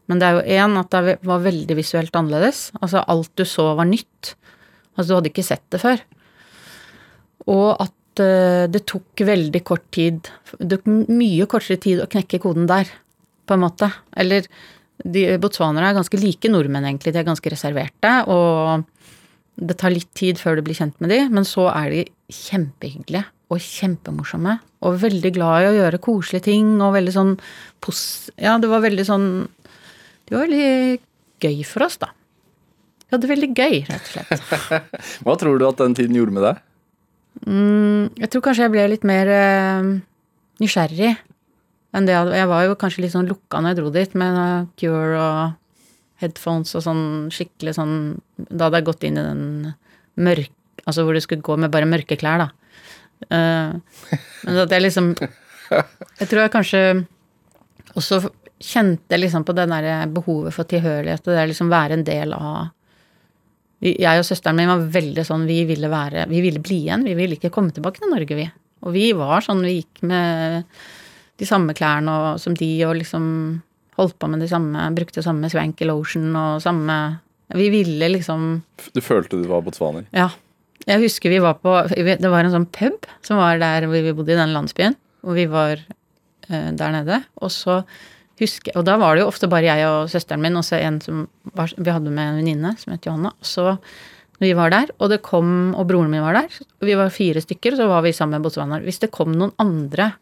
Men 0.06 0.20
det 0.20 0.28
er 0.28 0.36
jo 0.36 0.58
én 0.62 0.76
at 0.78 0.94
det 0.94 1.16
var 1.26 1.42
veldig 1.42 1.76
visuelt 1.76 2.14
annerledes. 2.14 2.68
Altså 2.78 3.02
alt 3.02 3.32
du 3.34 3.42
så 3.42 3.72
var 3.78 3.90
nytt. 3.90 4.36
Altså 4.94 5.10
du 5.10 5.16
hadde 5.18 5.32
ikke 5.32 5.46
sett 5.48 5.66
det 5.74 5.82
før. 5.82 6.04
Og 7.50 7.68
at 7.74 8.22
eh, 8.22 8.64
det 8.70 8.86
tok 8.86 9.24
veldig 9.26 9.60
kort 9.66 9.86
tid 9.94 10.30
Det 10.58 10.78
tok 10.78 10.88
mye 11.10 11.46
kortere 11.50 11.78
tid 11.82 12.02
å 12.02 12.08
knekke 12.10 12.40
koden 12.42 12.70
der, 12.70 12.86
på 13.46 13.56
en 13.56 13.64
måte. 13.66 13.90
Eller 14.14 14.46
de 15.04 15.24
botswanere 15.38 15.92
er 15.92 15.98
ganske 15.98 16.18
like 16.20 16.50
nordmenn, 16.50 16.86
egentlig. 16.88 17.14
De 17.14 17.20
er 17.20 17.26
ganske 17.28 17.52
reserverte. 17.52 18.12
Og 18.30 18.84
det 19.58 19.78
tar 19.78 19.94
litt 19.94 20.10
tid 20.18 20.40
før 20.40 20.58
du 20.58 20.64
blir 20.66 20.78
kjent 20.78 20.98
med 21.02 21.12
de, 21.12 21.20
men 21.34 21.46
så 21.46 21.68
er 21.72 21.92
de 21.92 22.04
kjempehyggelige 22.34 23.26
og 23.48 23.62
kjempemorsomme. 23.64 24.58
Og 24.86 25.00
veldig 25.02 25.32
glad 25.34 25.64
i 25.64 25.70
å 25.70 25.76
gjøre 25.78 26.02
koselige 26.04 26.48
ting, 26.50 26.76
og 26.84 26.94
veldig 26.96 27.14
sånn 27.14 27.34
pos... 27.82 28.00
Ja, 28.36 28.58
det 28.60 28.70
var 28.70 28.84
veldig 28.84 29.06
sånn 29.08 29.28
Det 30.28 30.36
var 30.36 30.44
veldig 30.44 30.98
gøy 31.42 31.62
for 31.66 31.86
oss, 31.86 31.96
da. 32.02 32.12
Vi 33.08 33.14
hadde 33.16 33.24
det 33.24 33.32
veldig 33.32 33.50
gøy, 33.56 33.76
rett 33.88 34.10
og 34.10 34.12
slett. 34.12 34.82
Hva 35.24 35.38
tror 35.40 35.58
du 35.58 35.64
at 35.64 35.80
den 35.80 35.96
tiden 35.96 36.18
gjorde 36.18 36.34
med 36.36 36.44
deg? 36.44 36.60
Mm, 37.46 38.10
jeg 38.18 38.30
tror 38.32 38.44
kanskje 38.44 38.66
jeg 38.66 38.74
ble 38.74 38.84
litt 38.92 39.06
mer 39.08 39.30
eh, 39.32 39.90
nysgjerrig 40.60 41.14
enn 41.98 42.08
det 42.08 42.14
jeg 42.14 42.38
Jeg 42.40 42.50
var 42.50 42.66
jo 42.66 42.76
kanskje 42.80 43.04
litt 43.04 43.14
sånn 43.14 43.28
lukka 43.30 43.60
når 43.60 43.74
jeg 43.74 43.80
dro 43.80 43.90
dit, 43.94 44.14
med 44.18 44.38
eh, 44.42 44.68
Cure 44.80 45.18
og 45.18 46.22
headphones 46.22 46.74
og 46.78 46.84
sånn 46.86 47.04
skikkelig 47.34 47.76
sånn 47.78 47.96
Da 48.48 48.66
hadde 48.66 48.80
jeg 48.80 48.88
gått 48.90 49.04
inn 49.08 49.20
i 49.20 49.26
den 49.26 49.44
mørk... 50.18 50.54
Altså 50.88 51.04
hvor 51.04 51.14
du 51.14 51.20
skulle 51.20 51.44
gå 51.44 51.58
med 51.60 51.72
bare 51.74 51.88
mørke 51.90 52.16
klær, 52.18 52.46
da. 52.46 52.48
Uh, 53.28 53.74
men 54.46 54.60
at 54.62 54.72
jeg 54.72 54.84
liksom 54.84 55.12
Jeg 55.18 56.28
tror 56.30 56.44
jeg 56.44 56.54
kanskje 56.54 56.82
også 57.98 58.22
kjente 58.62 59.18
liksom 59.18 59.44
på 59.46 59.54
det 59.54 59.66
derre 59.70 60.06
behovet 60.10 60.54
for 60.54 60.66
tilhørighet, 60.70 61.22
og 61.26 61.34
det 61.34 61.44
å 61.44 61.50
liksom 61.50 61.70
være 61.70 61.98
en 61.98 62.04
del 62.06 62.34
av 62.34 62.70
jeg 63.78 64.18
og 64.18 64.26
søsteren 64.26 64.58
min 64.58 64.70
var 64.70 64.86
veldig 64.90 65.22
sånn 65.26 65.44
Vi 65.46 65.60
ville 65.68 65.90
være 65.90 66.24
Vi 66.30 66.40
ville 66.42 66.58
bli 66.58 66.80
igjen. 66.82 67.04
Vi 67.06 67.14
ville 67.14 67.36
ikke 67.38 67.52
komme 67.54 67.70
tilbake 67.70 68.02
til 68.02 68.10
Norge, 68.10 68.34
vi. 68.34 68.46
Og 68.82 68.94
vi 68.94 69.12
var 69.14 69.44
sånn 69.44 69.62
Vi 69.62 69.76
gikk 69.76 70.02
med 70.10 70.64
de 71.38 71.46
samme 71.46 71.74
klærne 71.76 72.10
og, 72.10 72.42
som 72.42 72.56
de, 72.58 72.68
og 72.86 72.96
liksom 72.98 73.24
holdt 73.98 74.18
på 74.18 74.30
med 74.30 74.42
de 74.42 74.50
samme 74.50 74.88
Brukte 74.96 75.24
samme 75.24 75.50
swanky 75.50 75.86
lotion 75.88 76.34
og 76.38 76.62
samme 76.64 76.98
Vi 77.56 77.70
ville 77.74 78.10
liksom 78.12 78.62
Du 78.94 79.00
følte 79.04 79.40
du 79.40 79.48
var 79.50 79.64
botswaner? 79.66 80.06
Ja. 80.14 80.30
Jeg 80.88 81.02
husker 81.02 81.32
vi 81.32 81.40
var 81.42 81.58
på 81.62 81.74
Det 81.90 82.30
var 82.30 82.44
en 82.44 82.54
sånn 82.54 82.68
pub 82.72 83.08
som 83.26 83.40
var 83.40 83.58
der 83.60 83.88
hvor 83.88 84.04
vi 84.04 84.14
bodde 84.16 84.32
i 84.32 84.38
den 84.38 84.54
landsbyen. 84.54 84.94
Og 85.26 85.34
vi 85.36 85.48
var 85.50 85.76
eh, 85.76 86.70
der 86.72 86.94
nede. 86.94 87.18
Og 87.42 87.50
så 87.52 87.82
husker 88.38 88.76
Og 88.78 88.86
da 88.86 88.96
var 89.00 89.16
det 89.16 89.24
jo 89.24 89.32
ofte 89.32 89.50
bare 89.50 89.66
jeg 89.66 89.88
og 89.88 90.08
søsteren 90.12 90.40
min 90.44 90.56
og 90.56 90.64
så 90.64 90.78
en 90.78 91.00
som 91.02 91.26
var, 91.58 91.74
vi 91.74 91.90
hadde 91.90 92.12
med 92.14 92.30
en 92.30 92.38
venninne 92.40 92.72
som 92.78 92.94
het 92.94 93.08
Johanna. 93.08 93.34
Og 93.34 93.50
så 93.50 93.74
vi 94.38 94.52
var 94.54 94.70
der, 94.70 94.92
og 95.02 95.10
det 95.10 95.18
kom 95.26 95.74
Og 95.74 95.88
broren 95.88 96.12
min 96.12 96.22
var 96.22 96.36
der. 96.38 96.60
Vi 96.86 96.94
var 96.94 97.10
fire 97.10 97.42
stykker, 97.42 97.74
og 97.74 97.80
så 97.80 97.88
var 97.90 98.04
vi 98.06 98.14
sammen 98.14 98.38
med 98.38 98.46
botswanere. 98.46 98.86
Hvis 98.86 99.02
det 99.02 99.10
kom 99.10 99.34
noen 99.34 99.50
andre 99.58 100.12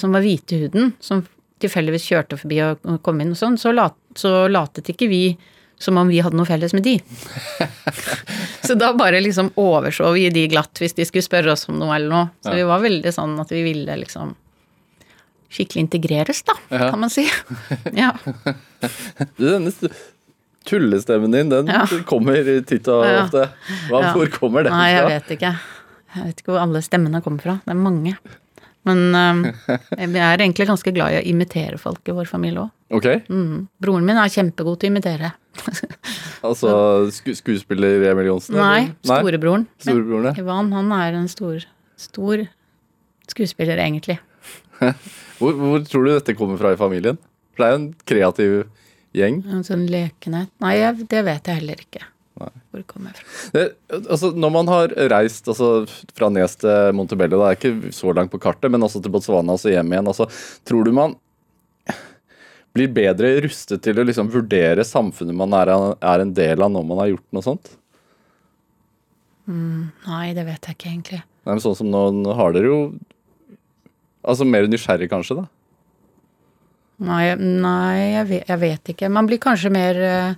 som 0.00 0.12
var 0.16 0.20
hvite 0.24 0.56
i 0.56 0.60
huden, 0.64 0.92
som 1.00 1.24
tilfeldigvis 1.62 2.06
kjørte 2.10 2.38
forbi 2.40 2.58
og 2.64 2.86
kom 3.06 3.20
inn 3.22 3.34
og 3.34 3.38
sånn, 3.38 3.58
så, 3.60 3.70
lat, 3.74 3.94
så 4.18 4.46
latet 4.50 4.88
ikke 4.90 5.08
vi 5.10 5.24
som 5.82 5.96
om 5.98 6.08
vi 6.10 6.20
hadde 6.22 6.36
noe 6.38 6.46
felles 6.46 6.72
med 6.76 6.84
de. 6.86 6.96
Så 8.62 8.76
da 8.78 8.92
bare 8.94 9.18
liksom 9.20 9.48
overså 9.58 10.12
vi 10.14 10.28
de 10.30 10.44
glatt 10.52 10.78
hvis 10.78 10.94
de 10.94 11.02
skulle 11.08 11.26
spørre 11.26 11.50
oss 11.56 11.66
om 11.68 11.80
noe 11.80 11.96
eller 11.96 12.08
noe. 12.12 12.28
Så 12.44 12.52
Ja. 12.52 12.54
vi 12.60 12.66
var 12.68 12.80
veldig 12.84 13.10
sånn 13.12 13.32
at 13.42 13.50
vi 13.50 13.62
ville 13.66 13.96
liksom 13.98 14.36
skikkelig 15.52 15.82
integreres, 15.88 16.44
da, 16.46 16.54
Ja. 16.70 16.90
kan 16.90 17.00
man 17.02 17.10
si. 17.10 17.26
Ja. 17.98 18.12
Denne 19.36 19.72
tullestemmen 20.64 21.32
din, 21.34 21.48
den 21.50 21.66
Ja. 21.66 21.86
kommer 22.06 22.38
titt 22.62 22.86
og 22.88 23.02
ofte. 23.04 23.48
Hvor 23.90 24.30
kommer 24.38 24.62
den 24.62 24.72
fra? 24.72 24.78
Nei, 24.78 24.92
jeg 24.94 25.08
vet 25.10 25.34
ikke. 25.36 25.52
Jeg 26.14 26.24
vet 26.28 26.40
ikke 26.44 26.52
hvor 26.54 26.62
alle 26.62 26.82
stemmene 26.86 27.22
kommer 27.24 27.42
fra. 27.42 27.58
Det 27.66 27.74
er 27.74 27.82
mange. 27.82 28.16
Men 28.88 29.02
jeg 30.00 30.08
vi 30.10 30.18
er 30.22 30.42
egentlig 30.42 30.66
ganske 30.70 30.92
glad 30.94 31.14
i 31.14 31.20
å 31.20 31.26
imitere 31.32 31.78
folk 31.78 32.08
i 32.10 32.14
vår 32.16 32.30
familie 32.30 32.64
òg. 32.64 32.72
Ok, 32.92 33.06
Mm. 33.32 33.68
Broren 33.80 34.04
min 34.04 34.18
er 34.20 34.32
kjempegod 34.32 34.80
til 34.82 34.90
å 34.90 34.92
imitere. 34.92 35.30
altså 36.48 36.72
sku, 37.14 37.32
skuespiller 37.36 38.04
Emil 38.10 38.28
Johnsen? 38.32 38.56
Nei, 38.58 38.90
storebroren. 39.06 39.66
Storebroren, 39.80 40.30
ja. 40.30 40.34
Ivan, 40.42 40.72
han 40.76 40.92
er 40.96 41.16
en 41.20 41.28
stor, 41.32 41.64
stor 42.00 42.44
skuespiller, 43.30 43.80
egentlig. 43.80 44.18
Hvor, 45.42 45.54
hvor 45.58 45.82
tror 45.86 46.04
du 46.06 46.10
dette 46.12 46.34
kommer 46.38 46.58
fra 46.58 46.70
i 46.74 46.78
familien? 46.78 47.16
For 47.54 47.62
det 47.62 47.66
er 47.66 47.72
jo 47.72 47.78
en 47.80 47.86
kreativ 48.06 48.52
gjeng. 49.16 49.40
En 49.50 49.64
sånn 49.66 49.84
lekenhet 49.90 50.50
Nei, 50.62 50.76
jeg, 50.78 51.06
det 51.10 51.22
vet 51.26 51.48
jeg 51.50 51.60
heller 51.60 51.82
ikke. 51.82 52.02
Hvor 52.50 52.82
det 52.82 52.86
kommer 52.90 53.16
fra. 53.16 53.26
Det, 53.54 53.64
altså, 54.02 54.32
når 54.34 54.54
man 54.54 54.70
har 54.72 54.94
reist 55.12 55.50
altså, 55.52 55.72
fra 56.16 56.30
Nes 56.32 56.56
til 56.60 56.96
Montebello, 56.98 57.40
det 57.42 57.50
er 57.50 57.58
ikke 57.58 57.92
så 57.96 58.14
langt 58.16 58.32
på 58.32 58.40
kartet, 58.42 58.70
men 58.72 58.82
også 58.82 59.02
til 59.02 59.14
Botswana 59.14 59.56
og 59.56 59.62
så 59.62 59.74
hjem 59.74 59.94
igjen, 59.94 60.10
altså, 60.12 60.28
tror 60.68 60.88
du 60.88 60.94
man 60.96 61.16
blir 62.72 62.88
bedre 62.92 63.34
rustet 63.44 63.82
til 63.84 64.00
å 64.00 64.06
liksom, 64.08 64.30
vurdere 64.32 64.84
samfunnet 64.86 65.36
man 65.36 65.54
er, 65.58 65.72
er 66.00 66.24
en 66.24 66.34
del 66.36 66.64
av 66.64 66.72
når 66.72 66.86
man 66.88 67.02
har 67.02 67.10
gjort 67.12 67.26
noe 67.36 67.44
sånt? 67.44 67.74
Nei, 69.46 70.26
det 70.36 70.44
vet 70.46 70.68
jeg 70.68 70.78
ikke 70.78 70.90
egentlig. 70.90 71.24
Nei, 71.42 71.56
men 71.56 71.64
sånn 71.64 71.76
som 71.76 71.90
nå, 71.90 72.04
nå 72.22 72.36
har 72.38 72.54
dere 72.54 72.70
jo 72.70 72.78
Altså 74.22 74.44
mer 74.46 74.68
nysgjerrig, 74.70 75.08
kanskje, 75.10 75.40
da? 75.40 75.48
Nei, 77.02 77.34
nei 77.34 77.96
jeg, 78.12 78.26
vet, 78.28 78.42
jeg 78.46 78.60
vet 78.62 78.90
ikke. 78.92 79.08
Man 79.10 79.26
blir 79.26 79.40
kanskje 79.42 79.72
mer 79.74 79.98
eh, 79.98 80.36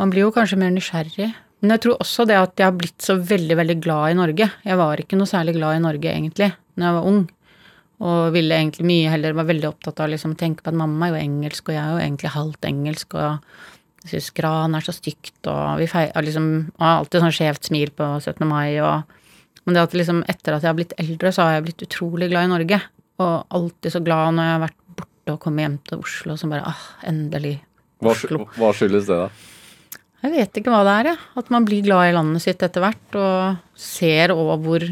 Man 0.00 0.10
blir 0.10 0.26
jo 0.26 0.34
kanskje 0.34 0.58
mer 0.58 0.72
nysgjerrig. 0.74 1.30
Men 1.64 1.72
jeg 1.76 1.84
tror 1.84 2.02
også 2.02 2.26
det 2.28 2.36
at 2.36 2.60
jeg 2.60 2.66
har 2.66 2.76
blitt 2.76 3.00
så 3.00 3.14
veldig, 3.16 3.56
veldig 3.56 3.76
glad 3.80 4.12
i 4.12 4.16
Norge. 4.18 4.50
Jeg 4.66 4.76
var 4.76 5.00
ikke 5.00 5.16
noe 5.16 5.30
særlig 5.30 5.54
glad 5.56 5.78
i 5.78 5.84
Norge, 5.84 6.10
egentlig, 6.10 6.50
når 6.76 6.86
jeg 6.86 6.96
var 6.98 7.06
ung. 7.08 7.20
Og 8.04 8.34
ville 8.34 8.56
egentlig 8.58 8.84
mye 8.88 9.12
heller 9.12 9.36
Var 9.38 9.46
veldig 9.46 9.68
opptatt 9.70 10.02
av 10.02 10.10
liksom, 10.10 10.34
å 10.34 10.40
tenke 10.40 10.64
på 10.64 10.72
at 10.72 10.76
mamma 10.76 11.06
er 11.06 11.14
jo 11.14 11.22
engelsk, 11.22 11.70
og 11.70 11.76
jeg 11.76 11.80
er 11.80 11.92
jo 11.94 12.02
egentlig 12.02 12.32
halvt 12.34 12.68
engelsk, 12.68 13.14
og 13.14 14.02
jeg 14.04 14.10
syns 14.12 14.32
gran 14.36 14.76
er 14.76 14.84
så 14.84 14.92
stygt, 14.92 15.38
og 15.48 15.78
vi 15.80 15.88
feirer 15.88 16.26
liksom 16.26 16.48
Og 16.74 16.82
har 16.84 16.98
alltid 16.98 17.24
sånn 17.24 17.36
skjevt 17.38 17.70
smil 17.70 17.94
på 17.96 18.10
17. 18.18 18.44
mai, 18.50 18.76
og 18.84 19.08
Men 19.64 19.78
det 19.78 19.86
at 19.86 19.96
liksom 19.96 20.20
etter 20.28 20.58
at 20.58 20.66
jeg 20.66 20.68
har 20.68 20.76
blitt 20.76 20.92
eldre, 21.00 21.32
så 21.32 21.46
har 21.46 21.54
jeg 21.54 21.64
blitt 21.70 21.86
utrolig 21.86 22.28
glad 22.28 22.44
i 22.44 22.52
Norge. 22.52 22.82
Og 23.24 23.34
alltid 23.48 23.94
så 23.94 24.04
glad 24.04 24.34
når 24.36 24.44
jeg 24.50 24.56
har 24.58 24.64
vært 24.66 24.80
borte 24.98 25.32
og 25.32 25.40
kommet 25.40 25.64
hjem 25.64 25.78
til 25.88 26.02
Oslo, 26.04 26.36
så 26.36 26.50
bare 26.50 26.66
ah, 26.68 26.84
endelig 27.08 27.56
Hva, 28.02 28.12
Oslo. 28.12 28.44
hva 28.58 28.74
skyldes 28.76 29.08
det, 29.08 29.22
da? 29.22 29.53
Jeg 30.24 30.32
vet 30.32 30.56
ikke 30.60 30.72
hva 30.72 30.82
det 30.86 30.92
er, 30.94 31.08
jeg. 31.12 31.18
At 31.40 31.50
man 31.52 31.66
blir 31.68 31.82
glad 31.84 32.08
i 32.08 32.14
landet 32.16 32.40
sitt 32.44 32.62
etter 32.64 32.80
hvert, 32.84 33.16
og 33.20 33.58
ser 33.76 34.32
over 34.32 34.60
hvor 34.64 34.86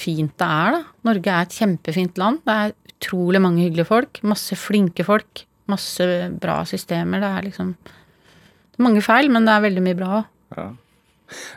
fint 0.00 0.34
det 0.40 0.48
er, 0.48 0.76
da. 0.76 0.82
Norge 1.08 1.32
er 1.32 1.46
et 1.46 1.56
kjempefint 1.56 2.20
land. 2.20 2.42
Det 2.44 2.56
er 2.56 2.74
utrolig 2.92 3.40
mange 3.40 3.64
hyggelige 3.64 3.88
folk. 3.88 4.20
Masse 4.28 4.56
flinke 4.60 5.06
folk. 5.06 5.46
Masse 5.70 6.04
bra 6.42 6.58
systemer. 6.68 7.22
Det 7.24 7.30
er 7.38 7.48
liksom 7.48 7.72
Det 7.80 8.78
er 8.80 8.84
mange 8.84 9.02
feil, 9.04 9.30
men 9.32 9.44
det 9.48 9.54
er 9.54 9.64
veldig 9.64 9.82
mye 9.86 9.96
bra 9.98 10.12
òg. 10.20 10.28
Ja. 10.56 10.68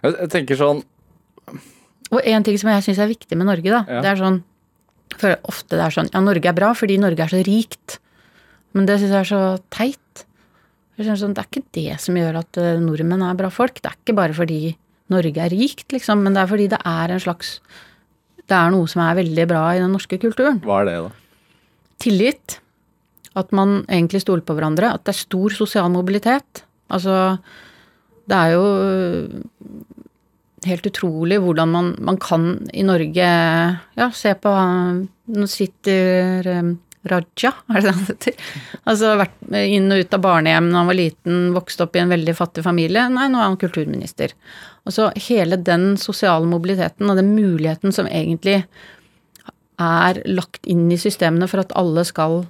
Jeg, 0.04 0.16
jeg 0.20 0.30
tenker 0.30 0.60
sånn 0.60 0.84
Og 2.14 2.20
en 2.30 2.44
ting 2.46 2.60
som 2.62 2.70
jeg 2.70 2.84
syns 2.86 3.00
er 3.02 3.08
viktig 3.10 3.34
med 3.40 3.48
Norge, 3.50 3.72
da, 3.74 3.80
Ja. 3.90 4.02
det 4.06 4.10
er 4.12 4.20
sånn 4.22 4.36
For 5.18 5.34
ofte 5.50 5.80
det 5.80 5.82
er 5.88 5.96
sånn 5.96 6.12
Ja, 6.14 6.22
Norge 6.22 6.46
er 6.52 6.54
bra 6.54 6.70
fordi 6.78 7.00
Norge 7.02 7.24
er 7.26 7.32
så 7.32 7.40
rikt. 7.48 7.98
Men 8.78 8.86
det 8.86 9.00
syns 9.02 9.16
jeg 9.16 9.24
er 9.24 9.32
så 9.32 9.42
teit. 9.74 10.26
Jeg 10.98 11.18
sånn, 11.18 11.34
Det 11.34 11.42
er 11.42 11.50
ikke 11.50 11.74
det 11.74 12.00
som 12.02 12.18
gjør 12.20 12.40
at 12.44 12.60
eh, 12.62 12.82
nordmenn 12.82 13.24
er 13.26 13.38
bra 13.40 13.50
folk. 13.50 13.80
Det 13.82 13.90
er 13.90 13.98
ikke 13.98 14.18
bare 14.18 14.36
fordi 14.38 14.76
Norge 15.14 15.42
er 15.42 15.52
rikt, 15.52 15.90
liksom, 15.92 16.22
men 16.24 16.36
det 16.36 16.44
er 16.44 16.52
fordi 16.52 16.68
det 16.72 16.80
er 16.80 17.12
en 17.12 17.22
slags 17.22 17.58
Det 18.44 18.56
er 18.56 18.72
noe 18.74 18.88
som 18.92 19.02
er 19.04 19.18
veldig 19.18 19.46
bra 19.50 19.64
i 19.74 19.82
den 19.82 19.94
norske 19.96 20.20
kulturen. 20.20 20.60
Hva 20.64 20.82
er 20.82 20.90
det, 20.90 20.96
da? 21.06 21.12
Tillit. 22.04 22.60
At 23.40 23.52
man 23.56 23.86
egentlig 23.88 24.22
stoler 24.22 24.44
på 24.46 24.54
hverandre. 24.54 24.92
At 24.94 25.06
det 25.08 25.14
er 25.14 25.22
stor 25.24 25.56
sosial 25.56 25.90
mobilitet. 25.90 26.66
Altså, 26.92 27.40
det 28.30 28.36
er 28.38 28.54
jo 28.54 28.66
helt 30.68 30.88
utrolig 30.88 31.40
hvordan 31.44 31.72
man, 31.72 31.92
man 32.00 32.20
kan 32.22 32.44
i 32.72 32.84
Norge 32.88 33.28
Ja, 33.98 34.10
se 34.16 34.34
på 34.40 34.52
Nå 35.34 35.48
sitter 35.48 36.48
Raja, 37.10 37.52
er 37.68 37.82
det 37.82 37.84
det 37.84 37.94
han 37.94 38.06
heter? 38.08 38.38
Altså 38.88 39.14
vært 39.20 39.56
inn 39.60 39.92
og 39.92 40.04
ut 40.04 40.16
av 40.16 40.24
barnehjem 40.24 40.70
da 40.72 40.80
han 40.80 40.90
var 40.90 40.98
liten, 41.00 41.40
vokste 41.56 41.84
opp 41.86 41.98
i 41.98 42.02
en 42.04 42.14
veldig 42.14 42.36
fattig 42.38 42.64
familie. 42.64 43.06
Nei, 43.12 43.28
nå 43.32 43.42
er 43.42 43.50
han 43.50 43.60
kulturminister. 43.60 44.36
Altså 44.88 45.10
hele 45.28 45.60
den 45.60 45.94
sosiale 46.00 46.48
mobiliteten 46.48 47.12
og 47.12 47.20
den 47.20 47.34
muligheten 47.36 47.96
som 47.96 48.08
egentlig 48.08 48.62
er 49.82 50.20
lagt 50.30 50.64
inn 50.70 50.86
i 50.94 51.00
systemene 51.02 51.50
for 51.52 51.64
at 51.64 51.74
alle 51.80 52.06
skal 52.08 52.44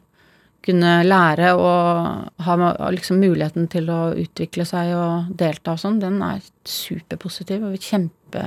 kunne 0.63 0.91
lære 1.03 1.49
og 1.59 2.43
ha 2.45 2.55
liksom 2.93 3.19
muligheten 3.19 3.67
til 3.71 3.89
å 3.91 4.13
utvikle 4.15 4.65
seg 4.67 4.93
og 4.95 5.33
delta 5.39 5.75
og 5.75 5.81
sånn, 5.81 5.99
den 5.99 6.21
er 6.23 6.43
superpositiv 6.63 7.65
og 7.67 7.75
kjempe 7.83 8.43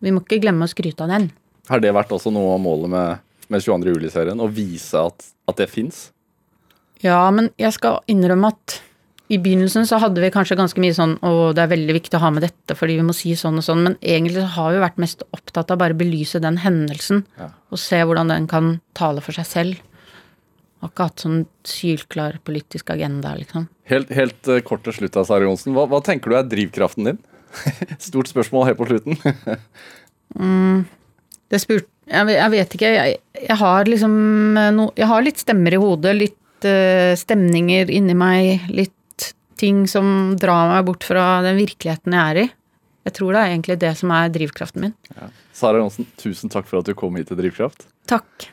Vi 0.00 0.12
må 0.14 0.22
ikke 0.22 0.40
glemme 0.40 0.64
å 0.64 0.70
skryte 0.70 1.04
av 1.04 1.10
den. 1.12 1.26
Har 1.68 1.82
det 1.82 1.92
vært 1.92 2.12
også 2.16 2.32
noe 2.32 2.54
av 2.54 2.62
målet 2.64 2.88
med, 2.88 3.20
med 3.50 3.62
22. 3.64 3.90
juli-serien? 3.94 4.40
og 4.40 4.52
vise 4.56 4.98
at, 5.00 5.26
at 5.50 5.58
det 5.60 5.68
fins? 5.72 6.08
Ja, 7.04 7.22
men 7.34 7.50
jeg 7.60 7.72
skal 7.76 8.00
innrømme 8.12 8.50
at 8.52 8.80
i 9.30 9.38
begynnelsen 9.38 9.86
så 9.86 10.00
hadde 10.02 10.18
vi 10.24 10.32
kanskje 10.34 10.56
ganske 10.58 10.80
mye 10.82 10.94
sånn 10.96 11.12
å, 11.22 11.52
det 11.54 11.62
er 11.62 11.70
veldig 11.70 11.94
viktig 11.94 12.16
å 12.18 12.22
ha 12.24 12.30
med 12.34 12.42
dette 12.42 12.74
fordi 12.74 12.96
vi 12.98 13.04
må 13.06 13.14
si 13.14 13.36
sånn 13.38 13.60
og 13.60 13.64
sånn, 13.64 13.84
men 13.86 13.94
egentlig 14.02 14.40
så 14.42 14.48
har 14.56 14.72
vi 14.74 14.80
vært 14.82 14.98
mest 15.02 15.22
opptatt 15.30 15.70
av 15.70 15.78
bare 15.78 15.94
å 15.94 16.00
belyse 16.00 16.40
den 16.42 16.58
hendelsen 16.64 17.22
Ja. 17.38 17.52
og 17.70 17.78
se 17.78 18.00
hvordan 18.02 18.32
den 18.34 18.48
kan 18.50 18.72
tale 18.98 19.22
for 19.22 19.36
seg 19.38 19.46
selv. 19.46 19.78
Har 20.82 20.90
ikke 20.90 21.06
hatt 21.10 21.22
sånn 21.22 21.40
sylklar 21.68 22.40
politisk 22.42 22.90
agenda, 22.90 23.34
liksom. 23.38 23.68
Helt, 23.90 24.10
helt 24.16 24.48
eh, 24.48 24.62
kort 24.66 24.82
til 24.86 24.96
slutt, 24.96 25.18
Sara 25.28 25.44
Johnsen. 25.46 25.74
Hva, 25.76 25.84
hva 25.90 26.00
tenker 26.02 26.32
du 26.32 26.36
er 26.38 26.46
drivkraften 26.50 27.04
din? 27.10 27.18
Stort 28.02 28.30
spørsmål 28.32 28.66
helt 28.70 28.80
på 28.80 28.88
slutten. 28.90 29.18
Det 31.50 31.58
spurt, 31.58 31.88
jeg, 32.10 32.36
jeg 32.36 32.52
vet 32.54 32.76
ikke, 32.76 32.92
jeg, 32.96 33.18
jeg 33.46 33.58
har 33.60 33.88
liksom 33.88 34.14
eh, 34.58 34.70
no, 34.74 34.90
Jeg 34.98 35.08
har 35.10 35.24
litt 35.24 35.42
stemmer 35.42 35.76
i 35.76 35.80
hodet, 35.80 36.14
litt 36.18 36.66
uh, 36.66 37.12
stemninger 37.18 37.92
inni 37.94 38.16
meg, 38.18 38.66
litt 38.74 39.28
ting 39.60 39.84
som 39.90 40.34
drar 40.40 40.70
meg 40.72 40.86
bort 40.88 41.04
fra 41.04 41.42
den 41.44 41.58
virkeligheten 41.60 42.16
jeg 42.16 42.32
er 42.32 42.40
i. 42.42 42.46
Jeg 43.08 43.16
tror 43.16 43.34
det 43.34 43.42
er 43.42 43.52
egentlig 43.54 43.76
det 43.80 43.92
som 43.96 44.12
er 44.16 44.32
drivkraften 44.32 44.86
min. 44.86 44.94
Sara 45.56 45.80
Johnsen, 45.80 46.08
tusen 46.20 46.52
takk 46.52 46.68
for 46.68 46.80
at 46.80 46.88
du 46.88 46.96
kom 46.96 47.16
hit 47.16 47.30
til 47.30 47.38
Drivkraft. 47.40 47.86
Takk. 48.10 48.48